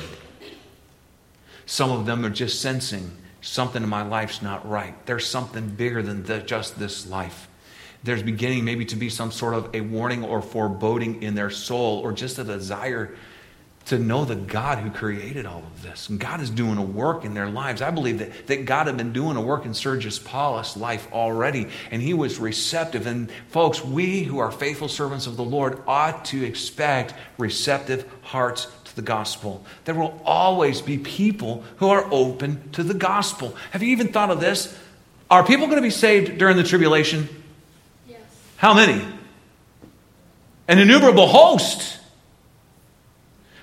Some 1.66 1.90
of 1.90 2.06
them 2.06 2.24
are 2.24 2.30
just 2.30 2.60
sensing 2.60 3.16
something 3.40 3.82
in 3.82 3.88
my 3.88 4.02
life's 4.02 4.42
not 4.42 4.68
right. 4.68 4.94
There's 5.06 5.26
something 5.26 5.68
bigger 5.68 6.02
than 6.02 6.24
the, 6.24 6.40
just 6.40 6.78
this 6.78 7.06
life. 7.06 7.48
There's 8.02 8.22
beginning 8.22 8.64
maybe 8.64 8.84
to 8.86 8.96
be 8.96 9.08
some 9.08 9.30
sort 9.30 9.54
of 9.54 9.74
a 9.74 9.80
warning 9.80 10.24
or 10.24 10.42
foreboding 10.42 11.22
in 11.22 11.34
their 11.34 11.50
soul 11.50 12.00
or 12.00 12.12
just 12.12 12.38
a 12.38 12.44
desire 12.44 13.14
to 13.90 13.98
know 13.98 14.24
the 14.24 14.36
God 14.36 14.78
who 14.78 14.88
created 14.88 15.46
all 15.46 15.64
of 15.64 15.82
this. 15.82 16.08
And 16.08 16.20
God 16.20 16.40
is 16.40 16.48
doing 16.48 16.78
a 16.78 16.82
work 16.82 17.24
in 17.24 17.34
their 17.34 17.50
lives. 17.50 17.82
I 17.82 17.90
believe 17.90 18.20
that, 18.20 18.46
that 18.46 18.64
God 18.64 18.86
had 18.86 18.96
been 18.96 19.12
doing 19.12 19.36
a 19.36 19.40
work 19.40 19.64
in 19.66 19.74
Sergius 19.74 20.16
Paulus' 20.16 20.76
life 20.76 21.08
already, 21.12 21.66
and 21.90 22.00
he 22.00 22.14
was 22.14 22.38
receptive. 22.38 23.08
And 23.08 23.32
folks, 23.48 23.84
we 23.84 24.22
who 24.22 24.38
are 24.38 24.52
faithful 24.52 24.86
servants 24.86 25.26
of 25.26 25.36
the 25.36 25.42
Lord 25.42 25.82
ought 25.88 26.24
to 26.26 26.40
expect 26.44 27.14
receptive 27.36 28.08
hearts 28.22 28.68
to 28.84 28.94
the 28.94 29.02
gospel. 29.02 29.64
There 29.86 29.96
will 29.96 30.22
always 30.24 30.80
be 30.80 30.96
people 30.96 31.64
who 31.78 31.88
are 31.88 32.06
open 32.12 32.70
to 32.70 32.84
the 32.84 32.94
gospel. 32.94 33.56
Have 33.72 33.82
you 33.82 33.90
even 33.90 34.12
thought 34.12 34.30
of 34.30 34.38
this? 34.38 34.72
Are 35.28 35.44
people 35.44 35.66
going 35.66 35.78
to 35.78 35.82
be 35.82 35.90
saved 35.90 36.38
during 36.38 36.56
the 36.56 36.62
tribulation? 36.62 37.28
Yes. 38.08 38.20
How 38.56 38.72
many? 38.72 39.04
An 40.68 40.78
innumerable 40.78 41.26
host. 41.26 41.99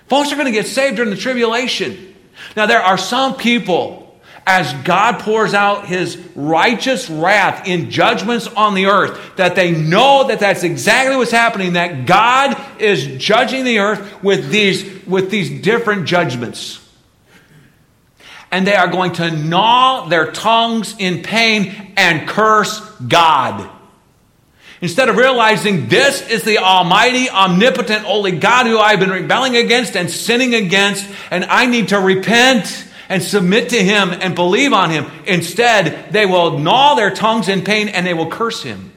Folks 0.07 0.31
are 0.31 0.35
going 0.35 0.45
to 0.45 0.51
get 0.51 0.67
saved 0.67 0.95
during 0.97 1.11
the 1.11 1.17
tribulation. 1.17 2.15
Now, 2.55 2.65
there 2.65 2.81
are 2.81 2.97
some 2.97 3.35
people, 3.35 4.17
as 4.45 4.71
God 4.83 5.19
pours 5.19 5.53
out 5.53 5.87
his 5.87 6.17
righteous 6.35 7.09
wrath 7.09 7.67
in 7.67 7.89
judgments 7.89 8.47
on 8.47 8.73
the 8.73 8.85
earth, 8.85 9.35
that 9.35 9.55
they 9.55 9.71
know 9.71 10.27
that 10.27 10.39
that's 10.39 10.63
exactly 10.63 11.17
what's 11.17 11.31
happening, 11.31 11.73
that 11.73 12.05
God 12.05 12.57
is 12.79 13.05
judging 13.17 13.65
the 13.65 13.79
earth 13.79 14.23
with 14.23 14.49
these, 14.49 15.05
with 15.05 15.29
these 15.29 15.61
different 15.61 16.07
judgments. 16.07 16.83
And 18.49 18.65
they 18.65 18.75
are 18.75 18.87
going 18.87 19.11
to 19.13 19.29
gnaw 19.29 20.07
their 20.07 20.31
tongues 20.31 20.95
in 20.97 21.21
pain 21.21 21.93
and 21.97 22.29
curse 22.29 22.79
God. 23.01 23.69
Instead 24.79 25.09
of 25.09 25.17
realizing 25.17 25.87
this 25.87 26.27
is 26.29 26.43
the 26.43 26.59
almighty, 26.59 27.29
omnipotent, 27.29 28.05
holy 28.05 28.33
God 28.33 28.67
who 28.67 28.77
I've 28.77 28.99
been 28.99 29.09
rebelling 29.09 29.55
against 29.55 29.95
and 29.95 30.09
sinning 30.09 30.53
against, 30.53 31.07
and 31.31 31.45
I 31.45 31.65
need 31.65 31.89
to 31.89 31.99
repent 31.99 32.85
and 33.09 33.23
submit 33.23 33.69
to 33.69 33.83
him 33.83 34.09
and 34.11 34.35
believe 34.35 34.73
on 34.73 34.91
him. 34.91 35.09
Instead, 35.25 36.11
they 36.11 36.25
will 36.25 36.59
gnaw 36.59 36.95
their 36.95 37.09
tongues 37.09 37.49
in 37.49 37.63
pain 37.63 37.87
and 37.87 38.05
they 38.05 38.13
will 38.13 38.29
curse 38.29 38.61
him. 38.61 38.91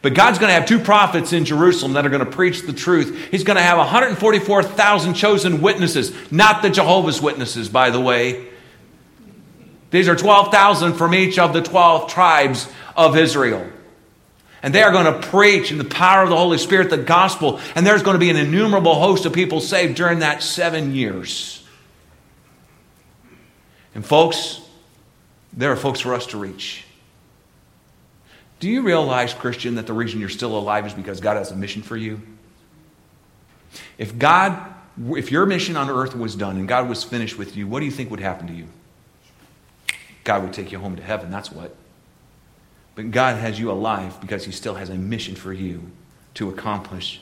But 0.00 0.14
God's 0.14 0.38
going 0.38 0.50
to 0.50 0.54
have 0.54 0.66
two 0.66 0.78
prophets 0.78 1.32
in 1.32 1.46
Jerusalem 1.46 1.94
that 1.94 2.04
are 2.04 2.10
going 2.10 2.24
to 2.24 2.30
preach 2.30 2.62
the 2.62 2.74
truth. 2.74 3.28
He's 3.30 3.42
going 3.42 3.56
to 3.56 3.62
have 3.62 3.78
144,000 3.78 5.14
chosen 5.14 5.62
witnesses, 5.62 6.14
not 6.30 6.60
the 6.60 6.68
Jehovah's 6.68 7.22
Witnesses, 7.22 7.70
by 7.70 7.88
the 7.88 8.00
way. 8.00 8.46
These 9.90 10.08
are 10.08 10.14
12,000 10.14 10.94
from 10.94 11.14
each 11.14 11.38
of 11.38 11.54
the 11.54 11.62
12 11.62 12.10
tribes 12.10 12.70
of 12.94 13.16
Israel. 13.16 13.66
And 14.64 14.74
they 14.74 14.82
are 14.82 14.92
going 14.92 15.04
to 15.04 15.28
preach 15.28 15.70
in 15.70 15.76
the 15.76 15.84
power 15.84 16.22
of 16.22 16.30
the 16.30 16.36
Holy 16.38 16.56
Spirit 16.56 16.88
the 16.88 16.96
gospel. 16.96 17.60
And 17.74 17.86
there's 17.86 18.02
going 18.02 18.14
to 18.14 18.18
be 18.18 18.30
an 18.30 18.38
innumerable 18.38 18.94
host 18.94 19.26
of 19.26 19.34
people 19.34 19.60
saved 19.60 19.94
during 19.94 20.20
that 20.20 20.42
seven 20.42 20.94
years. 20.94 21.62
And, 23.94 24.02
folks, 24.02 24.62
there 25.52 25.70
are 25.70 25.76
folks 25.76 26.00
for 26.00 26.14
us 26.14 26.28
to 26.28 26.38
reach. 26.38 26.86
Do 28.58 28.70
you 28.70 28.80
realize, 28.80 29.34
Christian, 29.34 29.74
that 29.74 29.86
the 29.86 29.92
reason 29.92 30.18
you're 30.18 30.30
still 30.30 30.56
alive 30.56 30.86
is 30.86 30.94
because 30.94 31.20
God 31.20 31.36
has 31.36 31.50
a 31.50 31.56
mission 31.56 31.82
for 31.82 31.98
you? 31.98 32.22
If 33.98 34.18
God, 34.18 34.74
if 35.10 35.30
your 35.30 35.44
mission 35.44 35.76
on 35.76 35.90
earth 35.90 36.16
was 36.16 36.36
done 36.36 36.56
and 36.56 36.66
God 36.66 36.88
was 36.88 37.04
finished 37.04 37.36
with 37.36 37.54
you, 37.54 37.68
what 37.68 37.80
do 37.80 37.84
you 37.84 37.92
think 37.92 38.10
would 38.10 38.20
happen 38.20 38.46
to 38.46 38.54
you? 38.54 38.68
God 40.24 40.42
would 40.42 40.54
take 40.54 40.72
you 40.72 40.78
home 40.78 40.96
to 40.96 41.02
heaven, 41.02 41.30
that's 41.30 41.52
what. 41.52 41.76
But 42.94 43.10
God 43.10 43.36
has 43.36 43.58
you 43.58 43.70
alive 43.70 44.20
because 44.20 44.44
He 44.44 44.52
still 44.52 44.74
has 44.74 44.88
a 44.88 44.94
mission 44.94 45.34
for 45.34 45.52
you 45.52 45.90
to 46.34 46.48
accomplish. 46.48 47.20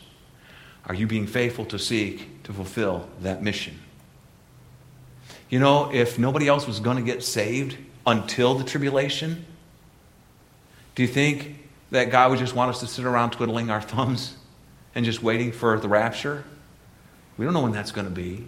Are 0.87 0.95
you 0.95 1.07
being 1.07 1.27
faithful 1.27 1.65
to 1.67 1.79
seek 1.79 2.43
to 2.45 2.53
fulfill 2.53 3.09
that 3.21 3.43
mission? 3.43 3.79
You 5.49 5.61
know, 5.61 5.93
if 5.93 6.19
nobody 6.19 6.49
else 6.49 6.67
was 6.67 6.81
going 6.81 6.97
to 6.97 7.03
get 7.03 7.23
saved 7.23 7.77
until 8.07 8.55
the 8.55 8.65
tribulation, 8.65 9.45
do 10.95 11.03
you 11.03 11.09
think 11.09 11.59
that 11.91 12.11
God 12.11 12.31
would 12.31 12.39
just 12.39 12.55
want 12.55 12.71
us 12.71 12.81
to 12.81 12.87
sit 12.87 13.05
around 13.05 13.31
twiddling 13.31 13.71
our 13.71 13.81
thumbs 13.93 14.37
and 14.95 15.05
just 15.05 15.23
waiting 15.23 15.53
for 15.53 15.79
the 15.79 15.89
rapture? 15.89 16.45
We 17.37 17.45
don't 17.45 17.55
know 17.55 17.63
when 17.63 17.73
that's 17.73 17.93
going 17.93 18.07
to 18.07 18.13
be. 18.13 18.47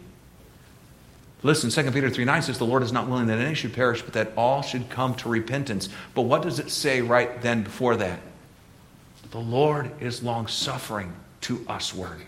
Listen, 1.45 1.69
2 1.69 1.91
Peter 1.93 2.09
3 2.09 2.25
9 2.25 2.43
says, 2.43 2.59
The 2.59 2.65
Lord 2.65 2.83
is 2.83 2.91
not 2.91 3.07
willing 3.07 3.27
that 3.27 3.39
any 3.39 3.55
should 3.55 3.75
perish, 3.75 4.01
but 4.01 4.15
that 4.15 4.33
all 4.35 4.63
should 4.63 4.89
come 4.89 5.15
to 5.17 5.29
repentance. 5.29 5.91
But 6.15 6.23
what 6.23 6.43
does 6.43 6.59
it 6.59 6.71
say 6.71 7.03
right 7.03 7.41
then 7.43 7.63
before 7.63 7.97
that? 7.97 8.19
The 9.31 9.39
Lord 9.39 9.91
is 10.01 10.23
long 10.23 10.47
suffering 10.47 11.13
to 11.43 11.65
usward. 11.69 12.23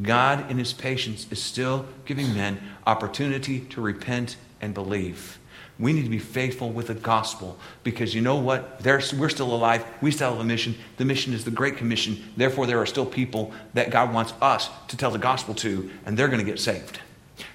God, 0.00 0.48
in 0.48 0.58
his 0.58 0.72
patience, 0.72 1.26
is 1.30 1.42
still 1.42 1.86
giving 2.04 2.34
men 2.34 2.60
opportunity 2.86 3.60
to 3.60 3.80
repent 3.80 4.36
and 4.60 4.72
believe. 4.72 5.38
We 5.78 5.92
need 5.92 6.04
to 6.04 6.10
be 6.10 6.18
faithful 6.20 6.70
with 6.70 6.86
the 6.86 6.94
gospel 6.94 7.58
because 7.82 8.14
you 8.14 8.20
know 8.20 8.36
what? 8.36 8.78
There's, 8.78 9.12
we're 9.12 9.28
still 9.28 9.52
alive. 9.52 9.84
We 10.00 10.12
still 10.12 10.30
have 10.30 10.40
a 10.40 10.44
mission. 10.44 10.76
The 10.98 11.04
mission 11.04 11.34
is 11.34 11.44
the 11.44 11.50
Great 11.50 11.76
Commission. 11.76 12.32
Therefore, 12.36 12.66
there 12.66 12.80
are 12.80 12.86
still 12.86 13.06
people 13.06 13.52
that 13.74 13.90
God 13.90 14.14
wants 14.14 14.34
us 14.40 14.70
to 14.88 14.96
tell 14.96 15.10
the 15.10 15.18
gospel 15.18 15.54
to, 15.56 15.90
and 16.06 16.16
they're 16.16 16.28
going 16.28 16.44
to 16.44 16.50
get 16.50 16.60
saved. 16.60 17.00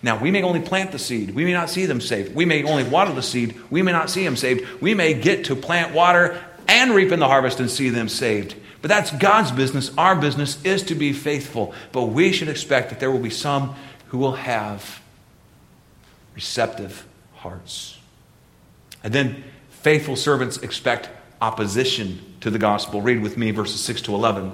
Now, 0.03 0.19
we 0.19 0.31
may 0.31 0.43
only 0.43 0.59
plant 0.59 0.91
the 0.91 0.99
seed. 0.99 1.33
We 1.33 1.45
may 1.45 1.53
not 1.53 1.69
see 1.69 1.85
them 1.85 2.01
saved. 2.01 2.35
We 2.35 2.45
may 2.45 2.63
only 2.63 2.83
water 2.83 3.13
the 3.13 3.23
seed. 3.23 3.59
We 3.69 3.81
may 3.81 3.91
not 3.91 4.09
see 4.09 4.23
them 4.23 4.35
saved. 4.35 4.81
We 4.81 4.93
may 4.93 5.13
get 5.13 5.45
to 5.45 5.55
plant, 5.55 5.93
water, 5.93 6.43
and 6.67 6.91
reap 6.91 7.11
in 7.11 7.19
the 7.19 7.27
harvest 7.27 7.59
and 7.59 7.69
see 7.69 7.89
them 7.89 8.09
saved. 8.09 8.55
But 8.81 8.89
that's 8.89 9.11
God's 9.11 9.51
business. 9.51 9.91
Our 9.97 10.15
business 10.15 10.63
is 10.63 10.83
to 10.83 10.95
be 10.95 11.13
faithful. 11.13 11.73
But 11.91 12.05
we 12.05 12.31
should 12.31 12.49
expect 12.49 12.89
that 12.89 12.99
there 12.99 13.11
will 13.11 13.19
be 13.19 13.29
some 13.29 13.75
who 14.07 14.17
will 14.17 14.33
have 14.33 15.01
receptive 16.35 17.05
hearts. 17.35 17.97
And 19.03 19.13
then 19.13 19.43
faithful 19.69 20.15
servants 20.15 20.57
expect 20.57 21.09
opposition 21.41 22.21
to 22.41 22.49
the 22.49 22.59
gospel. 22.59 23.01
Read 23.01 23.21
with 23.21 23.37
me 23.37 23.51
verses 23.51 23.81
6 23.81 24.03
to 24.03 24.15
11. 24.15 24.53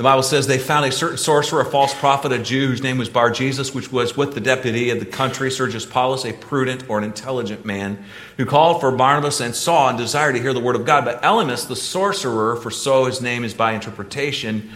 The 0.00 0.04
Bible 0.04 0.22
says 0.22 0.46
they 0.46 0.56
found 0.56 0.86
a 0.86 0.92
certain 0.92 1.18
sorcerer, 1.18 1.60
a 1.60 1.64
false 1.66 1.92
prophet, 1.92 2.32
a 2.32 2.38
Jew 2.38 2.68
whose 2.68 2.82
name 2.82 2.96
was 2.96 3.10
Bar 3.10 3.30
Jesus, 3.30 3.74
which 3.74 3.92
was 3.92 4.16
with 4.16 4.32
the 4.32 4.40
deputy 4.40 4.88
of 4.88 4.98
the 4.98 5.04
country, 5.04 5.50
Sergius 5.50 5.84
Paulus, 5.84 6.24
a 6.24 6.32
prudent 6.32 6.88
or 6.88 6.96
an 6.96 7.04
intelligent 7.04 7.66
man, 7.66 8.02
who 8.38 8.46
called 8.46 8.80
for 8.80 8.90
Barnabas 8.92 9.40
and 9.40 9.54
Saul 9.54 9.90
and 9.90 9.98
desired 9.98 10.36
to 10.36 10.40
hear 10.40 10.54
the 10.54 10.58
word 10.60 10.74
of 10.74 10.86
God. 10.86 11.04
But 11.04 11.20
Elymas, 11.20 11.68
the 11.68 11.76
sorcerer, 11.76 12.56
for 12.56 12.70
so 12.70 13.04
his 13.04 13.20
name 13.20 13.44
is 13.44 13.52
by 13.52 13.72
interpretation, 13.72 14.70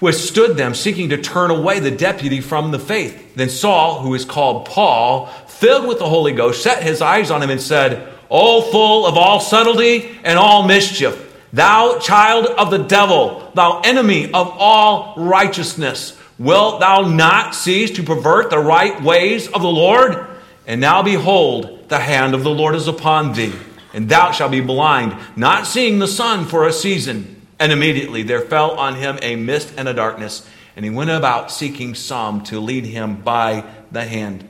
withstood 0.00 0.56
them, 0.56 0.74
seeking 0.74 1.10
to 1.10 1.18
turn 1.18 1.50
away 1.50 1.78
the 1.78 1.90
deputy 1.90 2.40
from 2.40 2.70
the 2.70 2.78
faith. 2.78 3.34
Then 3.34 3.50
Saul, 3.50 4.00
who 4.00 4.14
is 4.14 4.24
called 4.24 4.64
Paul, 4.64 5.26
filled 5.48 5.86
with 5.86 5.98
the 5.98 6.08
Holy 6.08 6.32
Ghost, 6.32 6.62
set 6.62 6.82
his 6.82 7.02
eyes 7.02 7.30
on 7.30 7.42
him 7.42 7.50
and 7.50 7.60
said, 7.60 8.10
O 8.30 8.62
full 8.62 9.04
of 9.06 9.18
all 9.18 9.38
subtlety 9.38 10.18
and 10.24 10.38
all 10.38 10.66
mischief, 10.66 11.25
thou 11.52 11.98
child 11.98 12.46
of 12.46 12.70
the 12.70 12.78
devil, 12.78 13.50
thou 13.54 13.80
enemy 13.84 14.26
of 14.26 14.54
all 14.58 15.14
righteousness, 15.16 16.18
wilt 16.38 16.80
thou 16.80 17.02
not 17.02 17.54
cease 17.54 17.90
to 17.92 18.02
pervert 18.02 18.50
the 18.50 18.58
right 18.58 19.02
ways 19.02 19.48
of 19.48 19.62
the 19.62 19.68
Lord? 19.68 20.26
And 20.66 20.80
now 20.80 21.02
behold, 21.02 21.88
the 21.88 22.00
hand 22.00 22.34
of 22.34 22.42
the 22.42 22.50
Lord 22.50 22.74
is 22.74 22.88
upon 22.88 23.32
thee, 23.32 23.54
and 23.94 24.08
thou 24.08 24.32
shalt 24.32 24.50
be 24.50 24.60
blind, 24.60 25.16
not 25.36 25.66
seeing 25.66 25.98
the 25.98 26.08
sun 26.08 26.44
for 26.44 26.66
a 26.66 26.72
season. 26.72 27.32
And 27.58 27.72
immediately 27.72 28.22
there 28.22 28.42
fell 28.42 28.72
on 28.72 28.96
him 28.96 29.18
a 29.22 29.36
mist 29.36 29.72
and 29.76 29.88
a 29.88 29.94
darkness, 29.94 30.46
and 30.74 30.84
he 30.84 30.90
went 30.90 31.10
about 31.10 31.50
seeking 31.50 31.94
some 31.94 32.42
to 32.44 32.60
lead 32.60 32.84
him 32.84 33.22
by 33.22 33.64
the 33.90 34.04
hand. 34.04 34.46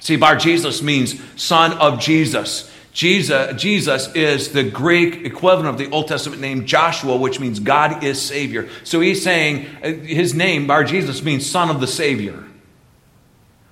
See, 0.00 0.16
Bar 0.16 0.36
Jesus 0.36 0.82
means 0.82 1.20
son 1.36 1.72
of 1.78 1.98
Jesus. 1.98 2.70
Jesus, 2.96 3.60
Jesus 3.60 4.10
is 4.14 4.52
the 4.52 4.62
Greek 4.62 5.26
equivalent 5.26 5.68
of 5.68 5.76
the 5.76 5.90
Old 5.90 6.08
Testament 6.08 6.40
name 6.40 6.64
Joshua, 6.64 7.14
which 7.18 7.38
means 7.38 7.60
God 7.60 8.02
is 8.02 8.22
Savior. 8.22 8.70
So 8.84 9.02
he's 9.02 9.22
saying 9.22 9.66
uh, 9.84 9.92
his 9.92 10.32
name, 10.32 10.66
Bar 10.66 10.84
Jesus, 10.84 11.22
means 11.22 11.44
son 11.44 11.68
of 11.68 11.78
the 11.78 11.86
Savior. 11.86 12.42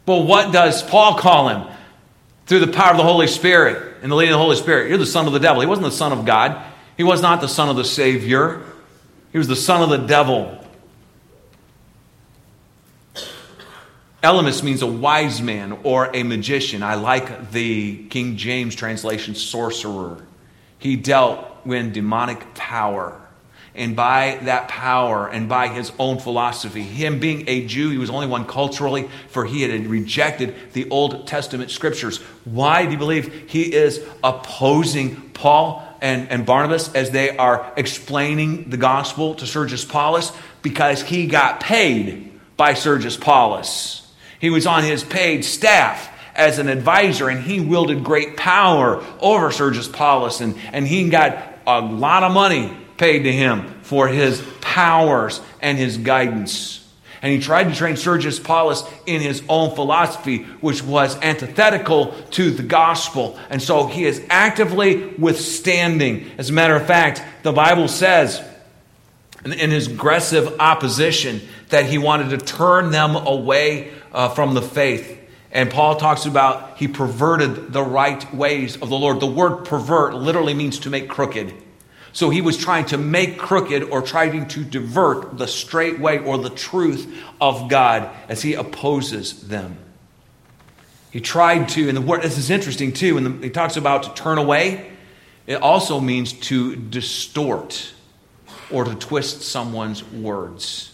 But 0.05 0.27
what 0.27 0.53
does 0.53 0.83
Paul 0.83 1.15
call 1.15 1.49
him? 1.49 1.75
Through 2.45 2.67
the 2.67 2.73
power 2.73 2.91
of 2.91 2.99
the 2.99 3.03
Holy 3.03 3.27
Spirit 3.27 3.97
and 4.03 4.13
the 4.13 4.15
leading 4.15 4.35
of 4.35 4.39
the 4.39 4.45
Holy 4.45 4.57
Spirit. 4.57 4.91
You're 4.91 4.99
the 4.99 5.07
son 5.07 5.27
of 5.27 5.33
the 5.33 5.41
devil. 5.41 5.63
He 5.63 5.67
wasn't 5.67 5.87
the 5.87 5.91
son 5.91 6.13
of 6.13 6.27
God. 6.27 6.63
He 6.99 7.03
was 7.03 7.23
not 7.23 7.41
the 7.41 7.49
son 7.49 7.71
of 7.71 7.77
the 7.77 7.85
Savior. 7.85 8.61
He 9.33 9.39
was 9.39 9.49
the 9.49 9.57
son 9.57 9.81
of 9.81 9.89
the 9.89 10.07
devil. 10.07 10.63
Elymas 14.25 14.63
means 14.63 14.81
a 14.81 14.87
wise 14.87 15.43
man 15.43 15.81
or 15.83 16.11
a 16.15 16.23
magician. 16.23 16.83
I 16.83 16.95
like 16.95 17.51
the 17.51 18.07
King 18.07 18.39
James 18.39 18.75
translation, 18.75 19.35
sorcerer. 19.35 20.25
He 20.79 20.97
dealt 20.97 21.67
with 21.67 21.93
demonic 21.93 22.55
power. 22.55 23.21
And 23.75 23.95
by 23.95 24.39
that 24.45 24.69
power 24.69 25.29
and 25.29 25.47
by 25.47 25.69
his 25.69 25.93
own 25.99 26.21
philosophy, 26.21 26.81
him 26.81 27.21
being 27.21 27.47
a 27.49 27.67
Jew, 27.67 27.91
he 27.91 27.99
was 27.99 28.09
only 28.09 28.27
one 28.27 28.47
culturally, 28.47 29.11
for 29.29 29.45
he 29.45 29.61
had 29.61 29.87
rejected 29.87 30.55
the 30.73 30.89
Old 30.89 31.27
Testament 31.27 31.71
scriptures. 31.71 32.17
Why 32.45 32.87
do 32.87 32.93
you 32.93 32.99
believe 32.99 33.51
he 33.51 33.75
is 33.75 34.03
opposing 34.23 35.31
Paul 35.33 35.87
and, 36.01 36.31
and 36.31 36.47
Barnabas 36.47 36.95
as 36.95 37.11
they 37.11 37.37
are 37.37 37.71
explaining 37.77 38.71
the 38.71 38.79
gospel 38.79 39.35
to 39.35 39.47
Sergius 39.47 39.85
Paulus? 39.85 40.33
Because 40.63 41.03
he 41.03 41.27
got 41.27 41.61
paid 41.61 42.41
by 42.57 42.73
Sergius 42.73 43.19
Paulus. 43.19 44.04
He 44.45 44.51
was 44.51 44.67
on 44.67 44.85
his 44.85 45.03
paid 45.03 45.43
staff 45.43 46.13
as 46.35 46.59
an 46.59 46.69
advisor, 46.69 47.31
and 47.31 47.43
he 47.43 47.61
wielded 47.61 48.05
great 48.05 48.37
power 48.37 49.03
over 49.19 49.51
Sergius 49.51 49.89
Paulus, 49.89 50.43
and, 50.43 50.55
and 50.71 50.87
he 50.87 51.09
got 51.09 51.43
a 51.67 51.81
lot 51.81 52.23
of 52.25 52.33
money 52.33 52.77
paid 52.99 53.21
to 53.21 53.33
him 53.33 53.67
for 53.81 54.07
his 54.07 54.47
powers 54.61 55.41
and 55.63 55.79
his 55.79 55.97
guidance. 55.97 56.87
And 57.23 57.33
he 57.33 57.39
tried 57.39 57.71
to 57.71 57.75
train 57.75 57.97
Sergius 57.97 58.39
Paulus 58.39 58.85
in 59.07 59.23
his 59.23 59.43
own 59.49 59.75
philosophy, 59.75 60.43
which 60.61 60.83
was 60.83 61.17
antithetical 61.23 62.13
to 62.33 62.51
the 62.51 62.65
gospel. 62.65 63.39
And 63.49 63.63
so 63.63 63.87
he 63.87 64.05
is 64.05 64.23
actively 64.29 65.07
withstanding. 65.17 66.31
As 66.37 66.51
a 66.51 66.53
matter 66.53 66.77
of 66.77 66.87
fact, 66.87 67.23
the 67.45 67.53
Bible 67.53 67.89
says 67.89 68.47
in 69.45 69.71
his 69.71 69.89
aggressive 69.89 70.61
opposition 70.61 71.41
that 71.69 71.87
he 71.87 71.99
wanted 71.99 72.31
to 72.31 72.39
turn 72.39 72.91
them 72.91 73.15
away 73.17 73.93
uh, 74.13 74.29
from 74.31 74.55
the 74.55 74.63
faith. 74.63 75.21
And 75.53 75.71
Paul 75.71 75.97
talks 75.97 76.27
about 76.27 76.79
he 76.79 76.89
perverted 76.89 77.73
the 77.73 77.83
right 77.83 78.35
ways 78.35 78.77
of 78.77 78.89
the 78.89 78.99
Lord. 78.99 79.21
The 79.21 79.27
word 79.27 79.65
pervert 79.65 80.15
literally 80.15 80.55
means 80.55 80.81
to 80.81 80.91
make 80.91 81.09
crooked. 81.09 81.55
So 82.13 82.31
he 82.31 82.41
was 82.41 82.57
trying 82.57 82.87
to 82.87 82.99
make 82.99 83.39
crooked 83.39 83.83
or 83.85 84.01
trying 84.01 84.47
to 84.49 84.65
divert 84.65 85.37
the 85.37 85.47
straight 85.47 85.99
way 85.99 86.19
or 86.19 86.39
the 86.39 86.51
truth 86.51 87.13
of 87.41 87.69
God 87.69 88.09
as 88.29 88.43
he 88.43 88.55
opposes 88.55 89.49
them. 89.49 89.77
He 91.11 91.21
tried 91.21 91.69
to, 91.71 91.89
and 91.89 91.97
the 91.97 92.01
word, 92.01 92.23
this 92.23 92.39
is 92.39 92.51
interesting 92.51 92.93
too, 92.93 93.15
when 93.17 93.43
he 93.43 93.51
talks 93.51 93.77
about 93.77 94.05
to 94.05 94.15
turn 94.15 94.39
away, 94.39 94.91
it 95.47 95.57
also 95.57 96.01
means 96.01 96.33
to 96.33 96.75
distort 96.75 97.93
or 98.71 98.85
to 98.85 98.95
twist 98.95 99.43
someone's 99.43 100.05
words. 100.05 100.93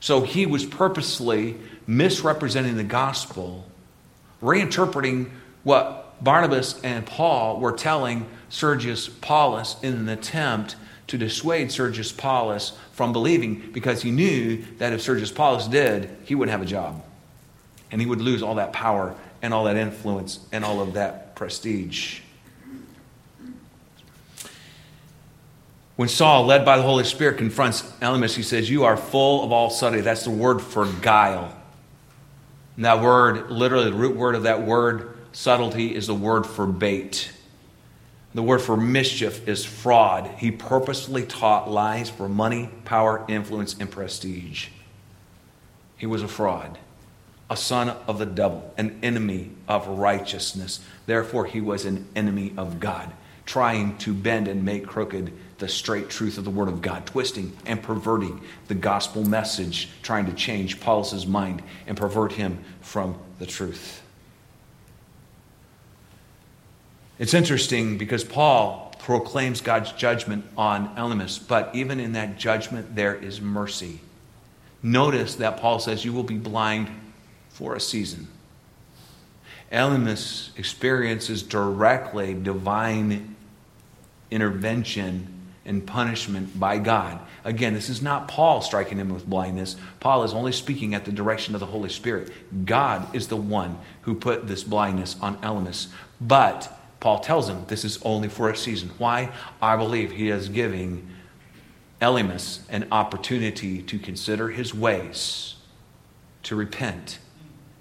So 0.00 0.22
he 0.22 0.46
was 0.46 0.64
purposely 0.64 1.56
misrepresenting 1.86 2.76
the 2.76 2.84
gospel, 2.84 3.66
reinterpreting 4.42 5.30
what 5.62 6.22
Barnabas 6.22 6.80
and 6.82 7.06
Paul 7.06 7.60
were 7.60 7.72
telling 7.72 8.26
Sergius 8.48 9.08
Paulus 9.08 9.76
in 9.82 9.94
an 9.94 10.08
attempt 10.08 10.76
to 11.06 11.18
dissuade 11.18 11.70
Sergius 11.70 12.12
Paulus 12.12 12.72
from 12.92 13.12
believing 13.12 13.70
because 13.72 14.02
he 14.02 14.10
knew 14.10 14.64
that 14.78 14.92
if 14.92 15.02
Sergius 15.02 15.32
Paulus 15.32 15.66
did, 15.66 16.08
he 16.24 16.34
wouldn't 16.34 16.52
have 16.52 16.62
a 16.62 16.70
job. 16.70 17.02
And 17.90 18.00
he 18.00 18.06
would 18.06 18.20
lose 18.20 18.42
all 18.42 18.56
that 18.56 18.72
power 18.72 19.14
and 19.42 19.52
all 19.52 19.64
that 19.64 19.76
influence 19.76 20.40
and 20.52 20.64
all 20.64 20.80
of 20.80 20.94
that 20.94 21.36
prestige. 21.36 22.20
When 25.96 26.08
Saul, 26.08 26.44
led 26.44 26.64
by 26.64 26.76
the 26.76 26.82
Holy 26.82 27.04
Spirit, 27.04 27.38
confronts 27.38 27.82
Elymas, 28.00 28.34
he 28.34 28.42
says, 28.42 28.68
You 28.68 28.84
are 28.84 28.96
full 28.96 29.44
of 29.44 29.52
all 29.52 29.70
subtlety. 29.70 30.02
That's 30.02 30.24
the 30.24 30.30
word 30.30 30.60
for 30.60 30.86
guile. 30.86 31.56
And 32.76 32.84
that 32.84 33.00
word, 33.00 33.50
literally, 33.50 33.90
the 33.90 33.96
root 33.96 34.16
word 34.16 34.34
of 34.34 34.42
that 34.42 34.62
word, 34.62 35.16
subtlety, 35.32 35.94
is 35.94 36.08
the 36.08 36.14
word 36.14 36.46
for 36.46 36.66
bait. 36.66 37.30
The 38.34 38.42
word 38.42 38.60
for 38.60 38.76
mischief 38.76 39.46
is 39.46 39.64
fraud. 39.64 40.28
He 40.38 40.50
purposely 40.50 41.24
taught 41.24 41.70
lies 41.70 42.10
for 42.10 42.28
money, 42.28 42.68
power, 42.84 43.24
influence, 43.28 43.76
and 43.78 43.88
prestige. 43.88 44.68
He 45.96 46.06
was 46.06 46.24
a 46.24 46.28
fraud, 46.28 46.76
a 47.48 47.56
son 47.56 47.90
of 48.08 48.18
the 48.18 48.26
devil, 48.26 48.74
an 48.76 48.98
enemy 49.04 49.52
of 49.68 49.86
righteousness. 49.86 50.80
Therefore, 51.06 51.44
he 51.44 51.60
was 51.60 51.84
an 51.84 52.08
enemy 52.16 52.52
of 52.56 52.80
God, 52.80 53.12
trying 53.46 53.96
to 53.98 54.12
bend 54.12 54.48
and 54.48 54.64
make 54.64 54.84
crooked 54.84 55.32
the 55.58 55.68
straight 55.68 56.10
truth 56.10 56.38
of 56.38 56.44
the 56.44 56.50
Word 56.50 56.68
of 56.68 56.82
God, 56.82 57.06
twisting 57.06 57.56
and 57.66 57.82
perverting 57.82 58.40
the 58.68 58.74
gospel 58.74 59.24
message, 59.24 59.88
trying 60.02 60.26
to 60.26 60.32
change 60.32 60.80
Paulus' 60.80 61.26
mind 61.26 61.62
and 61.86 61.96
pervert 61.96 62.32
him 62.32 62.58
from 62.80 63.16
the 63.38 63.46
truth. 63.46 64.02
It's 67.18 67.34
interesting 67.34 67.96
because 67.96 68.24
Paul 68.24 68.94
proclaims 68.98 69.60
God's 69.60 69.92
judgment 69.92 70.44
on 70.56 70.94
Elymas, 70.96 71.38
but 71.46 71.74
even 71.74 72.00
in 72.00 72.12
that 72.12 72.38
judgment, 72.38 72.96
there 72.96 73.14
is 73.14 73.40
mercy. 73.40 74.00
Notice 74.82 75.36
that 75.36 75.58
Paul 75.58 75.78
says, 75.78 76.04
You 76.04 76.12
will 76.12 76.24
be 76.24 76.38
blind 76.38 76.88
for 77.50 77.74
a 77.74 77.80
season. 77.80 78.28
Elymas 79.70 80.56
experiences 80.58 81.42
directly 81.42 82.34
divine 82.34 83.36
intervention 84.30 85.33
and 85.66 85.86
punishment 85.86 86.58
by 86.58 86.78
God. 86.78 87.18
Again, 87.42 87.74
this 87.74 87.88
is 87.88 88.02
not 88.02 88.28
Paul 88.28 88.60
striking 88.60 88.98
him 88.98 89.08
with 89.08 89.26
blindness. 89.26 89.76
Paul 90.00 90.24
is 90.24 90.34
only 90.34 90.52
speaking 90.52 90.94
at 90.94 91.04
the 91.04 91.12
direction 91.12 91.54
of 91.54 91.60
the 91.60 91.66
Holy 91.66 91.88
Spirit. 91.88 92.30
God 92.64 93.14
is 93.14 93.28
the 93.28 93.36
one 93.36 93.78
who 94.02 94.14
put 94.14 94.46
this 94.46 94.62
blindness 94.62 95.16
on 95.20 95.38
Elymas. 95.38 95.88
But 96.20 96.70
Paul 97.00 97.20
tells 97.20 97.48
him 97.48 97.64
this 97.68 97.84
is 97.84 98.00
only 98.02 98.28
for 98.28 98.50
a 98.50 98.56
season. 98.56 98.90
Why? 98.98 99.32
I 99.60 99.76
believe 99.76 100.12
he 100.12 100.28
is 100.28 100.48
giving 100.48 101.08
Elymas 102.00 102.60
an 102.68 102.88
opportunity 102.92 103.80
to 103.82 103.98
consider 103.98 104.50
his 104.50 104.74
ways, 104.74 105.54
to 106.42 106.56
repent, 106.56 107.18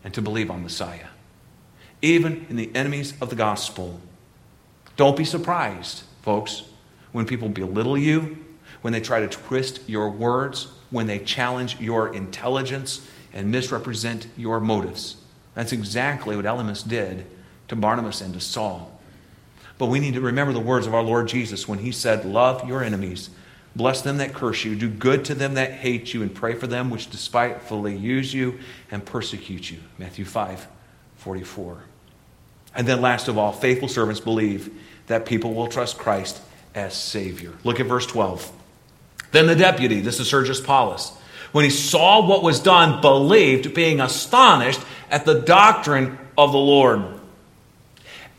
and 0.03 0.13
to 0.13 0.21
believe 0.21 0.49
on 0.49 0.63
Messiah. 0.63 1.07
Even 2.01 2.45
in 2.49 2.55
the 2.55 2.73
enemies 2.73 3.13
of 3.19 3.29
the 3.29 3.35
gospel. 3.35 3.99
Don't 4.95 5.17
be 5.17 5.25
surprised, 5.25 6.03
folks 6.21 6.63
when 7.13 7.25
people 7.25 7.47
belittle 7.47 7.97
you, 7.97 8.37
when 8.81 8.91
they 8.91 8.99
try 8.99 9.21
to 9.21 9.27
twist 9.27 9.87
your 9.87 10.09
words, 10.09 10.67
when 10.89 11.07
they 11.07 11.19
challenge 11.19 11.79
your 11.79 12.13
intelligence 12.13 13.07
and 13.31 13.49
misrepresent 13.49 14.27
your 14.35 14.59
motives. 14.59 15.15
That's 15.55 15.71
exactly 15.71 16.35
what 16.35 16.45
Elymas 16.45 16.87
did 16.87 17.25
to 17.69 17.75
Barnabas 17.75 18.21
and 18.21 18.33
to 18.33 18.39
Saul. 18.39 18.91
But 19.77 19.87
we 19.87 19.99
need 19.99 20.15
to 20.15 20.21
remember 20.21 20.53
the 20.53 20.59
words 20.59 20.85
of 20.85 20.93
our 20.93 21.01
Lord 21.01 21.27
Jesus 21.27 21.67
when 21.67 21.79
he 21.79 21.91
said, 21.91 22.25
Love 22.25 22.67
your 22.67 22.83
enemies, 22.83 23.29
bless 23.75 24.01
them 24.01 24.17
that 24.17 24.33
curse 24.33 24.63
you, 24.63 24.75
do 24.75 24.89
good 24.89 25.25
to 25.25 25.35
them 25.35 25.55
that 25.55 25.71
hate 25.71 26.13
you, 26.13 26.21
and 26.21 26.33
pray 26.33 26.53
for 26.53 26.67
them 26.67 26.89
which 26.89 27.09
despitefully 27.09 27.95
use 27.95 28.33
you 28.33 28.59
and 28.91 29.05
persecute 29.05 29.71
you. 29.71 29.79
Matthew 29.97 30.25
5 30.25 30.67
44. 31.17 31.83
And 32.75 32.87
then, 32.87 33.01
last 33.01 33.27
of 33.27 33.37
all, 33.37 33.51
faithful 33.51 33.87
servants 33.87 34.19
believe 34.19 34.73
that 35.07 35.25
people 35.25 35.53
will 35.53 35.67
trust 35.67 35.97
Christ 35.97 36.41
as 36.75 36.95
Savior. 36.95 37.53
Look 37.63 37.79
at 37.79 37.85
verse 37.85 38.05
12. 38.07 38.51
Then 39.31 39.47
the 39.47 39.55
deputy, 39.55 40.01
this 40.01 40.19
is 40.19 40.29
Sergius 40.29 40.61
Paulus, 40.61 41.11
when 41.51 41.63
he 41.63 41.71
saw 41.71 42.25
what 42.25 42.43
was 42.43 42.59
done, 42.59 43.01
believed, 43.01 43.73
being 43.73 43.99
astonished 43.99 44.81
at 45.09 45.25
the 45.25 45.41
doctrine 45.41 46.17
of 46.37 46.51
the 46.51 46.57
Lord. 46.57 47.19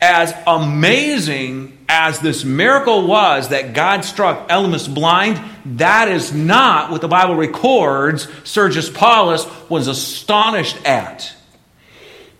as 0.01 0.33
amazing 0.45 1.77
as 1.87 2.19
this 2.19 2.43
miracle 2.43 3.07
was 3.07 3.49
that 3.49 3.73
God 3.73 4.03
struck 4.03 4.49
Elymas 4.49 4.93
blind, 4.93 5.41
that 5.77 6.07
is 6.07 6.33
not 6.33 6.91
what 6.91 7.01
the 7.01 7.07
Bible 7.07 7.35
records 7.35 8.27
Sergius 8.43 8.89
Paulus 8.89 9.45
was 9.69 9.87
astonished 9.87 10.77
at. 10.85 11.33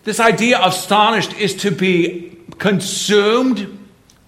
This 0.04 0.20
idea 0.20 0.58
of 0.58 0.72
astonished 0.72 1.34
is 1.34 1.56
to 1.56 1.70
be 1.70 2.38
consumed, 2.58 3.78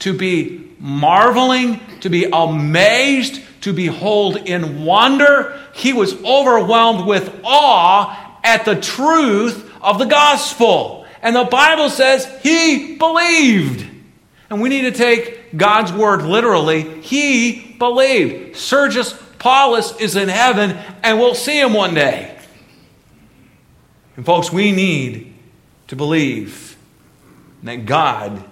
to 0.00 0.12
be 0.12 0.67
marveling, 0.78 1.80
to 2.00 2.10
be 2.10 2.24
amazed, 2.32 3.42
to 3.62 3.72
behold 3.72 4.36
in 4.36 4.84
wonder. 4.84 5.60
He 5.74 5.92
was 5.92 6.14
overwhelmed 6.24 7.06
with 7.06 7.40
awe 7.44 8.40
at 8.44 8.64
the 8.64 8.80
truth 8.80 9.70
of 9.82 9.98
the 9.98 10.04
gospel. 10.06 11.06
And 11.22 11.34
the 11.34 11.44
Bible 11.44 11.90
says 11.90 12.26
he 12.42 12.96
believed. 12.96 13.86
And 14.50 14.60
we 14.62 14.68
need 14.68 14.82
to 14.82 14.92
take 14.92 15.56
God's 15.56 15.92
word 15.92 16.22
literally. 16.22 17.00
He 17.00 17.74
believed. 17.78 18.56
Sergius 18.56 19.12
Paulus 19.38 19.98
is 20.00 20.16
in 20.16 20.28
heaven, 20.28 20.76
and 21.02 21.18
we'll 21.18 21.34
see 21.34 21.60
him 21.60 21.72
one 21.72 21.94
day. 21.94 22.36
And, 24.16 24.26
folks, 24.26 24.52
we 24.52 24.72
need 24.72 25.34
to 25.88 25.96
believe 25.96 26.76
that 27.62 27.86
God 27.86 28.42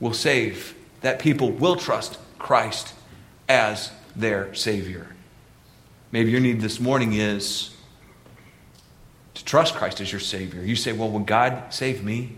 will 0.00 0.14
save, 0.14 0.74
that 1.02 1.18
people 1.18 1.50
will 1.50 1.76
trust 1.76 2.18
Christ 2.38 2.94
as 3.48 3.92
their 4.16 4.54
Savior. 4.54 5.08
Maybe 6.10 6.30
your 6.30 6.40
need 6.40 6.60
this 6.60 6.80
morning 6.80 7.14
is 7.14 7.70
to 9.34 9.44
trust 9.44 9.74
Christ 9.74 10.00
as 10.00 10.10
your 10.10 10.20
Savior. 10.20 10.62
You 10.62 10.76
say, 10.76 10.92
Well, 10.92 11.10
will 11.10 11.20
God 11.20 11.72
save 11.72 12.04
me? 12.04 12.36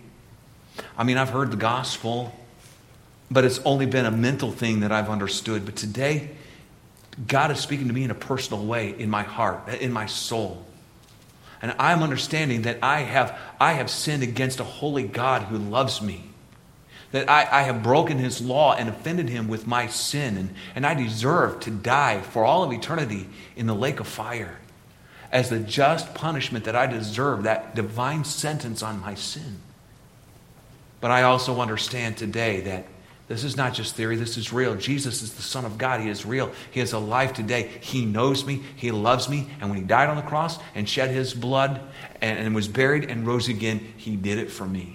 I 0.97 1.05
mean, 1.05 1.17
I've 1.17 1.31
heard 1.31 1.51
the 1.51 1.57
gospel, 1.57 2.35
but 3.31 3.45
it's 3.45 3.61
only 3.65 3.87
been 3.87 4.07
a 4.07 4.11
mental 4.11 4.51
thing 4.51 4.81
that 4.81 4.93
I've 4.93 5.09
understood. 5.09 5.65
But 5.65 5.77
today, 5.77 6.31
God 7.27 7.51
is 7.51 7.61
speaking 7.61 7.89
to 7.89 7.93
me 7.93 8.05
in 8.05 8.11
a 8.11 8.15
personal 8.15 8.65
way 8.65 8.95
in 8.99 9.09
my 9.09 9.23
heart, 9.23 9.69
in 9.69 9.93
my 9.93 10.07
soul. 10.07 10.65
And 11.63 11.75
I'm 11.79 12.03
understanding 12.03 12.63
that 12.63 12.79
I 12.83 13.01
have, 13.01 13.39
I 13.61 13.73
have 13.73 13.89
sinned 13.89 14.23
against 14.23 14.61
a 14.61 14.65
holy 14.65 15.05
God 15.05 15.43
who 15.43 15.57
loves 15.57 16.03
me. 16.03 16.25
That 17.15 17.31
I, 17.31 17.61
I 17.61 17.63
have 17.63 17.85
broken 17.85 18.19
his 18.19 18.41
law 18.41 18.75
and 18.75 18.89
offended 18.89 19.29
him 19.29 19.47
with 19.47 19.69
my 19.69 19.87
sin, 19.87 20.37
and, 20.37 20.51
and 20.75 20.85
I 20.85 20.95
deserve 20.95 21.61
to 21.61 21.71
die 21.71 22.21
for 22.21 22.45
all 22.45 22.65
of 22.65 22.73
eternity 22.73 23.29
in 23.55 23.69
the 23.69 23.75
lake 23.75 24.01
of 24.01 24.09
fire 24.09 24.59
as 25.31 25.49
the 25.49 25.61
just 25.61 26.13
punishment 26.17 26.65
that 26.65 26.75
I 26.75 26.89
deserve, 26.89 27.45
that 27.45 27.77
divine 27.77 28.25
sentence 28.25 28.83
on 28.83 29.01
my 29.01 29.15
sin. 29.15 29.61
But 31.01 31.13
I 31.13 31.23
also 31.23 31.61
understand 31.61 32.17
today 32.17 32.63
that 32.63 32.87
this 33.29 33.45
is 33.45 33.57
not 33.57 33.75
just 33.75 33.95
theory, 33.95 34.17
this 34.17 34.37
is 34.37 34.53
real. 34.53 34.75
Jesus 34.75 35.23
is 35.23 35.35
the 35.35 35.43
Son 35.43 35.65
of 35.65 35.79
God. 35.79 36.01
He 36.01 36.09
is 36.09 36.27
real. 36.27 36.51
He 36.73 36.81
is 36.81 36.93
alive 36.93 37.33
today. 37.33 37.71
He 37.81 38.05
knows 38.05 38.45
me. 38.45 38.65
He 38.75 38.91
loves 38.91 39.29
me. 39.29 39.49
And 39.61 39.71
when 39.71 39.79
He 39.79 39.85
died 39.85 40.09
on 40.09 40.17
the 40.17 40.23
cross 40.23 40.59
and 40.75 40.89
shed 40.89 41.11
His 41.11 41.33
blood 41.33 41.81
and, 42.21 42.41
and 42.41 42.55
was 42.57 42.67
buried 42.67 43.09
and 43.09 43.25
rose 43.25 43.47
again, 43.47 43.79
He 43.97 44.17
did 44.17 44.39
it 44.39 44.51
for 44.51 44.67
me. 44.67 44.94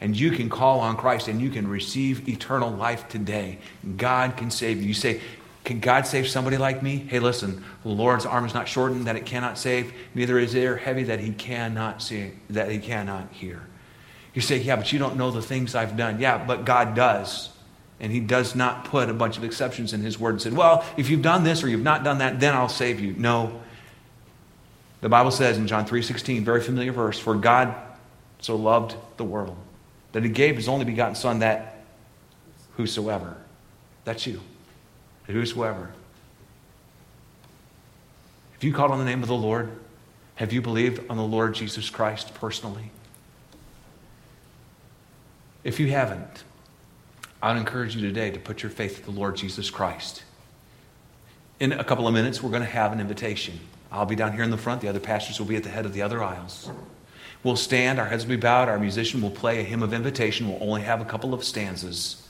And 0.00 0.18
you 0.18 0.30
can 0.30 0.48
call 0.48 0.80
on 0.80 0.96
Christ 0.96 1.28
and 1.28 1.40
you 1.40 1.50
can 1.50 1.68
receive 1.68 2.28
eternal 2.28 2.70
life 2.70 3.08
today. 3.08 3.58
God 3.96 4.36
can 4.36 4.50
save 4.50 4.80
you. 4.80 4.88
You 4.88 4.94
say, 4.94 5.20
can 5.64 5.80
God 5.80 6.06
save 6.06 6.26
somebody 6.26 6.56
like 6.56 6.82
me? 6.82 6.96
Hey, 6.96 7.18
listen, 7.18 7.62
the 7.82 7.90
Lord's 7.90 8.24
arm 8.24 8.46
is 8.46 8.54
not 8.54 8.66
shortened 8.66 9.06
that 9.06 9.16
it 9.16 9.26
cannot 9.26 9.58
save, 9.58 9.92
neither 10.14 10.38
is 10.38 10.54
it 10.54 10.78
heavy 10.78 11.04
that 11.04 11.20
he 11.20 11.32
cannot 11.32 12.00
see, 12.02 12.32
that 12.48 12.70
he 12.70 12.78
cannot 12.78 13.30
hear. 13.30 13.62
You 14.32 14.40
say, 14.40 14.56
yeah, 14.56 14.76
but 14.76 14.90
you 14.92 14.98
don't 14.98 15.16
know 15.16 15.30
the 15.30 15.42
things 15.42 15.74
I've 15.74 15.96
done. 15.96 16.18
Yeah, 16.18 16.42
but 16.44 16.64
God 16.64 16.94
does. 16.94 17.50
And 17.98 18.10
he 18.10 18.20
does 18.20 18.54
not 18.54 18.86
put 18.86 19.10
a 19.10 19.12
bunch 19.12 19.36
of 19.36 19.44
exceptions 19.44 19.92
in 19.92 20.00
his 20.00 20.18
word 20.18 20.30
and 20.30 20.42
said, 20.42 20.54
well, 20.54 20.82
if 20.96 21.10
you've 21.10 21.20
done 21.20 21.44
this 21.44 21.62
or 21.62 21.68
you've 21.68 21.82
not 21.82 22.04
done 22.04 22.18
that, 22.18 22.40
then 22.40 22.54
I'll 22.54 22.70
save 22.70 23.00
you. 23.00 23.14
No. 23.18 23.60
The 25.02 25.10
Bible 25.10 25.30
says 25.30 25.58
in 25.58 25.66
John 25.66 25.84
3.16, 25.84 26.42
very 26.42 26.62
familiar 26.62 26.92
verse, 26.92 27.18
for 27.18 27.34
God 27.34 27.74
so 28.38 28.56
loved 28.56 28.94
the 29.18 29.24
world 29.24 29.56
that 30.12 30.22
he 30.24 30.28
gave 30.28 30.56
his 30.56 30.68
only 30.68 30.84
begotten 30.84 31.14
son 31.14 31.40
that 31.40 31.84
whosoever, 32.76 33.36
that's 34.04 34.26
you, 34.26 34.40
that 35.26 35.32
whosoever. 35.32 35.90
Have 38.52 38.64
you 38.64 38.72
called 38.72 38.90
on 38.90 38.98
the 38.98 39.04
name 39.04 39.22
of 39.22 39.28
the 39.28 39.34
Lord? 39.34 39.70
Have 40.36 40.52
you 40.52 40.60
believed 40.62 41.02
on 41.10 41.16
the 41.16 41.22
Lord 41.22 41.54
Jesus 41.54 41.90
Christ 41.90 42.34
personally? 42.34 42.90
If 45.62 45.78
you 45.78 45.90
haven't, 45.90 46.44
I'd 47.42 47.56
encourage 47.56 47.94
you 47.94 48.02
today 48.02 48.30
to 48.30 48.38
put 48.38 48.62
your 48.62 48.70
faith 48.70 48.98
in 48.98 49.14
the 49.14 49.18
Lord 49.20 49.36
Jesus 49.36 49.70
Christ. 49.70 50.22
In 51.58 51.72
a 51.72 51.84
couple 51.84 52.08
of 52.08 52.14
minutes, 52.14 52.42
we're 52.42 52.50
going 52.50 52.62
to 52.62 52.68
have 52.68 52.92
an 52.92 53.00
invitation. 53.00 53.60
I'll 53.92 54.06
be 54.06 54.16
down 54.16 54.32
here 54.32 54.42
in 54.42 54.50
the 54.50 54.56
front. 54.56 54.80
The 54.80 54.88
other 54.88 55.00
pastors 55.00 55.38
will 55.38 55.46
be 55.46 55.56
at 55.56 55.62
the 55.62 55.68
head 55.68 55.84
of 55.84 55.92
the 55.92 56.02
other 56.02 56.22
aisles. 56.22 56.70
We'll 57.42 57.56
stand, 57.56 57.98
our 57.98 58.06
heads 58.06 58.24
will 58.24 58.30
be 58.30 58.36
bowed, 58.36 58.68
our 58.68 58.78
musician 58.78 59.22
will 59.22 59.30
play 59.30 59.60
a 59.60 59.62
hymn 59.62 59.82
of 59.82 59.94
invitation. 59.94 60.48
We'll 60.48 60.62
only 60.62 60.82
have 60.82 61.00
a 61.00 61.06
couple 61.06 61.32
of 61.32 61.42
stanzas. 61.42 62.26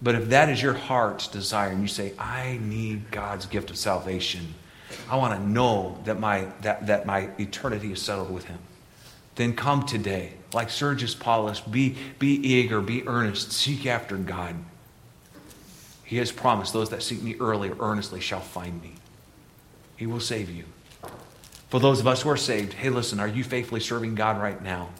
But 0.00 0.14
if 0.14 0.30
that 0.30 0.48
is 0.48 0.60
your 0.60 0.72
heart's 0.72 1.28
desire 1.28 1.70
and 1.70 1.82
you 1.82 1.88
say, 1.88 2.12
I 2.18 2.58
need 2.62 3.10
God's 3.10 3.46
gift 3.46 3.70
of 3.70 3.76
salvation, 3.76 4.54
I 5.08 5.16
want 5.16 5.38
to 5.38 5.46
know 5.46 5.98
that 6.04 6.18
my, 6.18 6.48
that, 6.62 6.86
that 6.86 7.06
my 7.06 7.28
eternity 7.38 7.92
is 7.92 8.00
settled 8.00 8.30
with 8.30 8.44
Him, 8.44 8.58
then 9.36 9.54
come 9.54 9.84
today 9.84 10.32
like 10.52 10.70
Sergius 10.70 11.14
Paulus, 11.14 11.60
be, 11.60 11.96
be 12.18 12.34
eager, 12.34 12.80
be 12.80 13.06
earnest, 13.06 13.52
seek 13.52 13.86
after 13.86 14.16
God. 14.16 14.56
He 16.04 16.18
has 16.18 16.30
promised 16.30 16.72
those 16.72 16.90
that 16.90 17.02
seek 17.02 17.22
me 17.22 17.36
early 17.40 17.70
or 17.70 17.76
earnestly 17.80 18.20
shall 18.20 18.40
find 18.40 18.82
me. 18.82 18.94
He 19.96 20.06
will 20.06 20.20
save 20.20 20.50
you. 20.50 20.64
For 21.72 21.80
those 21.80 22.00
of 22.00 22.06
us 22.06 22.20
who 22.20 22.28
are 22.28 22.36
saved, 22.36 22.74
hey, 22.74 22.90
listen, 22.90 23.18
are 23.18 23.26
you 23.26 23.42
faithfully 23.42 23.80
serving 23.80 24.14
God 24.14 24.38
right 24.38 24.62
now? 24.62 24.90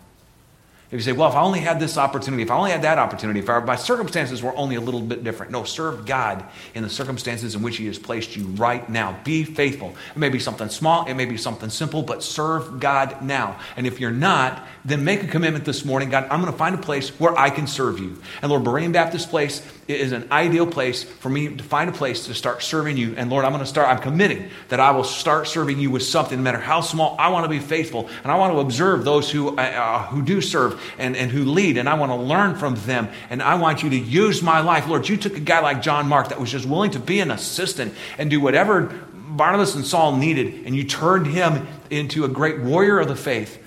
If 0.86 0.94
you 0.94 1.00
say, 1.00 1.12
well, 1.12 1.28
if 1.28 1.34
I 1.34 1.42
only 1.42 1.60
had 1.60 1.78
this 1.78 1.98
opportunity, 1.98 2.42
if 2.42 2.50
I 2.50 2.56
only 2.56 2.70
had 2.70 2.80
that 2.80 2.98
opportunity, 2.98 3.40
if 3.40 3.46
my 3.46 3.76
circumstances 3.76 4.42
were 4.42 4.56
only 4.56 4.76
a 4.76 4.80
little 4.80 5.02
bit 5.02 5.22
different. 5.22 5.52
No, 5.52 5.64
serve 5.64 6.06
God 6.06 6.44
in 6.74 6.82
the 6.82 6.88
circumstances 6.88 7.54
in 7.54 7.62
which 7.62 7.76
He 7.76 7.86
has 7.86 7.98
placed 7.98 8.36
you 8.36 8.44
right 8.44 8.88
now. 8.88 9.18
Be 9.22 9.44
faithful. 9.44 9.94
It 10.14 10.18
may 10.18 10.30
be 10.30 10.38
something 10.38 10.70
small, 10.70 11.04
it 11.06 11.12
may 11.12 11.26
be 11.26 11.36
something 11.36 11.68
simple, 11.68 12.02
but 12.02 12.22
serve 12.22 12.80
God 12.80 13.22
now. 13.22 13.58
And 13.76 13.86
if 13.86 14.00
you're 14.00 14.10
not, 14.10 14.66
then 14.84 15.04
make 15.04 15.22
a 15.22 15.26
commitment 15.26 15.66
this 15.66 15.84
morning 15.84 16.08
God, 16.08 16.24
I'm 16.30 16.40
going 16.40 16.52
to 16.52 16.58
find 16.58 16.74
a 16.74 16.78
place 16.78 17.08
where 17.20 17.38
I 17.38 17.50
can 17.50 17.66
serve 17.66 17.98
you. 17.98 18.22
And 18.40 18.50
Lord, 18.50 18.64
Berean 18.64 18.92
Baptist 18.92 19.28
Place 19.28 19.60
is 19.88 20.12
an 20.12 20.28
ideal 20.30 20.66
place 20.66 21.02
for 21.02 21.28
me 21.28 21.56
to 21.56 21.64
find 21.64 21.90
a 21.90 21.92
place 21.92 22.26
to 22.26 22.34
start 22.34 22.62
serving 22.62 22.96
you. 22.96 23.14
And 23.16 23.30
Lord, 23.30 23.44
I'm 23.44 23.50
going 23.50 23.64
to 23.64 23.68
start, 23.68 23.88
I'm 23.88 24.00
committing 24.00 24.48
that 24.68 24.78
I 24.78 24.92
will 24.92 25.04
start 25.04 25.48
serving 25.48 25.80
you 25.80 25.90
with 25.90 26.04
something, 26.04 26.38
no 26.38 26.42
matter 26.42 26.58
how 26.58 26.80
small. 26.80 27.16
I 27.18 27.28
want 27.30 27.44
to 27.44 27.48
be 27.48 27.58
faithful. 27.58 28.08
And 28.22 28.30
I 28.30 28.36
want 28.36 28.52
to 28.54 28.60
observe 28.60 29.04
those 29.04 29.30
who, 29.30 29.56
uh, 29.56 29.60
uh, 29.60 30.06
who 30.06 30.22
do 30.22 30.40
serve 30.40 30.80
and, 30.98 31.16
and 31.16 31.30
who 31.30 31.44
lead. 31.44 31.78
And 31.78 31.88
I 31.88 31.94
want 31.94 32.12
to 32.12 32.16
learn 32.16 32.54
from 32.54 32.76
them. 32.86 33.08
And 33.28 33.42
I 33.42 33.56
want 33.56 33.82
you 33.82 33.90
to 33.90 33.98
use 33.98 34.40
my 34.40 34.60
life. 34.60 34.86
Lord, 34.86 35.08
you 35.08 35.16
took 35.16 35.36
a 35.36 35.40
guy 35.40 35.60
like 35.60 35.82
John 35.82 36.08
Mark 36.08 36.28
that 36.28 36.40
was 36.40 36.50
just 36.50 36.66
willing 36.66 36.92
to 36.92 37.00
be 37.00 37.18
an 37.18 37.32
assistant 37.32 37.92
and 38.18 38.30
do 38.30 38.40
whatever 38.40 38.82
Barnabas 39.12 39.74
and 39.74 39.84
Saul 39.84 40.16
needed. 40.16 40.64
And 40.64 40.76
you 40.76 40.84
turned 40.84 41.26
him 41.26 41.66
into 41.90 42.24
a 42.24 42.28
great 42.28 42.60
warrior 42.60 43.00
of 43.00 43.08
the 43.08 43.16
faith. 43.16 43.58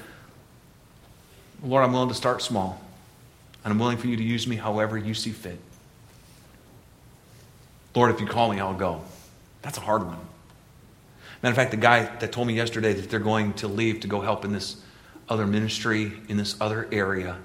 Lord, 1.62 1.84
I'm 1.84 1.92
willing 1.92 2.10
to 2.10 2.16
start 2.16 2.42
small. 2.42 2.82
And 3.66 3.74
I'm 3.74 3.80
willing 3.80 3.98
for 3.98 4.08
you 4.08 4.16
to 4.16 4.24
use 4.24 4.48
me 4.48 4.56
however 4.56 4.98
you 4.98 5.14
see 5.14 5.32
fit. 5.32 5.60
Lord, 7.96 8.14
if 8.14 8.20
you 8.20 8.28
call 8.28 8.52
me, 8.52 8.60
I'll 8.60 8.74
go. 8.74 9.02
That's 9.62 9.78
a 9.78 9.82
hard 9.82 10.04
one. 10.04 10.20
Matter 11.42 11.52
of 11.52 11.56
fact, 11.56 11.72
the 11.72 11.78
guy 11.78 12.04
that 12.18 12.32
told 12.32 12.48
me 12.48 12.54
yesterday 12.54 12.94
that 12.94 13.10
they're 13.10 13.20
going 13.20 13.54
to 13.54 13.68
leave 13.68 14.02
to 14.02 14.08
go 14.08 14.22
help 14.22 14.46
in 14.46 14.52
this 14.52 14.82
other 15.30 15.48
ministry, 15.48 16.12
in 16.28 16.38
this 16.38 16.56
other 16.60 16.88
area, 16.92 17.38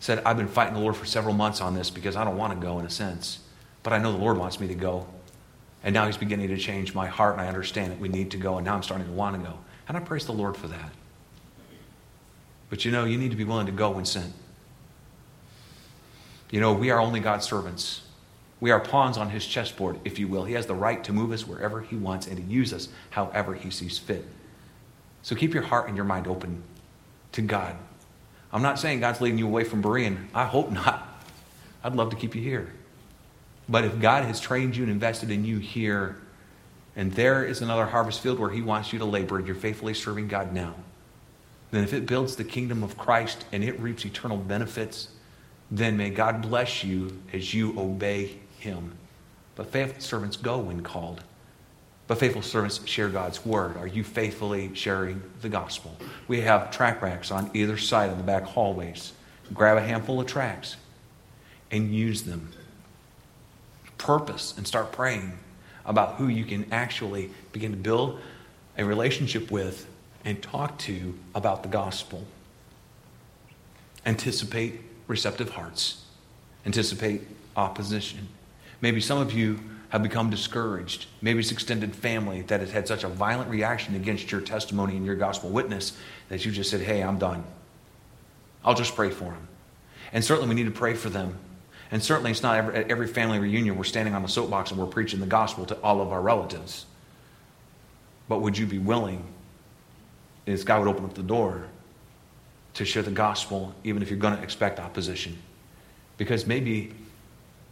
said, 0.00 0.22
I've 0.24 0.36
been 0.36 0.48
fighting 0.48 0.74
the 0.74 0.80
Lord 0.80 0.96
for 0.96 1.06
several 1.06 1.34
months 1.34 1.60
on 1.60 1.74
this 1.74 1.90
because 1.90 2.16
I 2.16 2.24
don't 2.24 2.36
want 2.36 2.52
to 2.52 2.58
go 2.58 2.78
in 2.78 2.86
a 2.86 2.90
sense. 2.90 3.38
But 3.82 3.92
I 3.92 3.98
know 3.98 4.12
the 4.12 4.18
Lord 4.18 4.36
wants 4.36 4.60
me 4.60 4.68
to 4.68 4.74
go. 4.74 5.06
And 5.82 5.94
now 5.94 6.06
He's 6.06 6.16
beginning 6.16 6.48
to 6.48 6.56
change 6.56 6.94
my 6.94 7.06
heart, 7.06 7.34
and 7.34 7.42
I 7.42 7.48
understand 7.48 7.92
that 7.92 8.00
we 8.00 8.08
need 8.08 8.30
to 8.32 8.36
go, 8.36 8.56
and 8.56 8.64
now 8.64 8.74
I'm 8.74 8.82
starting 8.82 9.06
to 9.06 9.12
want 9.12 9.36
to 9.36 9.48
go. 9.48 9.58
And 9.86 9.96
I 9.96 10.00
praise 10.00 10.24
the 10.24 10.32
Lord 10.32 10.56
for 10.56 10.68
that. 10.68 10.90
But 12.70 12.84
you 12.84 12.90
know, 12.90 13.04
you 13.04 13.18
need 13.18 13.30
to 13.30 13.36
be 13.36 13.44
willing 13.44 13.66
to 13.66 13.72
go 13.72 13.90
when 13.90 14.06
sent. 14.06 14.32
You 16.50 16.60
know, 16.60 16.72
we 16.72 16.90
are 16.90 17.00
only 17.00 17.20
God's 17.20 17.46
servants. 17.46 18.03
We 18.60 18.70
are 18.70 18.80
pawns 18.80 19.18
on 19.18 19.30
his 19.30 19.46
chessboard, 19.46 19.98
if 20.04 20.18
you 20.18 20.28
will. 20.28 20.44
He 20.44 20.54
has 20.54 20.66
the 20.66 20.74
right 20.74 21.02
to 21.04 21.12
move 21.12 21.32
us 21.32 21.46
wherever 21.46 21.80
he 21.80 21.96
wants 21.96 22.26
and 22.26 22.36
to 22.36 22.42
use 22.42 22.72
us 22.72 22.88
however 23.10 23.54
he 23.54 23.70
sees 23.70 23.98
fit. 23.98 24.24
So 25.22 25.34
keep 25.34 25.54
your 25.54 25.64
heart 25.64 25.88
and 25.88 25.96
your 25.96 26.04
mind 26.04 26.26
open 26.26 26.62
to 27.32 27.42
God. 27.42 27.76
I'm 28.52 28.62
not 28.62 28.78
saying 28.78 29.00
God's 29.00 29.20
leading 29.20 29.38
you 29.38 29.46
away 29.46 29.64
from 29.64 29.82
Berean. 29.82 30.28
I 30.32 30.44
hope 30.44 30.70
not. 30.70 31.08
I'd 31.82 31.96
love 31.96 32.10
to 32.10 32.16
keep 32.16 32.34
you 32.34 32.42
here. 32.42 32.72
But 33.68 33.84
if 33.84 34.00
God 34.00 34.24
has 34.24 34.40
trained 34.40 34.76
you 34.76 34.82
and 34.84 34.92
invested 34.92 35.30
in 35.30 35.44
you 35.44 35.58
here, 35.58 36.16
and 36.94 37.12
there 37.12 37.44
is 37.44 37.60
another 37.60 37.86
harvest 37.86 38.20
field 38.20 38.38
where 38.38 38.50
he 38.50 38.62
wants 38.62 38.92
you 38.92 38.98
to 39.00 39.04
labor, 39.04 39.38
and 39.38 39.46
you're 39.46 39.56
faithfully 39.56 39.94
serving 39.94 40.28
God 40.28 40.52
now, 40.52 40.74
then 41.70 41.82
if 41.82 41.92
it 41.92 42.06
builds 42.06 42.36
the 42.36 42.44
kingdom 42.44 42.84
of 42.84 42.96
Christ 42.96 43.44
and 43.50 43.64
it 43.64 43.80
reaps 43.80 44.04
eternal 44.04 44.36
benefits, 44.36 45.08
then 45.70 45.96
may 45.96 46.10
God 46.10 46.40
bless 46.42 46.84
you 46.84 47.20
as 47.32 47.52
you 47.52 47.78
obey 47.78 48.38
him. 48.64 48.92
But 49.54 49.70
faithful 49.70 50.02
servants 50.02 50.36
go 50.36 50.58
when 50.58 50.82
called. 50.82 51.22
But 52.06 52.18
faithful 52.18 52.42
servants 52.42 52.84
share 52.86 53.08
God's 53.08 53.46
word. 53.46 53.76
Are 53.76 53.86
you 53.86 54.04
faithfully 54.04 54.74
sharing 54.74 55.22
the 55.40 55.48
gospel? 55.48 55.96
We 56.28 56.40
have 56.42 56.70
track 56.70 57.00
racks 57.00 57.30
on 57.30 57.50
either 57.54 57.78
side 57.78 58.10
of 58.10 58.18
the 58.18 58.24
back 58.24 58.42
hallways. 58.42 59.12
Grab 59.52 59.78
a 59.78 59.80
handful 59.80 60.20
of 60.20 60.26
tracks 60.26 60.76
and 61.70 61.94
use 61.94 62.24
them. 62.24 62.50
Purpose 63.96 64.54
and 64.56 64.66
start 64.66 64.92
praying 64.92 65.38
about 65.86 66.16
who 66.16 66.28
you 66.28 66.44
can 66.44 66.66
actually 66.72 67.30
begin 67.52 67.70
to 67.70 67.76
build 67.76 68.20
a 68.76 68.84
relationship 68.84 69.50
with 69.50 69.86
and 70.24 70.42
talk 70.42 70.78
to 70.78 71.18
about 71.34 71.62
the 71.62 71.68
gospel. 71.68 72.24
Anticipate 74.04 74.80
receptive 75.06 75.50
hearts, 75.50 76.04
anticipate 76.66 77.22
opposition. 77.56 78.28
Maybe 78.84 79.00
some 79.00 79.16
of 79.16 79.32
you 79.32 79.60
have 79.88 80.02
become 80.02 80.28
discouraged. 80.28 81.06
Maybe 81.22 81.38
it's 81.38 81.50
extended 81.50 81.96
family 81.96 82.42
that 82.42 82.60
has 82.60 82.70
had 82.70 82.86
such 82.86 83.02
a 83.02 83.08
violent 83.08 83.48
reaction 83.48 83.94
against 83.94 84.30
your 84.30 84.42
testimony 84.42 84.94
and 84.94 85.06
your 85.06 85.14
gospel 85.14 85.48
witness 85.48 85.96
that 86.28 86.44
you 86.44 86.52
just 86.52 86.68
said, 86.68 86.82
Hey, 86.82 87.02
I'm 87.02 87.18
done. 87.18 87.44
I'll 88.62 88.74
just 88.74 88.94
pray 88.94 89.08
for 89.08 89.24
them. 89.24 89.48
And 90.12 90.22
certainly 90.22 90.50
we 90.50 90.54
need 90.54 90.66
to 90.66 90.78
pray 90.78 90.92
for 90.92 91.08
them. 91.08 91.38
And 91.90 92.04
certainly 92.04 92.30
it's 92.30 92.42
not 92.42 92.58
every, 92.58 92.76
at 92.76 92.90
every 92.90 93.06
family 93.06 93.38
reunion 93.38 93.78
we're 93.78 93.84
standing 93.84 94.14
on 94.14 94.20
the 94.20 94.28
soapbox 94.28 94.70
and 94.70 94.78
we're 94.78 94.84
preaching 94.84 95.18
the 95.18 95.24
gospel 95.24 95.64
to 95.64 95.80
all 95.80 96.02
of 96.02 96.12
our 96.12 96.20
relatives. 96.20 96.84
But 98.28 98.42
would 98.42 98.58
you 98.58 98.66
be 98.66 98.78
willing, 98.78 99.24
if 100.44 100.62
God 100.66 100.80
would 100.80 100.90
open 100.90 101.06
up 101.06 101.14
the 101.14 101.22
door, 101.22 101.68
to 102.74 102.84
share 102.84 103.02
the 103.02 103.10
gospel, 103.10 103.74
even 103.82 104.02
if 104.02 104.10
you're 104.10 104.18
going 104.18 104.36
to 104.36 104.42
expect 104.42 104.78
opposition? 104.78 105.38
Because 106.18 106.46
maybe 106.46 106.92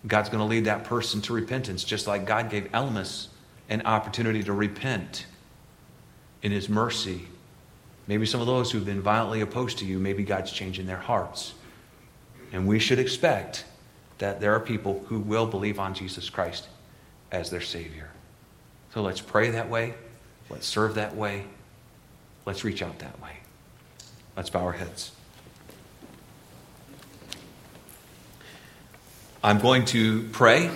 God's 0.07 0.29
going 0.29 0.41
to 0.41 0.47
lead 0.47 0.65
that 0.65 0.85
person 0.85 1.21
to 1.23 1.33
repentance, 1.33 1.85
just 1.85 2.07
like 2.07 2.27
God 2.27 2.51
gave 2.51 2.71
Elymas 2.73 3.29
an 3.69 3.83
opportunity 3.83 4.43
to 4.43 4.53
repent 4.53 5.27
in 6.43 6.51
his 6.51 6.69
mercy. 6.69 7.23
Maybe 8.09 8.27
some 8.27 8.41
of 8.41 8.47
those 8.47 8.73
who've 8.73 8.85
been 8.85 9.01
violently 9.01 9.41
opposed 9.41 9.79
to 9.79 9.85
you, 9.85 9.99
maybe 9.99 10.25
God's 10.25 10.51
changing 10.51 10.87
their 10.87 10.97
hearts. 10.97 11.55
And 12.53 12.67
we 12.67 12.79
should 12.79 12.99
expect 12.99 13.65
that 14.19 14.41
there 14.41 14.55
are 14.55 14.61
people 14.61 15.05
who 15.07 15.21
will 15.21 15.47
believe 15.47 15.79
on 15.79 15.95
Jesus 15.95 16.29
Christ 16.29 16.69
as 17.31 17.51
their 17.51 17.61
Savior. 17.61 18.11
So 18.93 19.03
let's 19.03 19.21
pray 19.21 19.51
that 19.51 19.69
way. 19.69 19.95
Let's 20.51 20.67
serve 20.67 20.97
that 20.97 21.17
way. 21.17 21.45
Let's 22.45 22.65
reach 22.65 22.83
out 22.83 22.99
that 22.99 23.21
way. 23.23 23.37
Let's 24.37 24.51
bow 24.51 24.65
our 24.65 24.73
heads. 24.73 25.13
I'm 29.45 29.59
going 29.59 29.87
to 29.87 30.23
pray, 30.29 30.71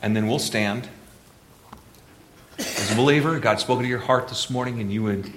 and 0.00 0.16
then 0.16 0.26
we'll 0.26 0.38
stand. 0.38 0.88
As 2.58 2.90
a 2.90 2.96
believer, 2.96 3.38
God 3.38 3.60
spoke 3.60 3.82
to 3.82 3.86
your 3.86 3.98
heart 3.98 4.28
this 4.28 4.48
morning, 4.48 4.80
and 4.80 4.90
you 4.90 5.02
would 5.02 5.30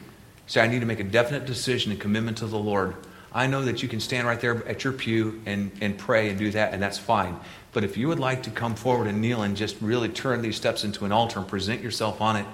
say, 0.47 0.61
I 0.61 0.67
need 0.67 0.79
to 0.79 0.85
make 0.85 1.01
a 1.01 1.03
definite 1.03 1.45
decision 1.45 1.91
and 1.91 1.99
commitment 1.99 2.37
to 2.37 2.47
the 2.47 2.57
Lord. 2.57 2.95
I 3.33 3.47
know 3.47 3.65
that 3.65 3.83
you 3.83 3.89
can 3.89 3.99
stand 3.99 4.25
right 4.25 4.39
there 4.39 4.65
at 4.65 4.85
your 4.85 4.93
pew 4.93 5.41
and, 5.45 5.71
and 5.81 5.97
pray 5.97 6.29
and 6.29 6.39
do 6.39 6.51
that, 6.51 6.73
and 6.73 6.81
that's 6.81 6.97
fine. 6.97 7.37
But 7.73 7.83
if 7.83 7.97
you 7.97 8.07
would 8.07 8.19
like 8.19 8.43
to 8.43 8.49
come 8.49 8.75
forward 8.75 9.07
and 9.07 9.19
kneel 9.19 9.41
and 9.41 9.57
just 9.57 9.75
really 9.81 10.07
turn 10.07 10.41
these 10.41 10.55
steps 10.55 10.85
into 10.85 11.03
an 11.03 11.11
altar 11.11 11.39
and 11.39 11.47
present 11.49 11.81
yourself 11.81 12.21
on 12.21 12.37
it, 12.37 12.45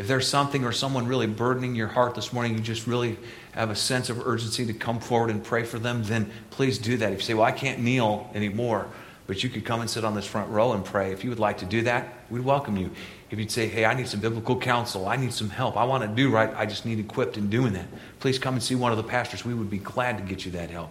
if 0.00 0.06
there's 0.06 0.26
something 0.26 0.64
or 0.64 0.72
someone 0.72 1.06
really 1.06 1.26
burdening 1.26 1.74
your 1.74 1.86
heart 1.86 2.14
this 2.14 2.32
morning, 2.32 2.54
you 2.54 2.60
just 2.60 2.86
really 2.86 3.18
have 3.52 3.68
a 3.68 3.76
sense 3.76 4.08
of 4.08 4.26
urgency 4.26 4.64
to 4.64 4.72
come 4.72 4.98
forward 4.98 5.28
and 5.28 5.44
pray 5.44 5.62
for 5.62 5.78
them, 5.78 6.02
then 6.04 6.30
please 6.48 6.78
do 6.78 6.96
that. 6.96 7.12
If 7.12 7.18
you 7.18 7.24
say, 7.26 7.34
Well, 7.34 7.44
I 7.44 7.52
can't 7.52 7.80
kneel 7.80 8.30
anymore, 8.34 8.86
but 9.26 9.44
you 9.44 9.50
could 9.50 9.66
come 9.66 9.82
and 9.82 9.90
sit 9.90 10.02
on 10.02 10.14
this 10.14 10.24
front 10.24 10.48
row 10.48 10.72
and 10.72 10.82
pray. 10.82 11.12
If 11.12 11.22
you 11.22 11.28
would 11.28 11.38
like 11.38 11.58
to 11.58 11.66
do 11.66 11.82
that, 11.82 12.14
we'd 12.30 12.46
welcome 12.46 12.78
you. 12.78 12.92
If 13.30 13.38
you'd 13.38 13.50
say, 13.50 13.68
Hey, 13.68 13.84
I 13.84 13.92
need 13.92 14.08
some 14.08 14.20
biblical 14.20 14.58
counsel, 14.58 15.06
I 15.06 15.16
need 15.16 15.34
some 15.34 15.50
help, 15.50 15.76
I 15.76 15.84
want 15.84 16.02
to 16.02 16.08
do 16.08 16.30
right, 16.30 16.50
I 16.56 16.64
just 16.64 16.86
need 16.86 16.98
equipped 16.98 17.36
in 17.36 17.50
doing 17.50 17.74
that, 17.74 17.88
please 18.20 18.38
come 18.38 18.54
and 18.54 18.62
see 18.62 18.74
one 18.74 18.92
of 18.92 18.96
the 18.96 19.04
pastors. 19.04 19.44
We 19.44 19.52
would 19.52 19.68
be 19.68 19.76
glad 19.76 20.16
to 20.16 20.24
get 20.24 20.46
you 20.46 20.52
that 20.52 20.70
help. 20.70 20.88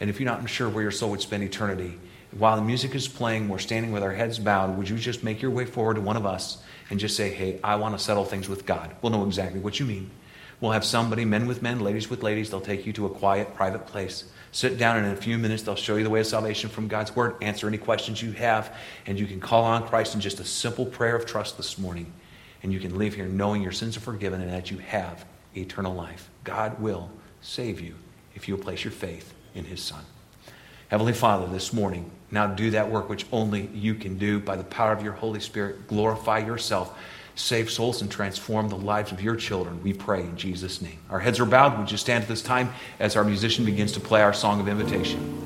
And 0.00 0.08
if 0.08 0.18
you're 0.18 0.30
not 0.30 0.48
sure 0.48 0.70
where 0.70 0.82
your 0.82 0.92
soul 0.92 1.10
would 1.10 1.20
spend 1.20 1.42
eternity, 1.42 1.98
while 2.30 2.56
the 2.56 2.62
music 2.62 2.94
is 2.94 3.06
playing, 3.06 3.50
we're 3.50 3.58
standing 3.58 3.92
with 3.92 4.02
our 4.02 4.12
heads 4.12 4.38
bowed. 4.38 4.78
Would 4.78 4.88
you 4.88 4.96
just 4.96 5.22
make 5.22 5.42
your 5.42 5.50
way 5.50 5.66
forward 5.66 5.96
to 5.96 6.00
one 6.00 6.16
of 6.16 6.24
us 6.24 6.62
and 6.90 7.00
just 7.00 7.16
say, 7.16 7.30
Hey, 7.30 7.60
I 7.62 7.76
want 7.76 7.96
to 7.96 8.02
settle 8.02 8.24
things 8.24 8.48
with 8.48 8.66
God? 8.66 8.94
We'll 9.02 9.12
know 9.12 9.24
exactly 9.24 9.60
what 9.60 9.80
you 9.80 9.86
mean. 9.86 10.10
We'll 10.60 10.72
have 10.72 10.84
somebody, 10.84 11.24
men 11.24 11.46
with 11.46 11.60
men, 11.60 11.80
ladies 11.80 12.08
with 12.08 12.22
ladies, 12.22 12.50
they'll 12.50 12.60
take 12.62 12.86
you 12.86 12.92
to 12.94 13.06
a 13.06 13.10
quiet, 13.10 13.54
private 13.54 13.86
place. 13.86 14.24
Sit 14.52 14.78
down, 14.78 14.96
and 14.96 15.06
in 15.06 15.12
a 15.12 15.16
few 15.16 15.36
minutes, 15.36 15.62
they'll 15.62 15.76
show 15.76 15.96
you 15.96 16.04
the 16.04 16.08
way 16.08 16.20
of 16.20 16.26
salvation 16.26 16.70
from 16.70 16.88
God's 16.88 17.14
Word, 17.14 17.36
answer 17.42 17.68
any 17.68 17.76
questions 17.76 18.22
you 18.22 18.32
have, 18.32 18.74
and 19.04 19.18
you 19.20 19.26
can 19.26 19.38
call 19.38 19.64
on 19.64 19.86
Christ 19.86 20.14
in 20.14 20.20
just 20.22 20.40
a 20.40 20.44
simple 20.44 20.86
prayer 20.86 21.14
of 21.14 21.26
trust 21.26 21.58
this 21.58 21.76
morning. 21.76 22.10
And 22.62 22.72
you 22.72 22.80
can 22.80 22.96
leave 22.96 23.14
here 23.14 23.26
knowing 23.26 23.62
your 23.62 23.72
sins 23.72 23.98
are 23.98 24.00
forgiven 24.00 24.40
and 24.40 24.50
that 24.50 24.70
you 24.70 24.78
have 24.78 25.26
eternal 25.54 25.94
life. 25.94 26.30
God 26.42 26.80
will 26.80 27.10
save 27.42 27.80
you 27.80 27.94
if 28.34 28.48
you'll 28.48 28.58
place 28.58 28.82
your 28.82 28.92
faith 28.92 29.34
in 29.54 29.66
His 29.66 29.82
Son. 29.82 30.04
Heavenly 30.88 31.12
Father, 31.12 31.46
this 31.46 31.72
morning, 31.72 32.10
now 32.30 32.46
do 32.46 32.70
that 32.70 32.90
work 32.90 33.08
which 33.08 33.26
only 33.32 33.68
you 33.74 33.94
can 33.94 34.18
do 34.18 34.40
by 34.40 34.56
the 34.56 34.64
power 34.64 34.92
of 34.92 35.02
your 35.02 35.12
Holy 35.12 35.40
Spirit. 35.40 35.86
Glorify 35.86 36.38
yourself, 36.38 36.98
save 37.34 37.70
souls, 37.70 38.02
and 38.02 38.10
transform 38.10 38.68
the 38.68 38.76
lives 38.76 39.12
of 39.12 39.20
your 39.20 39.36
children. 39.36 39.82
We 39.82 39.92
pray 39.92 40.20
in 40.20 40.36
Jesus' 40.36 40.82
name. 40.82 40.98
Our 41.10 41.20
heads 41.20 41.38
are 41.38 41.46
bowed. 41.46 41.78
Would 41.78 41.90
you 41.90 41.98
stand 41.98 42.22
at 42.22 42.28
this 42.28 42.42
time 42.42 42.72
as 42.98 43.16
our 43.16 43.24
musician 43.24 43.64
begins 43.64 43.92
to 43.92 44.00
play 44.00 44.22
our 44.22 44.32
song 44.32 44.60
of 44.60 44.68
invitation? 44.68 45.42